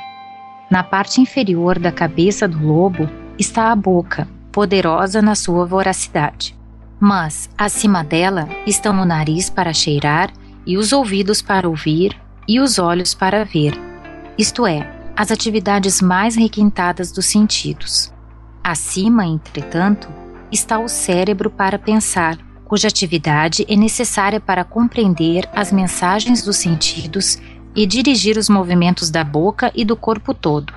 Na 0.72 0.84
parte 0.84 1.22
inferior 1.22 1.78
da 1.78 1.92
cabeça 1.92 2.48
do 2.48 2.66
lobo 2.66 3.08
está 3.38 3.72
a 3.72 3.76
boca, 3.76 4.28
poderosa 4.52 5.22
na 5.22 5.36
sua 5.36 5.64
voracidade. 5.64 6.58
Mas, 7.00 7.48
acima 7.56 8.04
dela, 8.04 8.50
estão 8.66 9.00
o 9.00 9.06
nariz 9.06 9.48
para 9.48 9.74
cheirar, 9.74 10.34
e 10.66 10.76
os 10.76 10.92
ouvidos 10.92 11.40
para 11.40 11.70
ouvir, 11.70 12.20
e 12.48 12.60
os 12.60 12.80
olhos 12.80 13.14
para 13.14 13.46
ver. 13.46 13.80
Isto 14.40 14.66
é, 14.66 14.95
as 15.16 15.32
atividades 15.32 16.02
mais 16.02 16.36
requintadas 16.36 17.12
dos 17.12 17.26
sentidos. 17.26 18.14
Acima, 18.64 19.26
entretanto, 19.26 20.10
está 20.52 20.78
o 20.78 20.90
cérebro 20.90 21.50
para 21.50 21.80
pensar, 21.80 22.38
cuja 22.66 22.88
atividade 22.88 23.66
é 23.70 23.76
necessária 23.76 24.40
para 24.40 24.64
compreender 24.64 25.48
as 25.54 25.72
mensagens 25.72 26.44
dos 26.44 26.58
sentidos 26.58 27.38
e 27.76 27.86
dirigir 27.86 28.38
os 28.38 28.50
movimentos 28.50 29.10
da 29.10 29.24
boca 29.24 29.72
e 29.76 29.86
do 29.86 29.96
corpo 29.96 30.34
todo. 30.34 30.74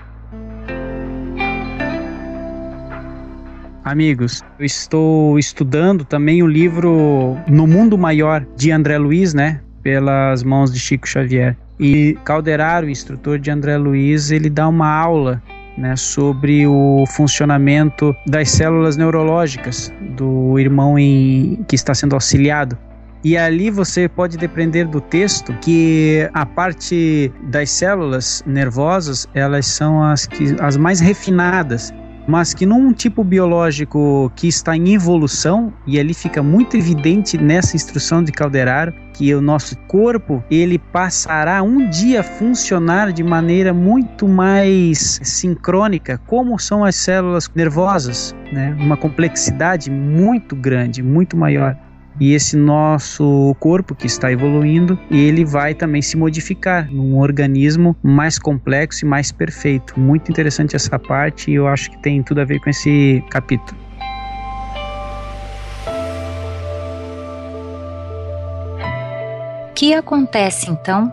Amigos, 3.84 4.43
eu 4.59 4.66
estou 4.66 5.39
estudando 5.39 6.05
também 6.05 6.43
o 6.43 6.47
livro 6.47 7.39
No 7.49 7.66
Mundo 7.66 7.97
Maior 7.97 8.47
de 8.55 8.70
André 8.70 8.99
Luiz, 8.99 9.32
né? 9.32 9.62
Pelas 9.89 10.43
mãos 10.43 10.70
de 10.70 10.78
Chico 10.78 11.09
Xavier. 11.09 11.57
E 11.80 12.14
Calderaro, 12.22 12.91
instrutor 12.91 13.39
de 13.39 13.51
André 13.51 13.78
Luiz, 13.78 14.30
ele 14.30 14.51
dá 14.51 14.68
uma 14.68 14.86
aula 14.86 15.43
né, 15.78 15.97
sobre 15.97 16.66
o 16.66 17.07
funcionamento 17.07 18.14
das 18.26 18.51
células 18.51 18.99
neurológicas 18.99 19.91
do 20.11 20.59
irmão 20.59 20.99
em, 20.99 21.64
que 21.66 21.74
está 21.74 21.95
sendo 21.95 22.12
auxiliado. 22.12 22.76
E 23.24 23.34
ali 23.34 23.70
você 23.70 24.07
pode 24.11 24.36
depender 24.36 24.84
do 24.84 25.01
texto 25.01 25.55
que 25.62 26.28
a 26.34 26.45
parte 26.45 27.32
das 27.45 27.70
células 27.70 28.45
nervosas 28.47 29.26
elas 29.32 29.66
são 29.66 30.05
as, 30.05 30.26
que, 30.26 30.55
as 30.61 30.76
mais 30.76 31.01
refinadas 31.01 31.95
mas 32.29 32.53
que 32.53 32.66
num 32.66 32.93
tipo 32.93 33.24
biológico 33.24 34.31
que 34.37 34.47
está 34.47 34.76
em 34.76 34.93
evolução, 34.93 35.72
e 35.87 35.99
ali 35.99 36.12
fica 36.12 36.43
muito 36.43 36.76
evidente 36.76 37.39
nessa 37.39 37.74
instrução 37.74 38.22
de 38.22 38.31
Calderaro, 38.31 38.93
que 39.14 39.35
o 39.35 39.41
nosso 39.41 39.76
corpo 39.89 40.45
ele 40.51 40.79
passará 40.79 41.62
um 41.62 41.89
dia 41.89 42.20
a 42.20 42.22
funcionar 42.22 43.12
de 43.12 43.24
maneira 43.24 43.72
muito 43.72 44.29
mais 44.29 45.18
sincrônica, 45.24 46.20
como 46.26 46.59
são 46.59 46.85
as 46.85 46.97
células 46.97 47.51
nervosas, 47.55 48.37
né? 48.53 48.76
uma 48.79 48.97
complexidade 48.97 49.91
muito 49.91 50.55
grande, 50.55 51.03
muito 51.03 51.35
maior. 51.35 51.74
E 52.21 52.35
esse 52.35 52.57
nosso 52.57 53.55
corpo 53.61 53.95
que 53.95 54.07
está 54.07 54.33
evoluindo, 54.33 54.99
ele 55.11 55.45
vai 55.45 55.73
também 55.73 56.03
se 56.03 56.16
modificar 56.16 56.91
num 56.91 57.19
organismo 57.19 57.97
mais 58.03 58.39
complexo 58.39 59.05
e 59.05 59.09
mais 59.09 59.31
perfeito. 59.31 59.99
Muito 59.99 60.31
interessante 60.31 60.75
essa 60.75 60.99
parte 60.99 61.51
e 61.51 61.55
eu 61.55 61.69
acho 61.69 61.91
que 61.91 61.99
tem 61.99 62.23
tudo 62.23 62.41
a 62.41 62.45
ver 62.45 62.59
com 62.61 62.71
esse 62.71 63.23
capítulo. 63.31 63.79
O 69.71 69.75
que 69.75 69.95
acontece 69.95 70.69
então? 70.69 71.12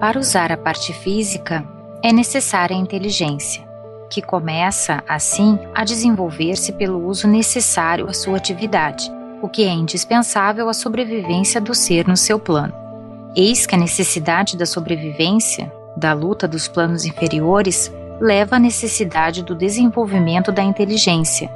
Para 0.00 0.18
usar 0.18 0.50
a 0.50 0.56
parte 0.56 0.92
física, 0.92 1.64
é 2.02 2.12
necessária 2.12 2.76
a 2.76 2.80
inteligência, 2.80 3.62
que 4.10 4.20
começa, 4.20 5.04
assim, 5.08 5.56
a 5.72 5.84
desenvolver-se 5.84 6.72
pelo 6.72 7.06
uso 7.06 7.28
necessário 7.28 8.08
à 8.08 8.12
sua 8.12 8.36
atividade 8.36 9.17
o 9.42 9.48
que 9.48 9.64
é 9.64 9.72
indispensável 9.72 10.68
à 10.68 10.74
sobrevivência 10.74 11.60
do 11.60 11.74
ser 11.74 12.06
no 12.06 12.16
seu 12.16 12.38
plano. 12.38 12.74
Eis 13.36 13.66
que 13.66 13.74
a 13.74 13.78
necessidade 13.78 14.56
da 14.56 14.66
sobrevivência, 14.66 15.72
da 15.96 16.12
luta 16.12 16.48
dos 16.48 16.66
planos 16.66 17.04
inferiores, 17.04 17.92
leva 18.20 18.56
à 18.56 18.58
necessidade 18.58 19.42
do 19.42 19.54
desenvolvimento 19.54 20.50
da 20.50 20.62
inteligência, 20.62 21.48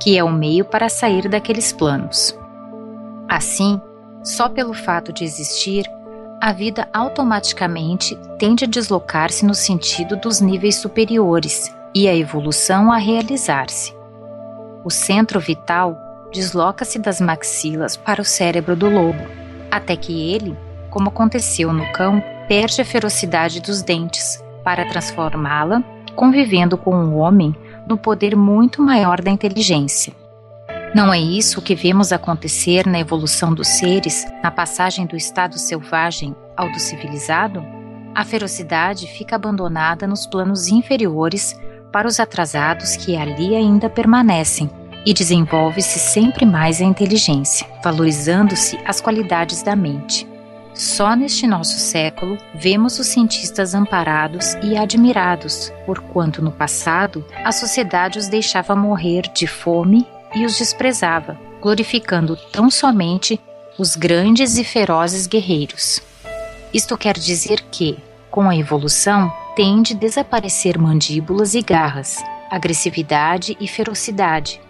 que 0.00 0.16
é 0.16 0.22
o 0.22 0.32
meio 0.32 0.64
para 0.64 0.88
sair 0.88 1.28
daqueles 1.28 1.72
planos. 1.72 2.38
Assim, 3.28 3.80
só 4.22 4.48
pelo 4.48 4.74
fato 4.74 5.12
de 5.12 5.24
existir, 5.24 5.90
a 6.40 6.52
vida 6.52 6.88
automaticamente 6.92 8.18
tende 8.38 8.64
a 8.64 8.68
deslocar-se 8.68 9.46
no 9.46 9.54
sentido 9.54 10.16
dos 10.16 10.40
níveis 10.40 10.76
superiores 10.76 11.74
e 11.94 12.06
a 12.06 12.14
evolução 12.14 12.92
a 12.92 12.96
realizar-se. 12.96 13.94
O 14.84 14.90
centro 14.90 15.40
vital 15.40 15.96
desloca-se 16.34 16.98
das 16.98 17.20
maxilas 17.20 17.96
para 17.96 18.20
o 18.20 18.24
cérebro 18.24 18.74
do 18.74 18.90
lobo, 18.90 19.24
até 19.70 19.94
que 19.96 20.32
ele, 20.32 20.56
como 20.90 21.08
aconteceu 21.08 21.72
no 21.72 21.90
cão, 21.92 22.20
perde 22.48 22.82
a 22.82 22.84
ferocidade 22.84 23.60
dos 23.60 23.82
dentes 23.82 24.42
para 24.64 24.84
transformá-la, 24.88 25.82
convivendo 26.16 26.76
com 26.76 26.92
o 26.92 27.16
homem, 27.16 27.54
no 27.88 27.96
poder 27.96 28.34
muito 28.34 28.82
maior 28.82 29.20
da 29.20 29.30
inteligência. 29.30 30.12
Não 30.94 31.12
é 31.12 31.20
isso 31.20 31.62
que 31.62 31.74
vemos 31.74 32.12
acontecer 32.12 32.86
na 32.86 32.98
evolução 32.98 33.54
dos 33.54 33.68
seres, 33.68 34.24
na 34.42 34.50
passagem 34.50 35.06
do 35.06 35.16
estado 35.16 35.58
selvagem 35.58 36.34
ao 36.56 36.70
do 36.70 36.80
civilizado? 36.80 37.64
A 38.14 38.24
ferocidade 38.24 39.06
fica 39.06 39.36
abandonada 39.36 40.06
nos 40.06 40.26
planos 40.26 40.68
inferiores 40.68 41.56
para 41.92 42.08
os 42.08 42.18
atrasados 42.18 42.96
que 42.96 43.16
ali 43.16 43.54
ainda 43.54 43.90
permanecem 43.90 44.70
e 45.04 45.12
desenvolve-se 45.12 45.98
sempre 45.98 46.46
mais 46.46 46.80
a 46.80 46.84
inteligência, 46.84 47.66
valorizando-se 47.82 48.78
as 48.84 49.00
qualidades 49.00 49.62
da 49.62 49.76
mente. 49.76 50.26
Só 50.74 51.14
neste 51.14 51.46
nosso 51.46 51.78
século 51.78 52.36
vemos 52.54 52.98
os 52.98 53.06
cientistas 53.06 53.74
amparados 53.74 54.54
e 54.62 54.76
admirados, 54.76 55.72
porquanto 55.86 56.42
no 56.42 56.50
passado 56.50 57.24
a 57.44 57.52
sociedade 57.52 58.18
os 58.18 58.26
deixava 58.26 58.74
morrer 58.74 59.22
de 59.32 59.46
fome 59.46 60.04
e 60.34 60.44
os 60.44 60.58
desprezava, 60.58 61.38
glorificando 61.60 62.36
tão 62.50 62.70
somente 62.70 63.40
os 63.78 63.94
grandes 63.94 64.58
e 64.58 64.64
ferozes 64.64 65.28
guerreiros. 65.28 66.00
Isto 66.72 66.98
quer 66.98 67.16
dizer 67.16 67.60
que, 67.70 67.96
com 68.28 68.48
a 68.48 68.56
evolução, 68.56 69.32
tende 69.54 69.94
a 69.94 69.96
desaparecer 69.96 70.76
mandíbulas 70.76 71.54
e 71.54 71.62
garras, 71.62 72.20
agressividade 72.50 73.56
e 73.60 73.68
ferocidade, 73.68 74.60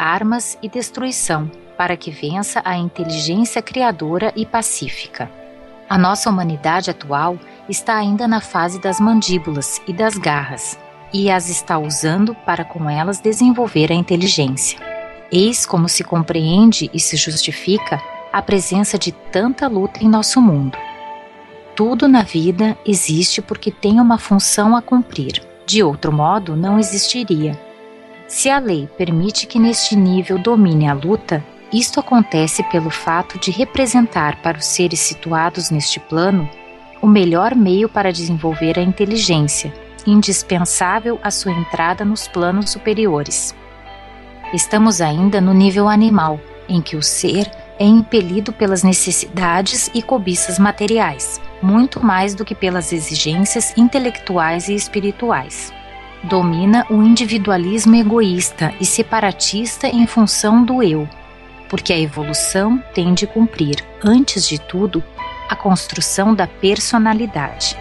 armas 0.00 0.56
e 0.62 0.68
destruição, 0.68 1.50
para 1.76 1.94
que 1.94 2.10
vença 2.10 2.62
a 2.64 2.74
inteligência 2.76 3.60
criadora 3.60 4.32
e 4.34 4.46
pacífica. 4.46 5.30
A 5.88 5.98
nossa 5.98 6.30
humanidade 6.30 6.90
atual 6.90 7.38
está 7.68 7.96
ainda 7.96 8.26
na 8.26 8.40
fase 8.40 8.80
das 8.80 8.98
mandíbulas 8.98 9.80
e 9.86 9.92
das 9.92 10.16
garras, 10.16 10.78
e 11.12 11.30
as 11.30 11.50
está 11.50 11.78
usando 11.78 12.34
para 12.34 12.64
com 12.64 12.88
elas 12.88 13.20
desenvolver 13.20 13.92
a 13.92 13.94
inteligência. 13.94 14.78
Eis 15.30 15.66
como 15.66 15.88
se 15.88 16.02
compreende 16.02 16.90
e 16.94 16.98
se 16.98 17.16
justifica 17.16 18.00
a 18.32 18.40
presença 18.40 18.98
de 18.98 19.12
tanta 19.12 19.68
luta 19.68 20.02
em 20.02 20.08
nosso 20.08 20.40
mundo. 20.40 20.78
Tudo 21.76 22.08
na 22.08 22.22
vida 22.22 22.76
existe 22.86 23.42
porque 23.42 23.70
tem 23.70 24.00
uma 24.00 24.16
função 24.16 24.74
a 24.74 24.80
cumprir. 24.80 25.42
De 25.66 25.82
outro 25.82 26.10
modo, 26.12 26.56
não 26.56 26.78
existiria. 26.78 27.69
Se 28.30 28.48
a 28.48 28.60
lei 28.60 28.88
permite 28.96 29.44
que 29.44 29.58
neste 29.58 29.96
nível 29.96 30.38
domine 30.38 30.88
a 30.88 30.94
luta, 30.94 31.44
isto 31.72 31.98
acontece 31.98 32.62
pelo 32.62 32.88
fato 32.88 33.36
de 33.40 33.50
representar 33.50 34.40
para 34.40 34.56
os 34.56 34.66
seres 34.66 35.00
situados 35.00 35.68
neste 35.68 35.98
plano 35.98 36.48
o 37.02 37.08
melhor 37.08 37.56
meio 37.56 37.88
para 37.88 38.12
desenvolver 38.12 38.78
a 38.78 38.82
inteligência, 38.82 39.74
indispensável 40.06 41.18
à 41.24 41.30
sua 41.32 41.50
entrada 41.50 42.04
nos 42.04 42.28
planos 42.28 42.70
superiores. 42.70 43.52
Estamos 44.54 45.00
ainda 45.00 45.40
no 45.40 45.52
nível 45.52 45.88
animal, 45.88 46.38
em 46.68 46.80
que 46.80 46.94
o 46.94 47.02
ser 47.02 47.50
é 47.80 47.84
impelido 47.84 48.52
pelas 48.52 48.84
necessidades 48.84 49.90
e 49.92 50.00
cobiças 50.02 50.56
materiais, 50.56 51.40
muito 51.60 52.00
mais 52.00 52.32
do 52.32 52.44
que 52.44 52.54
pelas 52.54 52.92
exigências 52.92 53.76
intelectuais 53.76 54.68
e 54.68 54.74
espirituais. 54.76 55.79
Domina 56.22 56.86
o 56.90 57.02
individualismo 57.02 57.96
egoísta 57.96 58.74
e 58.78 58.84
separatista 58.84 59.86
em 59.86 60.06
função 60.06 60.62
do 60.62 60.82
eu, 60.82 61.08
porque 61.68 61.92
a 61.92 61.98
evolução 61.98 62.82
tem 62.94 63.14
de 63.14 63.26
cumprir, 63.26 63.82
antes 64.04 64.46
de 64.46 64.60
tudo, 64.60 65.02
a 65.48 65.56
construção 65.56 66.34
da 66.34 66.46
personalidade. 66.46 67.76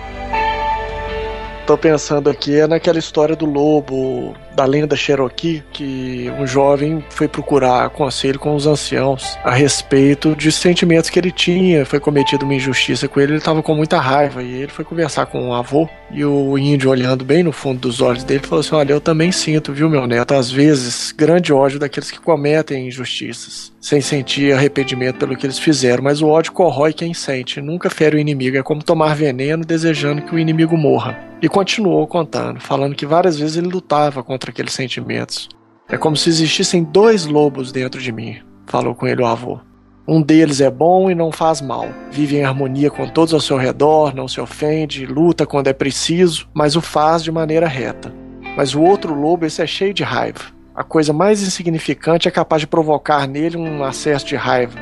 Tô 1.69 1.77
pensando 1.77 2.31
aqui 2.31 2.59
é 2.59 2.65
naquela 2.65 2.97
história 2.97 3.35
do 3.35 3.45
lobo 3.45 4.33
da 4.55 4.65
lenda 4.65 4.95
Cherokee, 4.95 5.63
que 5.71 6.27
um 6.39 6.47
jovem 6.47 7.05
foi 7.11 7.27
procurar 7.27 7.91
conselho 7.91 8.39
com 8.39 8.55
os 8.55 8.65
anciãos 8.65 9.37
a 9.43 9.51
respeito 9.51 10.35
de 10.35 10.51
sentimentos 10.51 11.11
que 11.11 11.19
ele 11.19 11.31
tinha, 11.31 11.85
foi 11.85 11.99
cometida 11.99 12.43
uma 12.43 12.55
injustiça 12.55 13.07
com 13.07 13.19
ele, 13.19 13.33
ele 13.33 13.37
estava 13.37 13.61
com 13.61 13.75
muita 13.75 13.99
raiva 13.99 14.41
e 14.41 14.51
ele 14.63 14.71
foi 14.71 14.83
conversar 14.83 15.27
com 15.27 15.49
o 15.49 15.53
avô 15.53 15.87
e 16.09 16.25
o 16.25 16.57
índio 16.57 16.89
olhando 16.89 17.23
bem 17.23 17.43
no 17.43 17.51
fundo 17.51 17.81
dos 17.81 18.01
olhos 18.01 18.23
dele 18.23 18.47
falou 18.47 18.61
assim: 18.61 18.73
"Olha, 18.73 18.93
eu 18.93 18.99
também 18.99 19.31
sinto, 19.31 19.71
viu, 19.71 19.87
meu 19.87 20.07
neto, 20.07 20.33
às 20.33 20.49
vezes 20.49 21.11
grande 21.11 21.53
ódio 21.53 21.77
daqueles 21.77 22.09
que 22.09 22.19
cometem 22.19 22.87
injustiças, 22.87 23.71
sem 23.79 24.01
sentir 24.01 24.53
arrependimento 24.53 25.19
pelo 25.19 25.37
que 25.37 25.45
eles 25.45 25.59
fizeram, 25.59 26.03
mas 26.03 26.19
o 26.19 26.29
ódio 26.29 26.51
corrói 26.51 26.93
quem 26.93 27.13
sente, 27.13 27.61
nunca 27.61 27.91
fere 27.91 28.17
o 28.17 28.19
inimigo, 28.19 28.57
é 28.57 28.63
como 28.63 28.83
tomar 28.83 29.15
veneno 29.15 29.63
desejando 29.63 30.23
que 30.23 30.33
o 30.33 30.39
inimigo 30.39 30.75
morra." 30.75 31.28
E 31.41 31.47
continuou 31.47 32.05
contando, 32.05 32.59
falando 32.59 32.95
que 32.95 33.05
várias 33.05 33.39
vezes 33.39 33.55
ele 33.55 33.67
lutava 33.67 34.21
contra 34.21 34.51
aqueles 34.51 34.73
sentimentos. 34.73 35.47
É 35.87 35.97
como 35.97 36.17
se 36.17 36.27
existissem 36.27 36.83
dois 36.83 37.25
lobos 37.25 37.71
dentro 37.71 38.01
de 38.01 38.11
mim, 38.11 38.39
falou 38.67 38.93
com 38.93 39.07
ele 39.07 39.21
o 39.21 39.25
avô. 39.25 39.59
Um 40.05 40.21
deles 40.21 40.59
é 40.59 40.69
bom 40.69 41.09
e 41.09 41.15
não 41.15 41.31
faz 41.31 41.61
mal. 41.61 41.87
Vive 42.11 42.37
em 42.37 42.43
harmonia 42.43 42.91
com 42.91 43.07
todos 43.07 43.33
ao 43.33 43.39
seu 43.39 43.57
redor, 43.57 44.13
não 44.13 44.27
se 44.27 44.41
ofende, 44.41 45.05
luta 45.05 45.45
quando 45.45 45.67
é 45.67 45.73
preciso, 45.73 46.49
mas 46.53 46.75
o 46.75 46.81
faz 46.81 47.23
de 47.23 47.31
maneira 47.31 47.67
reta. 47.67 48.13
Mas 48.57 48.75
o 48.75 48.81
outro 48.81 49.13
lobo, 49.13 49.45
esse 49.45 49.61
é 49.61 49.67
cheio 49.67 49.93
de 49.93 50.03
raiva. 50.03 50.41
A 50.75 50.83
coisa 50.83 51.13
mais 51.13 51.41
insignificante 51.41 52.27
é 52.27 52.31
capaz 52.31 52.61
de 52.61 52.67
provocar 52.67 53.27
nele 53.27 53.55
um 53.55 53.83
acesso 53.83 54.25
de 54.25 54.35
raiva. 54.35 54.77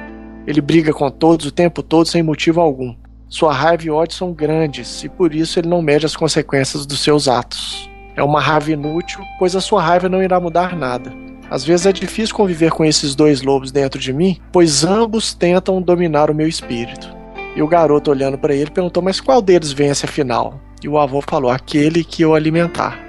Ele 0.48 0.62
briga 0.62 0.92
com 0.92 1.12
todos 1.12 1.46
o 1.46 1.52
tempo 1.52 1.84
todo 1.84 2.08
sem 2.08 2.24
motivo 2.24 2.62
algum. 2.62 2.96
Sua 3.30 3.52
raiva 3.52 3.84
e 3.84 3.90
ódio 3.90 4.16
são 4.16 4.32
grandes 4.32 5.04
e 5.04 5.10
por 5.10 5.36
isso 5.36 5.60
ele 5.60 5.68
não 5.68 5.82
mede 5.82 6.06
as 6.06 6.16
consequências 6.16 6.86
dos 6.86 7.02
seus 7.02 7.28
atos. 7.28 7.90
É 8.16 8.24
uma 8.24 8.40
raiva 8.40 8.72
inútil, 8.72 9.20
pois 9.38 9.56
a 9.56 9.62
sua 9.62 9.82
raiva 9.82 10.08
não 10.08 10.24
irá 10.24 10.40
mudar 10.40 10.76
nada. 10.76 11.14
Às 11.50 11.64
vezes 11.64 11.86
é 11.86 11.92
difícil 11.92 12.36
conviver 12.36 12.72
com 12.72 12.84
esses 12.86 13.16
dois 13.16 13.42
lobos 13.42 13.72
dentro 13.72 14.00
de 14.00 14.12
mim, 14.14 14.40
pois 14.52 14.84
ambos 14.84 15.34
tentam 15.34 15.82
dominar 15.82 16.32
o 16.32 16.36
meu 16.36 16.48
espírito. 16.48 17.16
E 17.56 17.62
o 17.62 17.68
garoto, 17.68 18.12
olhando 18.12 18.38
para 18.38 18.54
ele, 18.54 18.72
perguntou: 18.72 19.04
Mas 19.04 19.20
qual 19.20 19.42
deles 19.42 19.72
vence 19.72 20.06
afinal? 20.06 20.60
E 20.84 20.88
o 20.88 20.98
avô 20.98 21.22
falou: 21.22 21.52
Aquele 21.52 22.04
que 22.04 22.22
eu 22.22 22.34
alimentar. 22.34 23.00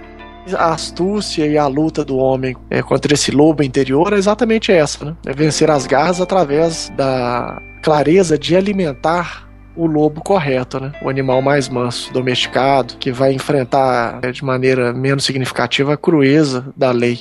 A 0.57 0.73
astúcia 0.73 1.47
e 1.47 1.59
a 1.59 1.67
luta 1.67 2.05
do 2.05 2.17
homem 2.17 2.57
é, 2.71 2.81
contra 2.81 3.13
esse 3.13 3.31
lobo 3.31 3.63
interior 3.63 4.13
é 4.13 4.17
exatamente 4.17 4.73
essa: 4.73 5.05
né? 5.05 5.17
é 5.27 5.33
vencer 5.33 5.71
as 5.71 5.87
garras 5.87 6.21
através 6.21 6.91
da 6.97 7.61
clareza 7.83 8.39
de 8.39 8.57
alimentar 8.57 9.48
o 9.79 9.87
lobo 9.87 10.21
correto, 10.21 10.81
né? 10.81 10.93
O 11.01 11.09
animal 11.09 11.41
mais 11.41 11.69
manso, 11.69 12.13
domesticado, 12.13 12.95
que 12.99 13.13
vai 13.13 13.33
enfrentar 13.33 14.19
é, 14.23 14.33
de 14.33 14.45
maneira 14.45 14.93
menos 14.93 15.25
significativa 15.25 15.95
a 15.95 15.97
crueza 15.97 16.67
da 16.77 16.91
lei 16.91 17.21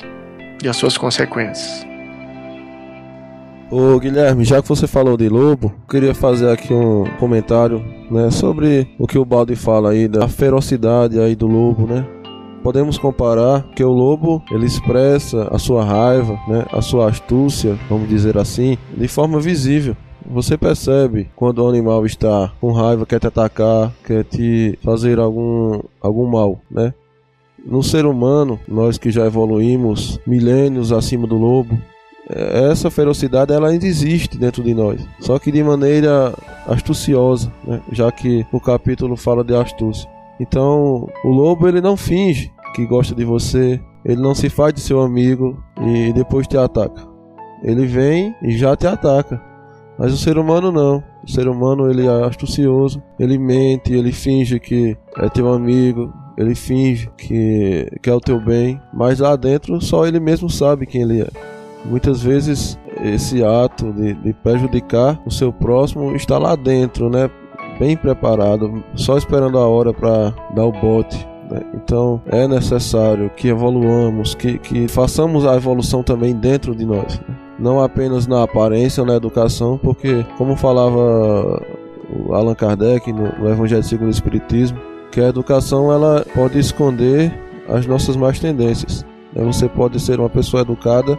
e 0.64 0.68
as 0.68 0.76
suas 0.76 0.98
consequências. 0.98 1.86
Ô 3.70 4.00
Guilherme, 4.00 4.44
já 4.44 4.62
que 4.62 4.68
você 4.68 4.88
falou 4.88 5.18
de 5.18 5.30
lobo, 5.30 5.74
queria 5.90 6.16
fazer 6.16 6.50
aqui 6.50 6.74
um 6.74 7.04
comentário, 7.20 7.84
né, 8.10 8.32
sobre 8.32 8.88
o 8.98 9.06
que 9.06 9.20
o 9.20 9.26
Balde 9.26 9.56
fala 9.56 9.92
aí 9.92 10.08
da 10.08 10.28
ferocidade 10.28 11.20
aí 11.20 11.36
do 11.36 11.48
lobo, 11.48 11.86
né? 11.86 12.06
Podemos 12.64 12.98
comparar 12.98 13.64
que 13.76 13.84
o 13.84 13.92
lobo 13.92 14.42
ele 14.50 14.66
expressa 14.66 15.48
a 15.52 15.60
sua 15.60 15.84
raiva, 15.84 16.40
né, 16.48 16.66
a 16.72 16.82
sua 16.82 17.10
astúcia, 17.10 17.78
vamos 17.90 18.10
dizer 18.10 18.38
assim, 18.38 18.78
de 18.96 19.08
forma 19.08 19.40
visível. 19.40 19.96
Você 20.30 20.58
percebe 20.58 21.30
quando 21.36 21.60
o 21.60 21.70
animal 21.70 22.06
está 22.06 22.52
com 22.60 22.74
raiva, 22.74 23.06
quer 23.06 23.20
te 23.20 23.28
atacar, 23.28 23.94
quer 24.06 24.26
te 24.26 24.78
fazer 24.84 25.20
algum, 25.20 25.80
algum 26.02 26.28
mal, 26.28 26.60
né? 26.70 26.94
No 27.66 27.82
ser 27.82 28.06
humano, 28.06 28.60
nós 28.68 28.98
que 28.98 29.10
já 29.10 29.26
evoluímos 29.26 30.20
milênios 30.28 30.92
acima 30.92 31.26
do 31.26 31.38
lobo, 31.38 31.80
é, 32.30 32.70
essa 32.70 32.92
ferocidade 32.92 33.54
ela 33.54 33.70
ainda 33.70 33.86
existe 33.86 34.38
dentro 34.38 34.62
de 34.62 34.74
nós, 34.74 35.02
só 35.20 35.40
que 35.40 35.52
de 35.52 35.64
maneira 35.64 36.34
astuciosa, 36.68 37.52
né? 37.66 37.82
já 37.92 38.12
que 38.12 38.46
o 38.52 38.60
capítulo 38.60 39.16
fala 39.16 39.44
de 39.44 39.56
astúcia. 39.56 40.10
Então, 40.40 41.10
o 41.24 41.30
lobo 41.30 41.68
ele 41.68 41.82
não 41.82 41.96
finge 41.96 42.52
que 42.76 42.86
gosta 42.86 43.16
de 43.16 43.24
você, 43.24 43.80
ele 44.04 44.22
não 44.22 44.36
se 44.36 44.50
faz 44.50 44.74
de 44.74 44.82
seu 44.82 45.02
amigo 45.02 45.58
e 45.82 46.12
depois 46.14 46.48
te 46.48 46.58
ataca. 46.58 47.08
Ele 47.64 47.86
vem 47.86 48.36
e 48.44 48.58
já 48.58 48.76
te 48.76 48.86
ataca. 48.86 49.42
Mas 49.98 50.14
o 50.14 50.18
ser 50.18 50.38
humano 50.38 50.72
não. 50.72 51.04
O 51.24 51.30
ser 51.30 51.48
humano 51.48 51.90
ele 51.90 52.06
é 52.06 52.26
astucioso, 52.26 53.02
ele 53.20 53.38
mente, 53.38 53.94
ele 53.94 54.12
finge 54.12 54.60
que 54.60 54.96
é 55.18 55.30
teu 55.30 55.52
amigo, 55.52 56.14
ele 56.38 56.54
finge 56.54 57.10
que, 57.18 57.90
que 58.02 58.10
é 58.10 58.14
o 58.14 58.22
teu 58.22 58.40
bem, 58.40 58.80
mas 58.94 59.20
lá 59.20 59.36
dentro 59.36 59.82
só 59.82 60.06
ele 60.06 60.20
mesmo 60.20 60.50
sabe 60.50 60.86
quem 60.86 61.02
ele 61.02 61.22
é. 61.22 61.28
Muitas 61.84 62.22
vezes 62.22 62.78
esse 63.02 63.44
ato 63.44 63.92
de, 63.94 64.14
de 64.14 64.34
prejudicar 64.34 65.20
o 65.26 65.32
seu 65.32 65.52
próximo 65.52 66.16
está 66.16 66.38
lá 66.38 66.56
dentro, 66.56 67.10
né? 67.10 67.30
Bem 67.80 67.96
preparado, 67.96 68.84
só 68.96 69.18
esperando 69.18 69.58
a 69.58 69.68
hora 69.68 69.94
para 69.94 70.34
dar 70.56 70.66
o 70.66 70.72
bote. 70.72 71.28
Né? 71.50 71.62
Então 71.76 72.22
é 72.28 72.48
necessário 72.48 73.30
que 73.36 73.48
evoluamos, 73.48 74.36
que, 74.36 74.58
que 74.60 74.88
façamos 74.88 75.46
a 75.46 75.56
evolução 75.56 76.04
também 76.04 76.36
dentro 76.36 76.76
de 76.76 76.86
nós. 76.86 77.20
Né? 77.20 77.47
Não 77.60 77.82
apenas 77.82 78.28
na 78.28 78.44
aparência, 78.44 79.04
na 79.04 79.16
educação, 79.16 79.78
porque, 79.78 80.26
como 80.38 80.56
falava 80.56 81.62
Allan 82.32 82.56
Kardec 82.56 83.12
no, 83.12 83.32
no 83.38 83.50
Evangelho 83.50 83.84
segundo 83.84 84.08
o 84.08 84.12
Espiritismo, 84.12 84.80
que 85.12 85.22
a 85.22 85.28
educação 85.28 85.92
ela 85.92 86.26
pode 86.36 86.60
esconder 86.60 87.34
as 87.68 87.86
nossas 87.86 88.16
más 88.16 88.40
tendências. 88.40 89.06
Né? 89.34 89.44
Você 89.46 89.68
pode 89.68 90.00
ser 90.00 90.20
uma 90.20 90.30
pessoa 90.30 90.62
educada 90.62 91.18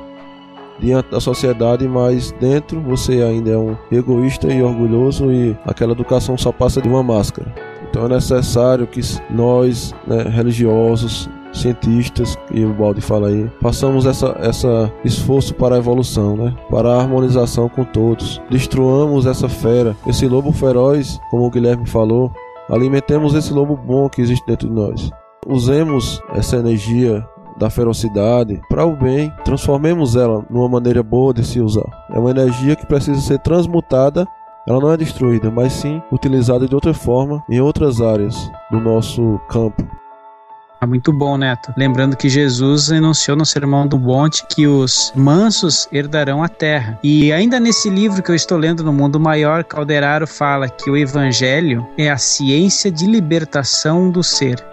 diante 0.79 1.11
da 1.11 1.21
sociedade, 1.21 1.89
mas 1.89 2.33
dentro 2.41 2.81
você 2.81 3.23
ainda 3.23 3.51
é 3.51 3.59
um 3.59 3.77
egoísta 3.91 4.53
e 4.53 4.63
orgulhoso 4.63 5.33
e 5.33 5.57
aquela 5.67 5.93
educação 5.93 6.39
só 6.39 6.53
passa 6.53 6.81
de 6.81 6.89
uma 6.89 7.03
máscara. 7.03 7.53
Então 7.91 8.05
é 8.05 8.09
necessário 8.09 8.87
que 8.87 9.01
nós, 9.31 9.95
né, 10.07 10.23
religiosos, 10.23 11.29
cientistas, 11.53 12.37
que 12.49 12.65
o 12.65 12.73
Balde 12.73 13.01
fala 13.01 13.29
aí, 13.29 13.51
façamos 13.61 14.07
essa, 14.07 14.37
essa 14.41 14.93
esforço 15.05 15.55
para 15.55 15.75
a 15.75 15.79
evolução, 15.79 16.37
né? 16.37 16.55
Para 16.71 16.91
a 16.91 17.01
harmonização 17.01 17.69
com 17.69 17.85
todos. 17.85 18.41
Destruamos 18.51 19.27
essa 19.27 19.49
fera, 19.49 19.97
esse 20.07 20.27
lobo 20.27 20.53
feroz, 20.53 21.21
como 21.31 21.47
o 21.47 21.51
Guilherme 21.51 21.87
falou, 21.87 22.33
alimentemos 22.71 23.35
esse 23.35 23.53
lobo 23.53 23.77
bom 23.77 24.09
que 24.09 24.21
existe 24.21 24.47
dentro 24.47 24.69
de 24.69 24.75
nós. 24.75 25.11
Usemos 25.47 26.21
essa 26.35 26.57
energia 26.57 27.27
da 27.57 27.71
ferocidade 27.71 28.61
para 28.69 28.87
o 28.87 28.95
bem, 28.95 29.33
transformemos 29.45 30.15
ela 30.15 30.45
numa 30.49 30.69
maneira 30.69 31.03
boa 31.03 31.35
de 31.35 31.45
se 31.45 31.61
usar. 31.61 31.89
É 32.13 32.19
uma 32.19 32.31
energia 32.31 32.77
que 32.77 32.87
precisa 32.87 33.21
ser 33.21 33.39
transmutada 33.41 34.27
ela 34.69 34.81
não 34.81 34.93
é 34.93 34.99
destruída, 34.99 35.51
mas 35.51 35.73
sim 35.73 36.03
utilizada 36.13 36.69
de 36.69 36.75
outra 36.75 36.93
forma 36.93 37.43
em 37.49 37.59
outras 37.59 38.03
áreas 38.03 38.51
do 38.71 38.79
nosso 38.79 39.41
campo. 39.49 39.83
Ah, 40.81 40.87
muito 40.87 41.13
bom, 41.13 41.37
Neto. 41.37 41.73
Lembrando 41.77 42.17
que 42.17 42.29
Jesus 42.29 42.91
enunciou 42.91 43.37
no 43.37 43.45
Sermão 43.45 43.87
do 43.87 43.99
Monte 43.99 44.47
que 44.47 44.67
os 44.67 45.13
mansos 45.15 45.89
herdarão 45.93 46.43
a 46.43 46.49
terra. 46.49 46.99
E 47.03 47.33
ainda 47.33 47.59
nesse 47.59 47.91
livro 47.91 48.23
que 48.23 48.31
eu 48.31 48.35
estou 48.35 48.57
lendo 48.57 48.85
no 48.85 48.93
Mundo 48.93 49.19
Maior, 49.19 49.65
Calderaro 49.65 50.27
fala 50.27 50.69
que 50.69 50.89
o 50.89 50.97
Evangelho 50.97 51.85
é 51.99 52.09
a 52.09 52.17
ciência 52.17 52.93
de 52.93 53.07
libertação 53.07 54.09
do 54.09 54.23
ser. 54.23 54.65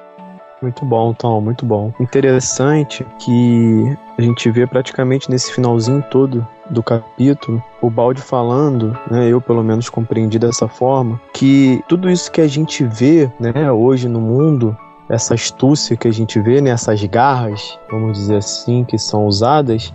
Muito 0.61 0.85
bom, 0.85 1.13
Tom, 1.13 1.41
muito 1.41 1.65
bom. 1.65 1.91
Interessante 1.99 3.05
que 3.19 3.97
a 4.17 4.21
gente 4.21 4.49
vê 4.51 4.65
praticamente 4.65 5.29
nesse 5.29 5.53
finalzinho 5.53 6.03
todo 6.09 6.47
do 6.69 6.81
capítulo, 6.81 7.63
o 7.81 7.89
Balde 7.89 8.21
falando, 8.21 8.97
né, 9.09 9.27
eu 9.27 9.39
pelo 9.39 9.63
menos 9.63 9.89
compreendi 9.89 10.39
dessa 10.39 10.67
forma, 10.67 11.19
que 11.33 11.83
tudo 11.87 12.09
isso 12.09 12.31
que 12.31 12.41
a 12.41 12.47
gente 12.47 12.83
vê 12.83 13.29
né, 13.39 13.71
hoje 13.71 14.07
no 14.07 14.19
mundo 14.19 14.75
essa 15.09 15.33
astúcia 15.33 15.95
que 15.95 16.07
a 16.07 16.11
gente 16.11 16.39
vê, 16.39 16.61
né, 16.61 16.71
essas 16.71 17.03
garras, 17.03 17.77
vamos 17.89 18.17
dizer 18.17 18.37
assim, 18.37 18.83
que 18.83 18.97
são 18.97 19.25
usadas, 19.25 19.93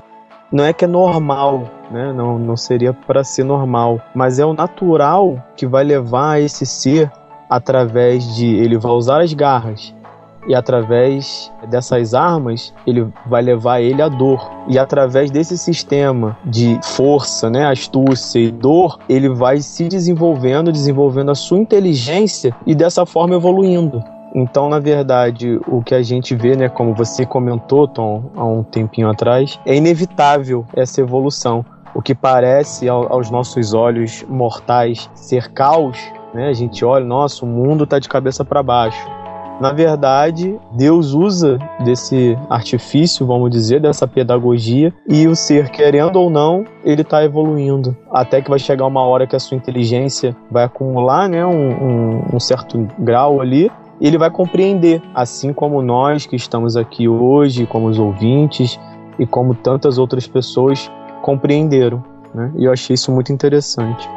não 0.53 0.65
é 0.65 0.73
que 0.73 0.85
é 0.85 0.89
normal, 0.89 1.65
né? 1.91 2.13
Não, 2.13 2.39
não 2.39 2.57
seria 2.57 2.93
para 2.93 3.23
ser 3.23 3.45
normal, 3.45 4.01
mas 4.15 4.39
é 4.39 4.45
o 4.45 4.53
natural 4.53 5.37
que 5.57 5.67
vai 5.67 5.85
levar 5.85 6.41
esse 6.41 6.67
ser 6.67 7.11
através 7.49 8.35
de 8.37 8.47
ele 8.47 8.79
vai 8.79 8.93
usar 8.93 9.23
as 9.23 9.33
garras 9.33 9.95
e 10.49 10.55
através 10.55 11.53
dessas 11.69 12.15
armas 12.15 12.73
ele 12.87 13.07
vai 13.27 13.43
levar 13.43 13.81
ele 13.81 14.01
à 14.01 14.09
dor 14.09 14.51
e 14.69 14.79
através 14.79 15.31
desse 15.31 15.59
sistema 15.59 16.37
de 16.45 16.79
força, 16.83 17.51
né, 17.51 17.67
astúcia 17.67 18.41
e 18.41 18.51
dor, 18.51 18.99
ele 19.09 19.29
vai 19.29 19.61
se 19.61 19.89
desenvolvendo, 19.89 20.73
desenvolvendo 20.73 21.31
a 21.31 21.35
sua 21.35 21.59
inteligência 21.59 22.55
e 22.67 22.75
dessa 22.75 23.05
forma 23.05 23.35
evoluindo. 23.35 24.03
Então, 24.35 24.68
na 24.68 24.78
verdade, 24.78 25.61
o 25.66 25.83
que 25.83 25.95
a 25.95 26.03
gente 26.03 26.35
vê, 26.35 26.57
né, 26.57 26.68
como 26.68 26.95
você 26.95 27.26
comentou, 27.26 27.89
Tom, 27.89 28.31
há 28.37 28.45
um 28.45 28.62
tempinho 28.62 29.09
atrás, 29.09 29.59
é 29.66 29.74
inevitável 29.74 30.64
essa 30.74 31.01
evolução. 31.01 31.64
O 31.95 32.01
que 32.01 32.14
parece 32.14 32.89
aos 32.89 33.31
nossos 33.31 33.74
olhos 33.74 34.24
mortais 34.28 35.11
ser 35.14 35.53
caos, 35.53 35.99
né? 36.33 36.49
A 36.49 36.53
gente 36.53 36.85
olha, 36.85 37.05
nossa, 37.05 37.45
o 37.45 37.49
mundo 37.49 37.83
está 37.83 37.99
de 37.99 38.09
cabeça 38.09 38.45
para 38.45 38.62
baixo. 38.62 39.09
Na 39.61 39.72
verdade, 39.72 40.59
Deus 40.72 41.12
usa 41.12 41.59
desse 41.85 42.39
artifício, 42.49 43.26
vamos 43.26 43.51
dizer, 43.51 43.78
dessa 43.78 44.09
pedagogia, 44.09 44.91
e 45.07 45.28
o 45.28 45.37
ser, 45.37 45.68
querendo 45.68 46.16
ou 46.16 46.31
não, 46.31 46.64
ele 46.83 47.03
está 47.03 47.22
evoluindo. 47.22 47.95
Até 48.11 48.41
que 48.41 48.49
vai 48.49 48.59
chegar 48.59 48.87
uma 48.87 49.03
hora 49.03 49.26
que 49.26 49.37
a 49.37 49.41
sua 49.41 49.59
inteligência 49.59 50.35
vai 50.51 50.64
acumular 50.64 51.28
né, 51.28 51.45
um, 51.45 51.70
um, 51.70 52.22
um 52.37 52.41
certo 52.41 52.89
grau 52.99 53.43
ali, 53.43 53.70
e 54.01 54.07
ele 54.07 54.16
vai 54.16 54.30
compreender, 54.30 55.03
assim 55.14 55.53
como 55.53 55.82
nós 55.82 56.26
que 56.26 56.36
estamos 56.36 56.76
aqui 56.76 57.07
hoje, 57.07 57.66
como 57.66 57.88
os 57.88 57.98
ouvintes 57.98 58.80
e 59.18 59.26
como 59.26 59.55
tantas 59.55 59.98
outras 59.98 60.26
pessoas 60.26 60.90
compreenderam. 61.22 62.03
Né? 62.34 62.51
E 62.57 62.64
eu 62.64 62.72
achei 62.72 62.94
isso 62.94 63.12
muito 63.12 63.32
interessante. 63.32 64.09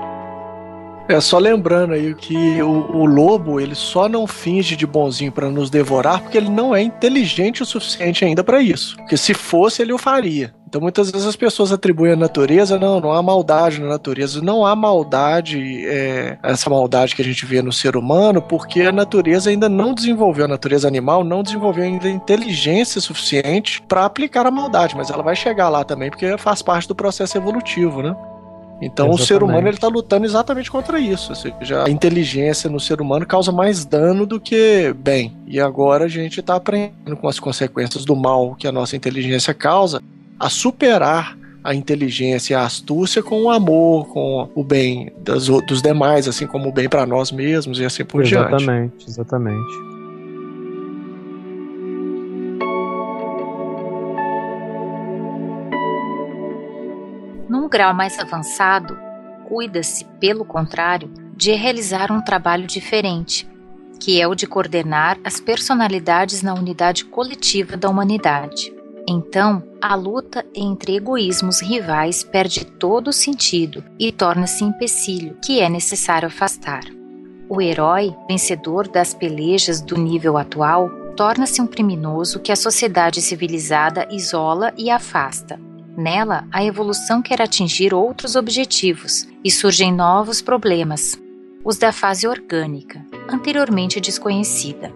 É 1.07 1.19
só 1.19 1.37
lembrando 1.37 1.93
aí 1.93 2.13
que 2.15 2.61
o, 2.61 2.97
o 2.97 3.05
lobo 3.05 3.59
ele 3.59 3.75
só 3.75 4.07
não 4.07 4.25
finge 4.25 4.75
de 4.75 4.87
bonzinho 4.87 5.31
para 5.31 5.49
nos 5.49 5.69
devorar 5.69 6.21
porque 6.21 6.37
ele 6.37 6.49
não 6.49 6.73
é 6.73 6.81
inteligente 6.81 7.61
o 7.61 7.65
suficiente 7.65 8.23
ainda 8.23 8.43
para 8.43 8.61
isso. 8.61 8.95
Porque 8.97 9.17
se 9.17 9.33
fosse 9.33 9.81
ele 9.81 9.91
o 9.91 9.97
faria. 9.97 10.53
Então 10.67 10.81
muitas 10.81 11.11
vezes 11.11 11.27
as 11.27 11.35
pessoas 11.35 11.71
atribuem 11.71 12.13
à 12.13 12.15
natureza, 12.15 12.79
não, 12.79 12.99
não 12.99 13.11
há 13.11 13.21
maldade 13.21 13.79
na 13.79 13.87
natureza. 13.87 14.41
Não 14.41 14.65
há 14.65 14.75
maldade, 14.75 15.85
é, 15.85 16.37
essa 16.41 16.69
maldade 16.69 17.15
que 17.15 17.21
a 17.21 17.25
gente 17.25 17.45
vê 17.45 17.61
no 17.61 17.71
ser 17.71 17.95
humano, 17.95 18.41
porque 18.41 18.81
a 18.81 18.91
natureza 18.91 19.49
ainda 19.49 19.69
não 19.69 19.93
desenvolveu, 19.93 20.45
a 20.45 20.47
natureza 20.47 20.87
animal 20.87 21.23
não 21.23 21.43
desenvolveu 21.43 21.83
ainda 21.83 22.09
inteligência 22.09 22.99
suficiente 22.99 23.81
para 23.83 24.05
aplicar 24.05 24.47
a 24.47 24.51
maldade, 24.51 24.95
mas 24.95 25.11
ela 25.11 25.21
vai 25.21 25.35
chegar 25.35 25.69
lá 25.69 25.83
também 25.83 26.09
porque 26.09 26.37
faz 26.37 26.61
parte 26.61 26.87
do 26.87 26.95
processo 26.95 27.37
evolutivo, 27.37 28.01
né? 28.01 28.15
Então 28.85 29.07
Exatamente. 29.07 29.21
o 29.21 29.25
ser 29.25 29.43
humano 29.43 29.67
ele 29.67 29.75
está 29.75 29.87
lutando 29.87 30.25
exatamente 30.25 30.69
contra 30.69 30.99
isso. 30.99 31.31
Ou 31.31 31.35
seja, 31.35 31.83
a 31.85 31.89
inteligência 31.89 32.69
no 32.69 32.79
ser 32.79 33.01
humano 33.01 33.25
causa 33.25 33.51
mais 33.51 33.85
dano 33.85 34.25
do 34.25 34.39
que 34.39 34.93
bem. 34.97 35.35
E 35.47 35.59
agora 35.59 36.05
a 36.05 36.07
gente 36.07 36.39
está 36.39 36.55
aprendendo 36.55 37.15
com 37.17 37.27
as 37.27 37.39
consequências 37.39 38.05
do 38.05 38.15
mal 38.15 38.55
que 38.55 38.67
a 38.67 38.71
nossa 38.71 38.95
inteligência 38.95 39.53
causa 39.53 40.01
a 40.39 40.49
superar 40.49 41.37
a 41.63 41.73
inteligência 41.73 42.53
e 42.53 42.55
a 42.55 42.65
astúcia 42.65 43.23
com 43.23 43.43
o 43.43 43.49
amor, 43.49 44.07
com 44.09 44.49
o 44.53 44.63
bem 44.63 45.13
das, 45.23 45.47
dos 45.47 45.81
demais, 45.81 46.27
assim 46.27 46.45
como 46.45 46.69
o 46.69 46.73
bem 46.73 46.89
para 46.89 47.05
nós 47.05 47.31
mesmos 47.31 47.79
e 47.79 47.85
assim 47.85 48.03
por 48.03 48.21
exatamente, 48.21 48.65
diante. 48.65 49.07
Exatamente, 49.07 49.09
exatamente. 49.09 49.92
Grau 57.73 57.91
mais 57.91 58.19
avançado, 58.19 58.95
cuida-se, 59.47 60.05
pelo 60.19 60.45
contrário, 60.45 61.11
de 61.35 61.53
realizar 61.53 62.11
um 62.11 62.21
trabalho 62.21 62.67
diferente, 62.67 63.49
que 63.99 64.21
é 64.21 64.27
o 64.27 64.35
de 64.35 64.45
coordenar 64.45 65.17
as 65.23 65.39
personalidades 65.39 66.43
na 66.43 66.53
unidade 66.53 67.03
coletiva 67.03 67.75
da 67.75 67.89
humanidade. 67.89 68.71
Então, 69.09 69.63
a 69.81 69.95
luta 69.95 70.45
entre 70.53 70.97
egoísmos 70.97 71.61
rivais 71.61 72.23
perde 72.23 72.63
todo 72.63 73.07
o 73.07 73.13
sentido 73.13 73.83
e 73.99 74.11
torna-se 74.11 74.63
empecilho 74.63 75.35
que 75.43 75.59
é 75.59 75.67
necessário 75.67 76.27
afastar. 76.27 76.83
O 77.49 77.59
herói, 77.59 78.15
vencedor 78.27 78.87
das 78.87 79.15
pelejas 79.15 79.81
do 79.81 79.97
nível 79.97 80.37
atual, 80.37 80.91
torna-se 81.17 81.59
um 81.59 81.65
criminoso 81.65 82.39
que 82.39 82.51
a 82.51 82.55
sociedade 82.55 83.19
civilizada 83.19 84.07
isola 84.11 84.71
e 84.77 84.91
afasta. 84.91 85.59
Nela, 85.95 86.47
a 86.51 86.63
evolução 86.63 87.21
quer 87.21 87.41
atingir 87.41 87.93
outros 87.93 88.35
objetivos 88.35 89.27
e 89.43 89.51
surgem 89.51 89.93
novos 89.93 90.41
problemas, 90.41 91.21
os 91.63 91.77
da 91.77 91.91
fase 91.91 92.27
orgânica, 92.27 93.05
anteriormente 93.29 94.01
desconhecida. 94.01 94.91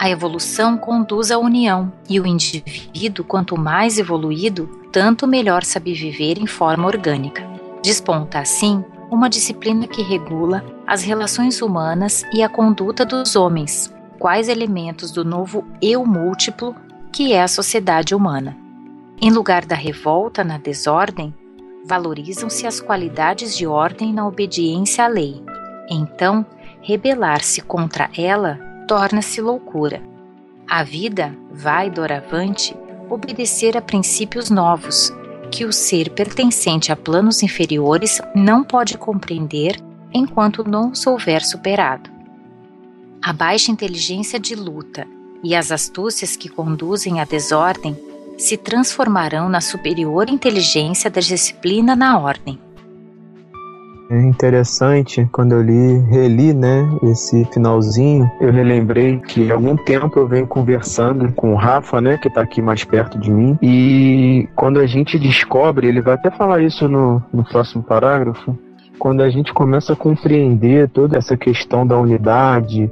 A 0.00 0.08
evolução 0.08 0.78
conduz 0.78 1.30
à 1.30 1.38
união, 1.38 1.92
e 2.08 2.18
o 2.18 2.26
indivíduo, 2.26 3.24
quanto 3.24 3.58
mais 3.58 3.98
evoluído, 3.98 4.66
tanto 4.90 5.26
melhor 5.26 5.62
sabe 5.62 5.92
viver 5.92 6.38
em 6.38 6.46
forma 6.46 6.86
orgânica. 6.86 7.46
Desponta, 7.82 8.38
assim, 8.38 8.82
uma 9.10 9.28
disciplina 9.28 9.86
que 9.86 10.02
regula 10.02 10.64
as 10.86 11.02
relações 11.02 11.60
humanas 11.60 12.24
e 12.32 12.42
a 12.42 12.48
conduta 12.48 13.04
dos 13.04 13.36
homens, 13.36 13.94
quais 14.18 14.48
elementos 14.48 15.10
do 15.10 15.24
novo 15.24 15.64
eu 15.82 16.04
múltiplo 16.06 16.74
que 17.12 17.32
é 17.32 17.42
a 17.42 17.48
sociedade 17.48 18.14
humana. 18.14 18.63
Em 19.20 19.30
lugar 19.30 19.64
da 19.64 19.76
revolta 19.76 20.42
na 20.42 20.58
desordem, 20.58 21.32
valorizam-se 21.86 22.66
as 22.66 22.80
qualidades 22.80 23.56
de 23.56 23.66
ordem 23.66 24.12
na 24.12 24.26
obediência 24.26 25.04
à 25.04 25.08
lei. 25.08 25.42
Então, 25.88 26.44
rebelar-se 26.80 27.60
contra 27.60 28.10
ela 28.16 28.58
torna-se 28.88 29.40
loucura. 29.40 30.02
A 30.68 30.82
vida 30.82 31.34
vai, 31.52 31.90
doravante, 31.90 32.76
obedecer 33.08 33.76
a 33.76 33.82
princípios 33.82 34.50
novos, 34.50 35.12
que 35.50 35.64
o 35.64 35.72
ser 35.72 36.10
pertencente 36.10 36.90
a 36.90 36.96
planos 36.96 37.42
inferiores 37.42 38.20
não 38.34 38.64
pode 38.64 38.98
compreender 38.98 39.76
enquanto 40.12 40.68
não 40.68 40.90
os 40.90 41.06
houver 41.06 41.42
superado. 41.42 42.10
A 43.22 43.32
baixa 43.32 43.70
inteligência 43.70 44.38
de 44.38 44.54
luta 44.54 45.06
e 45.42 45.54
as 45.54 45.70
astúcias 45.70 46.36
que 46.36 46.48
conduzem 46.48 47.20
à 47.20 47.24
desordem 47.24 47.96
se 48.36 48.56
transformarão 48.56 49.48
na 49.48 49.60
superior 49.60 50.28
inteligência 50.28 51.10
da 51.10 51.20
disciplina 51.20 51.94
na 51.94 52.18
ordem. 52.18 52.58
É 54.10 54.20
interessante, 54.20 55.26
quando 55.32 55.52
eu 55.52 55.62
li, 55.62 55.98
reli, 56.10 56.52
né, 56.52 56.86
esse 57.04 57.44
finalzinho, 57.46 58.30
eu 58.38 58.52
me 58.52 58.62
lembrei 58.62 59.18
que 59.18 59.50
há 59.50 59.54
algum 59.54 59.76
tempo 59.76 60.18
eu 60.18 60.28
venho 60.28 60.46
conversando 60.46 61.32
com 61.32 61.54
o 61.54 61.56
Rafa, 61.56 62.02
né, 62.02 62.18
que 62.18 62.28
tá 62.28 62.42
aqui 62.42 62.60
mais 62.60 62.84
perto 62.84 63.18
de 63.18 63.30
mim, 63.30 63.58
e 63.62 64.46
quando 64.54 64.78
a 64.78 64.86
gente 64.86 65.18
descobre, 65.18 65.88
ele 65.88 66.02
vai 66.02 66.14
até 66.14 66.30
falar 66.30 66.62
isso 66.62 66.86
no, 66.86 67.22
no 67.32 67.42
próximo 67.44 67.82
parágrafo, 67.82 68.56
quando 68.98 69.22
a 69.22 69.30
gente 69.30 69.52
começa 69.54 69.94
a 69.94 69.96
compreender 69.96 70.88
toda 70.90 71.16
essa 71.16 71.36
questão 71.36 71.86
da 71.86 71.98
unidade, 71.98 72.90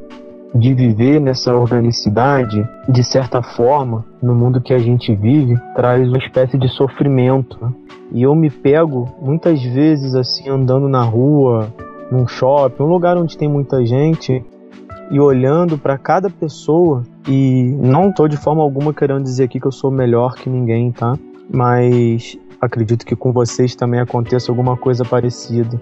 de 0.54 0.74
viver 0.74 1.20
nessa 1.20 1.54
organicidade, 1.54 2.66
de 2.88 3.02
certa 3.02 3.42
forma, 3.42 4.04
no 4.22 4.34
mundo 4.34 4.60
que 4.60 4.74
a 4.74 4.78
gente 4.78 5.14
vive, 5.14 5.56
traz 5.74 6.06
uma 6.06 6.18
espécie 6.18 6.58
de 6.58 6.68
sofrimento. 6.68 7.58
Né? 7.60 7.72
E 8.12 8.22
eu 8.22 8.34
me 8.34 8.50
pego 8.50 9.08
muitas 9.20 9.62
vezes 9.62 10.14
assim 10.14 10.48
andando 10.48 10.88
na 10.88 11.02
rua, 11.02 11.72
num 12.10 12.26
shopping, 12.26 12.82
um 12.82 12.86
lugar 12.86 13.16
onde 13.16 13.36
tem 13.36 13.48
muita 13.48 13.84
gente 13.86 14.44
e 15.10 15.18
olhando 15.18 15.78
para 15.78 15.96
cada 15.96 16.28
pessoa 16.28 17.02
e 17.28 17.76
não 17.80 18.10
estou 18.10 18.28
de 18.28 18.36
forma 18.36 18.62
alguma 18.62 18.92
querendo 18.92 19.22
dizer 19.22 19.44
aqui 19.44 19.58
que 19.58 19.66
eu 19.66 19.72
sou 19.72 19.90
melhor 19.90 20.34
que 20.34 20.48
ninguém, 20.48 20.90
tá? 20.90 21.18
Mas 21.50 22.38
acredito 22.60 23.04
que 23.04 23.16
com 23.16 23.32
vocês 23.32 23.74
também 23.74 24.00
aconteça 24.00 24.50
alguma 24.50 24.76
coisa 24.76 25.04
parecida. 25.04 25.80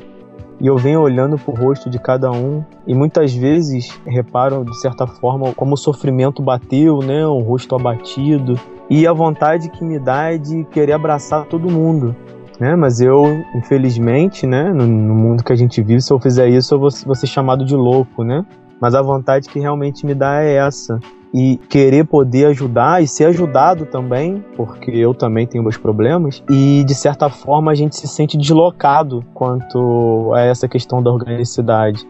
E 0.61 0.67
eu 0.67 0.77
venho 0.77 1.01
olhando 1.01 1.39
pro 1.39 1.55
rosto 1.55 1.89
de 1.89 1.99
cada 1.99 2.31
um 2.31 2.63
e 2.87 2.95
muitas 2.95 3.35
vezes 3.35 3.99
reparo 4.07 4.65
de 4.65 4.79
certa 4.81 5.07
forma 5.07 5.55
como 5.55 5.75
o 5.75 5.77
sofrimento 5.77 6.43
bateu, 6.43 6.99
né, 6.99 7.27
o 7.27 7.39
rosto 7.39 7.75
abatido 7.75 8.59
e 8.91 9.07
a 9.07 9.13
vontade 9.13 9.71
que 9.71 9.85
me 9.85 9.99
dá 9.99 10.33
é 10.33 10.39
de 10.39 10.65
querer 10.65 10.93
abraçar 10.93 11.47
todo 11.47 11.71
mundo. 11.71 12.15
Né? 12.59 12.77
Mas 12.77 13.01
eu, 13.01 13.25
infelizmente, 13.55 14.47
né, 14.47 14.71
no, 14.71 14.87
no 14.87 15.15
mundo 15.15 15.43
que 15.43 15.53
a 15.53 15.57
gente 15.57 15.81
vive, 15.81 16.03
se 16.03 16.13
eu 16.13 16.21
fizer 16.21 16.49
isso, 16.49 16.75
eu 16.75 16.79
vou, 16.79 16.91
vou 17.07 17.15
ser 17.15 17.27
chamado 17.27 17.65
de 17.65 17.75
louco, 17.75 18.23
né? 18.23 18.45
Mas 18.79 18.95
a 18.95 19.01
vontade 19.01 19.49
que 19.49 19.59
realmente 19.59 20.05
me 20.05 20.15
dá 20.15 20.43
é 20.43 20.57
essa, 20.57 20.99
e 21.33 21.57
querer 21.69 22.05
poder 22.05 22.47
ajudar 22.47 23.03
e 23.03 23.07
ser 23.07 23.27
ajudado 23.27 23.87
também, 23.87 24.45
porque 24.57 24.91
eu 24.91 25.15
também 25.15 25.47
tenho 25.47 25.63
meus 25.63 25.77
problemas, 25.77 26.43
e 26.51 26.83
de 26.85 26.95
certa 26.95 27.29
forma 27.29 27.71
a 27.71 27.75
gente 27.75 27.97
se 27.97 28.09
sente 28.09 28.37
deslocado 28.37 29.25
quanto 29.33 30.33
a 30.35 30.41
essa 30.41 30.69
questão 30.69 31.03
da 31.03 31.11
organicidade. 31.11 32.07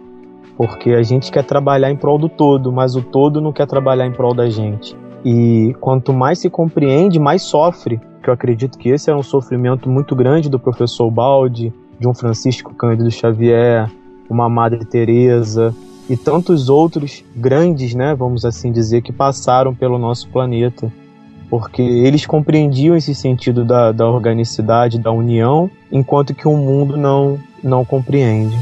Porque 0.56 0.90
a 0.90 1.02
gente 1.02 1.30
quer 1.30 1.44
trabalhar 1.44 1.90
em 1.90 1.96
prol 1.96 2.18
do 2.18 2.28
todo, 2.28 2.70
mas 2.70 2.94
o 2.94 3.02
todo 3.02 3.40
não 3.40 3.52
quer 3.52 3.66
trabalhar 3.66 4.06
em 4.06 4.12
prol 4.12 4.34
da 4.34 4.50
gente. 4.50 4.94
E 5.24 5.74
quanto 5.80 6.12
mais 6.12 6.38
se 6.38 6.50
compreende, 6.50 7.18
mais 7.18 7.42
sofre. 7.42 8.00
Que 8.22 8.28
eu 8.28 8.34
acredito 8.34 8.76
que 8.76 8.90
esse 8.90 9.08
era 9.08 9.18
um 9.18 9.22
sofrimento 9.22 9.88
muito 9.88 10.14
grande 10.14 10.50
do 10.50 10.58
professor 10.58 11.10
Baldi, 11.10 11.72
de 11.98 12.06
um 12.06 12.12
Francisco 12.12 12.74
Cândido 12.74 13.10
Xavier, 13.10 13.90
uma 14.28 14.50
Madre 14.50 14.84
Teresa, 14.84 15.74
e 16.10 16.16
tantos 16.16 16.68
outros 16.68 17.24
grandes, 17.36 17.94
né, 17.94 18.16
vamos 18.16 18.44
assim 18.44 18.72
dizer, 18.72 19.00
que 19.00 19.12
passaram 19.12 19.72
pelo 19.72 19.96
nosso 19.96 20.28
planeta. 20.28 20.92
Porque 21.48 21.80
eles 21.80 22.26
compreendiam 22.26 22.96
esse 22.96 23.14
sentido 23.14 23.64
da, 23.64 23.92
da 23.92 24.08
organicidade, 24.08 24.98
da 24.98 25.12
união, 25.12 25.70
enquanto 25.90 26.34
que 26.34 26.48
o 26.48 26.56
mundo 26.56 26.96
não, 26.96 27.38
não 27.62 27.84
compreende. 27.84 28.56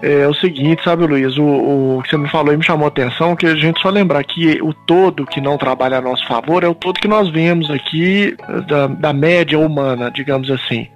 É, 0.00 0.28
o 0.28 0.34
seguinte, 0.34 0.84
sabe, 0.84 1.04
Luiz, 1.04 1.36
o, 1.36 1.42
o, 1.44 2.02
que 2.04 2.10
você 2.10 2.16
me 2.16 2.28
falou 2.28 2.54
e 2.54 2.56
me 2.56 2.64
chamou 2.64 2.84
a 2.84 2.88
atenção, 2.88 3.34
que 3.34 3.46
a 3.46 3.56
gente 3.56 3.80
só 3.80 3.88
lembrar 3.88 4.22
que 4.22 4.62
o 4.62 4.72
todo 4.72 5.26
que 5.26 5.40
não 5.40 5.58
trabalha 5.58 5.98
a 5.98 6.00
nosso 6.00 6.24
favor 6.28 6.62
é 6.62 6.68
o 6.68 6.74
todo 6.74 7.00
que 7.00 7.08
nós 7.08 7.28
vemos 7.30 7.68
aqui 7.68 8.36
da, 8.68 8.86
da 8.86 9.12
média 9.12 9.58
humana, 9.58 10.08
digamos 10.10 10.50
assim. 10.52 10.86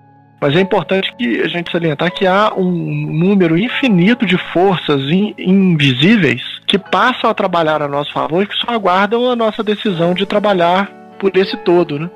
Mas 0.40 0.54
é 0.54 0.60
importante 0.60 1.12
que 1.16 1.40
a 1.42 1.48
gente 1.48 1.70
salientar 1.70 2.12
que 2.12 2.26
há 2.26 2.52
um 2.56 2.70
número 2.70 3.58
infinito 3.58 4.24
de 4.24 4.38
forças 4.52 5.00
in, 5.10 5.34
invisíveis 5.36 6.42
que 6.66 6.78
passam 6.78 7.28
a 7.28 7.34
trabalhar 7.34 7.82
a 7.82 7.88
nosso 7.88 8.12
favor 8.12 8.42
e 8.42 8.46
que 8.46 8.54
só 8.54 8.72
aguardam 8.72 9.28
a 9.28 9.34
nossa 9.34 9.62
decisão 9.62 10.14
de 10.14 10.26
trabalhar 10.26 10.88
por 11.18 11.36
esse 11.36 11.56
todo, 11.56 11.98
né? 11.98 12.08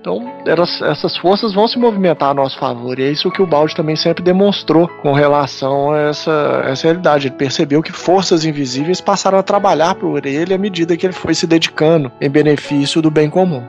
Então, 0.00 0.32
elas, 0.46 0.80
essas 0.82 1.16
forças 1.16 1.52
vão 1.52 1.66
se 1.66 1.76
movimentar 1.76 2.30
a 2.30 2.34
nosso 2.34 2.56
favor. 2.60 2.96
E 2.96 3.02
é 3.02 3.10
isso 3.10 3.28
que 3.28 3.42
o 3.42 3.46
Balde 3.46 3.74
também 3.74 3.96
sempre 3.96 4.22
demonstrou 4.22 4.86
com 4.86 5.12
relação 5.12 5.90
a 5.90 5.98
essa, 5.98 6.62
essa 6.64 6.84
realidade. 6.84 7.26
Ele 7.26 7.34
percebeu 7.34 7.82
que 7.82 7.90
forças 7.90 8.44
invisíveis 8.44 9.00
passaram 9.00 9.36
a 9.36 9.42
trabalhar 9.42 9.96
por 9.96 10.24
ele 10.24 10.54
à 10.54 10.58
medida 10.58 10.96
que 10.96 11.06
ele 11.06 11.12
foi 11.12 11.34
se 11.34 11.44
dedicando 11.44 12.12
em 12.20 12.30
benefício 12.30 13.02
do 13.02 13.10
bem 13.10 13.28
comum. 13.28 13.64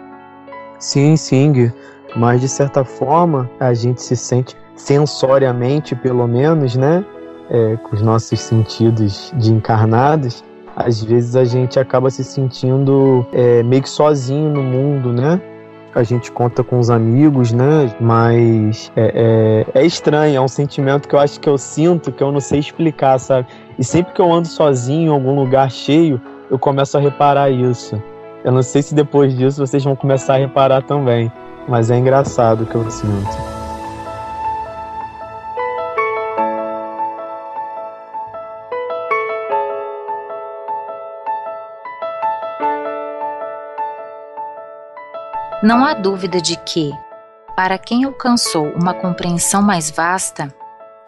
Sim, 0.78 1.16
sim 1.16 1.72
mas 2.16 2.42
de 2.42 2.48
certa 2.48 2.84
forma 2.84 3.50
a 3.60 3.74
gente 3.74 4.02
se 4.02 4.16
sente 4.16 4.56
sensoriamente, 4.76 5.96
pelo 5.96 6.28
menos, 6.28 6.76
né, 6.76 7.04
é, 7.50 7.78
com 7.78 7.96
os 7.96 8.02
nossos 8.02 8.40
sentidos 8.40 9.34
de 9.38 9.52
encarnados, 9.52 10.44
às 10.76 11.04
vezes 11.04 11.36
a 11.36 11.44
gente 11.44 11.80
acaba 11.80 12.10
se 12.10 12.24
sentindo 12.24 13.26
é, 13.34 13.64
meio 13.64 13.82
que 13.82 13.90
sozinho 13.90 14.52
no 14.52 14.62
mundo, 14.62 15.12
né? 15.12 15.42
A 15.96 16.04
gente 16.04 16.32
conta 16.32 16.64
com 16.64 16.78
os 16.78 16.92
amigos, 16.92 17.52
né? 17.52 17.92
Mas 18.00 18.92
é, 18.96 19.66
é, 19.74 19.82
é 19.82 19.86
estranho, 19.86 20.36
é 20.36 20.42
um 20.42 20.48
sentimento 20.48 21.08
que 21.08 21.16
eu 21.16 21.20
acho 21.20 21.40
que 21.40 21.50
eu 21.50 21.58
sinto, 21.58 22.12
que 22.12 22.22
eu 22.22 22.32
não 22.32 22.40
sei 22.40 22.60
explicar, 22.60 23.18
sabe? 23.18 23.48
E 23.80 23.84
sempre 23.84 24.14
que 24.14 24.22
eu 24.22 24.32
ando 24.32 24.48
sozinho 24.48 25.08
em 25.08 25.12
algum 25.12 25.36
lugar 25.36 25.72
cheio, 25.72 26.22
eu 26.52 26.60
começo 26.60 26.96
a 26.96 27.02
reparar 27.02 27.50
isso. 27.50 28.00
Eu 28.44 28.52
não 28.52 28.62
sei 28.62 28.84
se 28.84 28.94
depois 28.94 29.36
disso 29.36 29.66
vocês 29.66 29.84
vão 29.84 29.96
começar 29.96 30.36
a 30.36 30.38
reparar 30.38 30.84
também 30.84 31.32
mas 31.68 31.92
é 31.92 31.98
engraçado 31.98 32.66
que 32.66 32.76
eu 32.76 32.90
sinto. 32.90 33.58
Não 45.62 45.84
há 45.84 45.94
dúvida 45.94 46.40
de 46.40 46.56
que, 46.56 46.94
para 47.56 47.78
quem 47.78 48.06
alcançou 48.06 48.68
uma 48.74 48.94
compreensão 48.94 49.62
mais 49.62 49.90
vasta, 49.92 50.54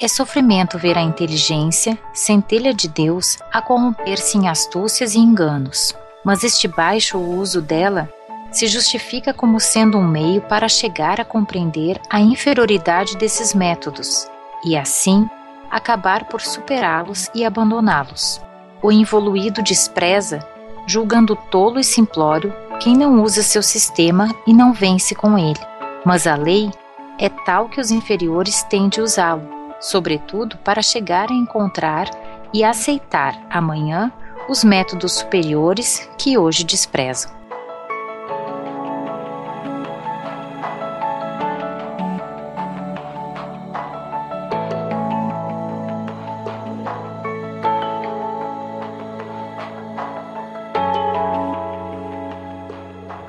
é 0.01 0.07
sofrimento 0.07 0.77
ver 0.77 0.97
a 0.97 1.01
inteligência, 1.01 1.97
centelha 2.13 2.73
de 2.73 2.87
Deus, 2.87 3.37
a 3.53 3.61
corromper-se 3.61 4.37
em 4.37 4.47
astúcias 4.47 5.13
e 5.13 5.19
enganos. 5.19 5.95
Mas 6.23 6.43
este 6.43 6.67
baixo 6.67 7.17
uso 7.19 7.61
dela 7.61 8.09
se 8.51 8.67
justifica 8.67 9.33
como 9.33 9.59
sendo 9.59 9.97
um 9.97 10.07
meio 10.07 10.41
para 10.41 10.67
chegar 10.67 11.21
a 11.21 11.25
compreender 11.25 11.99
a 12.09 12.19
inferioridade 12.19 13.17
desses 13.17 13.53
métodos 13.53 14.27
e, 14.65 14.77
assim, 14.77 15.29
acabar 15.69 16.25
por 16.25 16.41
superá-los 16.41 17.29
e 17.33 17.45
abandoná-los. 17.45 18.41
O 18.81 18.91
involuído 18.91 19.61
despreza, 19.61 20.39
julgando 20.87 21.35
tolo 21.35 21.79
e 21.79 21.83
simplório 21.83 22.53
quem 22.79 22.95
não 22.95 23.21
usa 23.21 23.43
seu 23.43 23.61
sistema 23.61 24.33
e 24.47 24.53
não 24.53 24.73
vence 24.73 25.13
com 25.13 25.37
ele. 25.37 25.59
Mas 26.05 26.25
a 26.25 26.35
lei 26.35 26.71
é 27.19 27.29
tal 27.29 27.67
que 27.67 27.79
os 27.79 27.91
inferiores 27.91 28.63
têm 28.63 28.87
de 28.87 29.01
usá-lo, 29.01 29.47
sobretudo 29.79 30.57
para 30.59 30.81
chegar 30.81 31.29
a 31.29 31.33
encontrar 31.33 32.09
e 32.53 32.63
aceitar 32.63 33.39
amanhã 33.49 34.11
os 34.47 34.63
métodos 34.63 35.13
superiores 35.13 36.09
que 36.17 36.37
hoje 36.37 36.63
desprezam. 36.63 37.38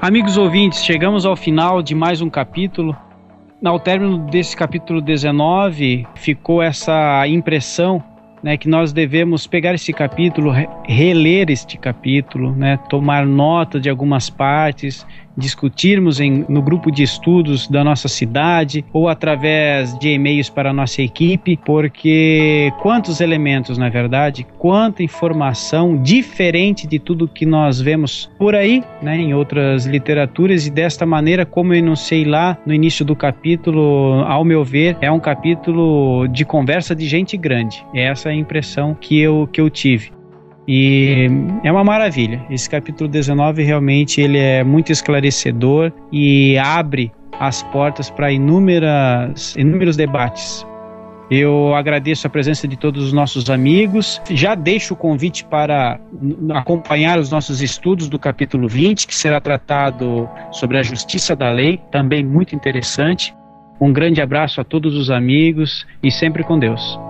Amigos 0.02 0.38
ouvintes, 0.38 0.82
chegamos 0.82 1.26
ao 1.26 1.36
final 1.36 1.82
de 1.82 1.94
mais 1.94 2.22
um 2.22 2.30
capítulo. 2.30 2.96
Ao 3.62 3.78
término 3.78 4.16
desse 4.30 4.56
capítulo 4.56 4.98
19, 4.98 6.06
ficou 6.14 6.62
essa 6.62 7.28
impressão 7.28 8.02
né, 8.42 8.56
que 8.56 8.66
nós 8.66 8.94
devemos 8.94 9.46
pegar 9.46 9.74
esse 9.74 9.92
capítulo, 9.92 10.52
reler 10.86 11.50
este 11.50 11.76
capítulo, 11.76 12.56
né, 12.56 12.78
tomar 12.88 13.26
nota 13.26 13.78
de 13.78 13.90
algumas 13.90 14.30
partes, 14.30 15.06
discutirmos 15.36 16.20
em, 16.20 16.44
no 16.48 16.62
grupo 16.62 16.90
de 16.90 17.02
estudos 17.02 17.68
da 17.68 17.82
nossa 17.82 18.08
cidade 18.08 18.84
ou 18.92 19.08
através 19.08 19.98
de 19.98 20.10
e-mails 20.10 20.48
para 20.48 20.70
a 20.70 20.72
nossa 20.72 21.02
equipe, 21.02 21.58
porque 21.64 22.72
quantos 22.80 23.20
elementos, 23.20 23.78
na 23.78 23.88
verdade, 23.88 24.46
quanta 24.58 25.02
informação 25.02 26.00
diferente 26.00 26.86
de 26.86 26.98
tudo 26.98 27.28
que 27.28 27.46
nós 27.46 27.80
vemos 27.80 28.30
por 28.38 28.54
aí, 28.54 28.82
né, 29.02 29.16
em 29.16 29.34
outras 29.34 29.86
literaturas, 29.86 30.66
e 30.66 30.70
desta 30.70 31.06
maneira, 31.06 31.46
como 31.46 31.72
eu 31.72 31.78
enunciei 31.78 32.24
lá 32.24 32.58
no 32.66 32.74
início 32.74 33.04
do 33.04 33.16
capítulo, 33.16 34.22
ao 34.26 34.44
meu 34.44 34.64
ver, 34.64 34.96
é 35.00 35.10
um 35.10 35.20
capítulo 35.20 36.26
de 36.28 36.44
conversa 36.44 36.94
de 36.94 37.06
gente 37.06 37.36
grande. 37.36 37.84
Essa 37.94 38.28
é 38.28 38.32
a 38.32 38.36
impressão 38.36 38.94
que 38.94 39.20
eu, 39.20 39.48
que 39.52 39.60
eu 39.60 39.70
tive. 39.70 40.19
E 40.72 41.26
é 41.64 41.72
uma 41.72 41.82
maravilha. 41.82 42.46
Esse 42.48 42.70
capítulo 42.70 43.10
19 43.10 43.64
realmente 43.64 44.20
ele 44.20 44.38
é 44.38 44.62
muito 44.62 44.92
esclarecedor 44.92 45.90
e 46.12 46.56
abre 46.58 47.10
as 47.40 47.60
portas 47.64 48.08
para 48.08 48.30
inúmeros 48.30 49.96
debates. 49.96 50.64
Eu 51.28 51.74
agradeço 51.74 52.24
a 52.28 52.30
presença 52.30 52.68
de 52.68 52.76
todos 52.76 53.02
os 53.04 53.12
nossos 53.12 53.50
amigos. 53.50 54.22
Já 54.30 54.54
deixo 54.54 54.94
o 54.94 54.96
convite 54.96 55.44
para 55.44 55.98
acompanhar 56.54 57.18
os 57.18 57.32
nossos 57.32 57.60
estudos 57.60 58.08
do 58.08 58.16
capítulo 58.16 58.68
20, 58.68 59.08
que 59.08 59.14
será 59.14 59.40
tratado 59.40 60.28
sobre 60.52 60.78
a 60.78 60.84
justiça 60.84 61.34
da 61.34 61.50
lei, 61.50 61.80
também 61.90 62.24
muito 62.24 62.54
interessante. 62.54 63.34
Um 63.80 63.92
grande 63.92 64.22
abraço 64.22 64.60
a 64.60 64.64
todos 64.64 64.94
os 64.94 65.10
amigos 65.10 65.84
e 66.00 66.12
sempre 66.12 66.44
com 66.44 66.56
Deus. 66.56 67.09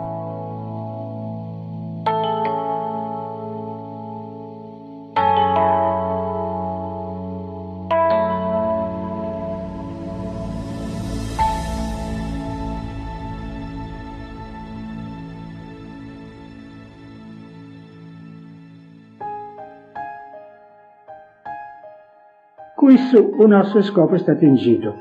Com 22.91 22.95
isso, 22.95 23.35
o 23.39 23.47
nosso 23.47 23.79
escopo 23.79 24.17
está 24.17 24.33
atingido. 24.33 24.93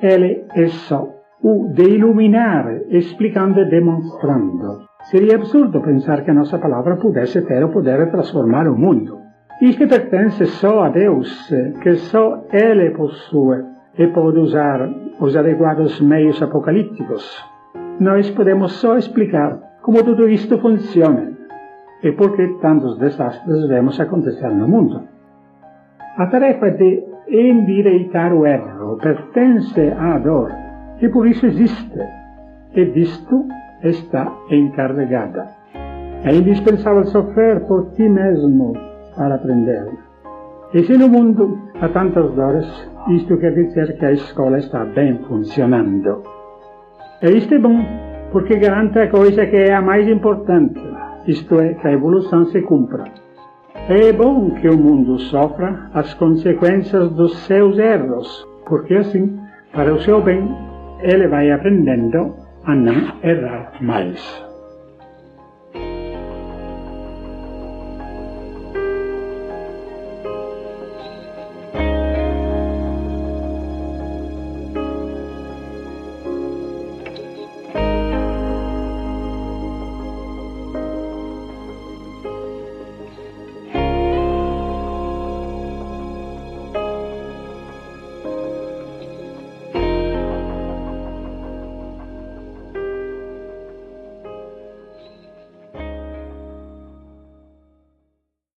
Ele 0.00 0.46
é 0.54 0.66
só 0.66 1.06
ou 1.42 1.68
de 1.74 1.82
iluminar 1.82 2.64
explicando 2.88 3.60
e 3.60 3.68
demonstrando. 3.68 4.86
Seria 5.10 5.34
absurdo 5.34 5.82
pensar 5.82 6.24
que 6.24 6.30
a 6.30 6.34
nossa 6.34 6.58
palavra 6.58 6.96
pudesse 6.96 7.42
ter 7.42 7.62
o 7.62 7.68
poder 7.68 8.06
de 8.06 8.12
transformar 8.12 8.66
o 8.66 8.74
mundo. 8.74 9.18
Isto 9.60 9.86
pertence 9.86 10.46
só 10.46 10.84
a 10.84 10.88
Deus, 10.88 11.52
que 11.82 11.96
só 11.96 12.46
Ele 12.50 12.92
possui 12.92 13.62
e 13.98 14.06
pode 14.06 14.38
usar 14.38 14.88
os 15.20 15.36
adequados 15.36 16.00
meios 16.00 16.40
apocalípticos. 16.40 17.44
Nós 18.00 18.30
podemos 18.30 18.72
só 18.80 18.96
explicar 18.96 19.60
como 19.82 20.02
tudo 20.02 20.30
isto 20.30 20.56
funciona 20.60 21.30
e 22.02 22.10
por 22.12 22.34
que 22.36 22.48
tantos 22.62 22.96
desastres 22.96 23.68
vemos 23.68 24.00
acontecer 24.00 24.48
no 24.48 24.66
mundo. 24.66 25.02
A 26.16 26.26
tarefa 26.28 26.70
de 26.70 27.13
endireitar 27.28 28.32
o 28.32 28.46
erro 28.46 28.96
pertence 28.98 29.80
à 29.98 30.18
dor 30.18 30.50
e 31.00 31.08
por 31.08 31.26
isso 31.26 31.46
existe, 31.46 32.00
e 32.74 32.84
disto 32.86 33.46
está 33.82 34.32
encarregada. 34.50 35.46
É 36.24 36.34
indispensável 36.34 37.04
sofrer 37.06 37.60
por 37.66 37.90
ti 37.92 38.08
mesmo 38.08 38.72
para 39.16 39.34
aprender. 39.34 39.86
E 40.72 40.82
se 40.82 40.96
no 40.96 41.08
mundo 41.08 41.58
há 41.80 41.88
tantas 41.88 42.32
dores, 42.32 42.66
isto 43.08 43.36
quer 43.38 43.54
dizer 43.54 43.98
que 43.98 44.06
a 44.06 44.12
escola 44.12 44.58
está 44.58 44.84
bem 44.84 45.18
funcionando. 45.28 46.22
E 47.22 47.28
isto 47.36 47.54
é 47.54 47.58
bom, 47.58 47.84
porque 48.32 48.56
garante 48.56 48.98
a 48.98 49.10
coisa 49.10 49.46
que 49.46 49.56
é 49.56 49.74
a 49.74 49.82
mais 49.82 50.08
importante, 50.08 50.80
isto 51.26 51.60
é, 51.60 51.74
que 51.74 51.86
a 51.86 51.92
evolução 51.92 52.46
se 52.46 52.62
cumpra. 52.62 53.23
É 53.86 54.10
bom 54.14 54.50
que 54.52 54.66
o 54.66 54.78
mundo 54.78 55.18
sofra 55.18 55.90
as 55.92 56.14
consequências 56.14 57.10
dos 57.10 57.36
seus 57.44 57.78
erros, 57.78 58.46
porque 58.66 58.94
assim, 58.94 59.38
para 59.74 59.92
o 59.92 60.00
seu 60.00 60.22
bem, 60.22 60.48
ele 61.00 61.28
vai 61.28 61.50
aprendendo 61.50 62.34
a 62.64 62.74
não 62.74 63.12
errar 63.22 63.72
mais. 63.82 64.53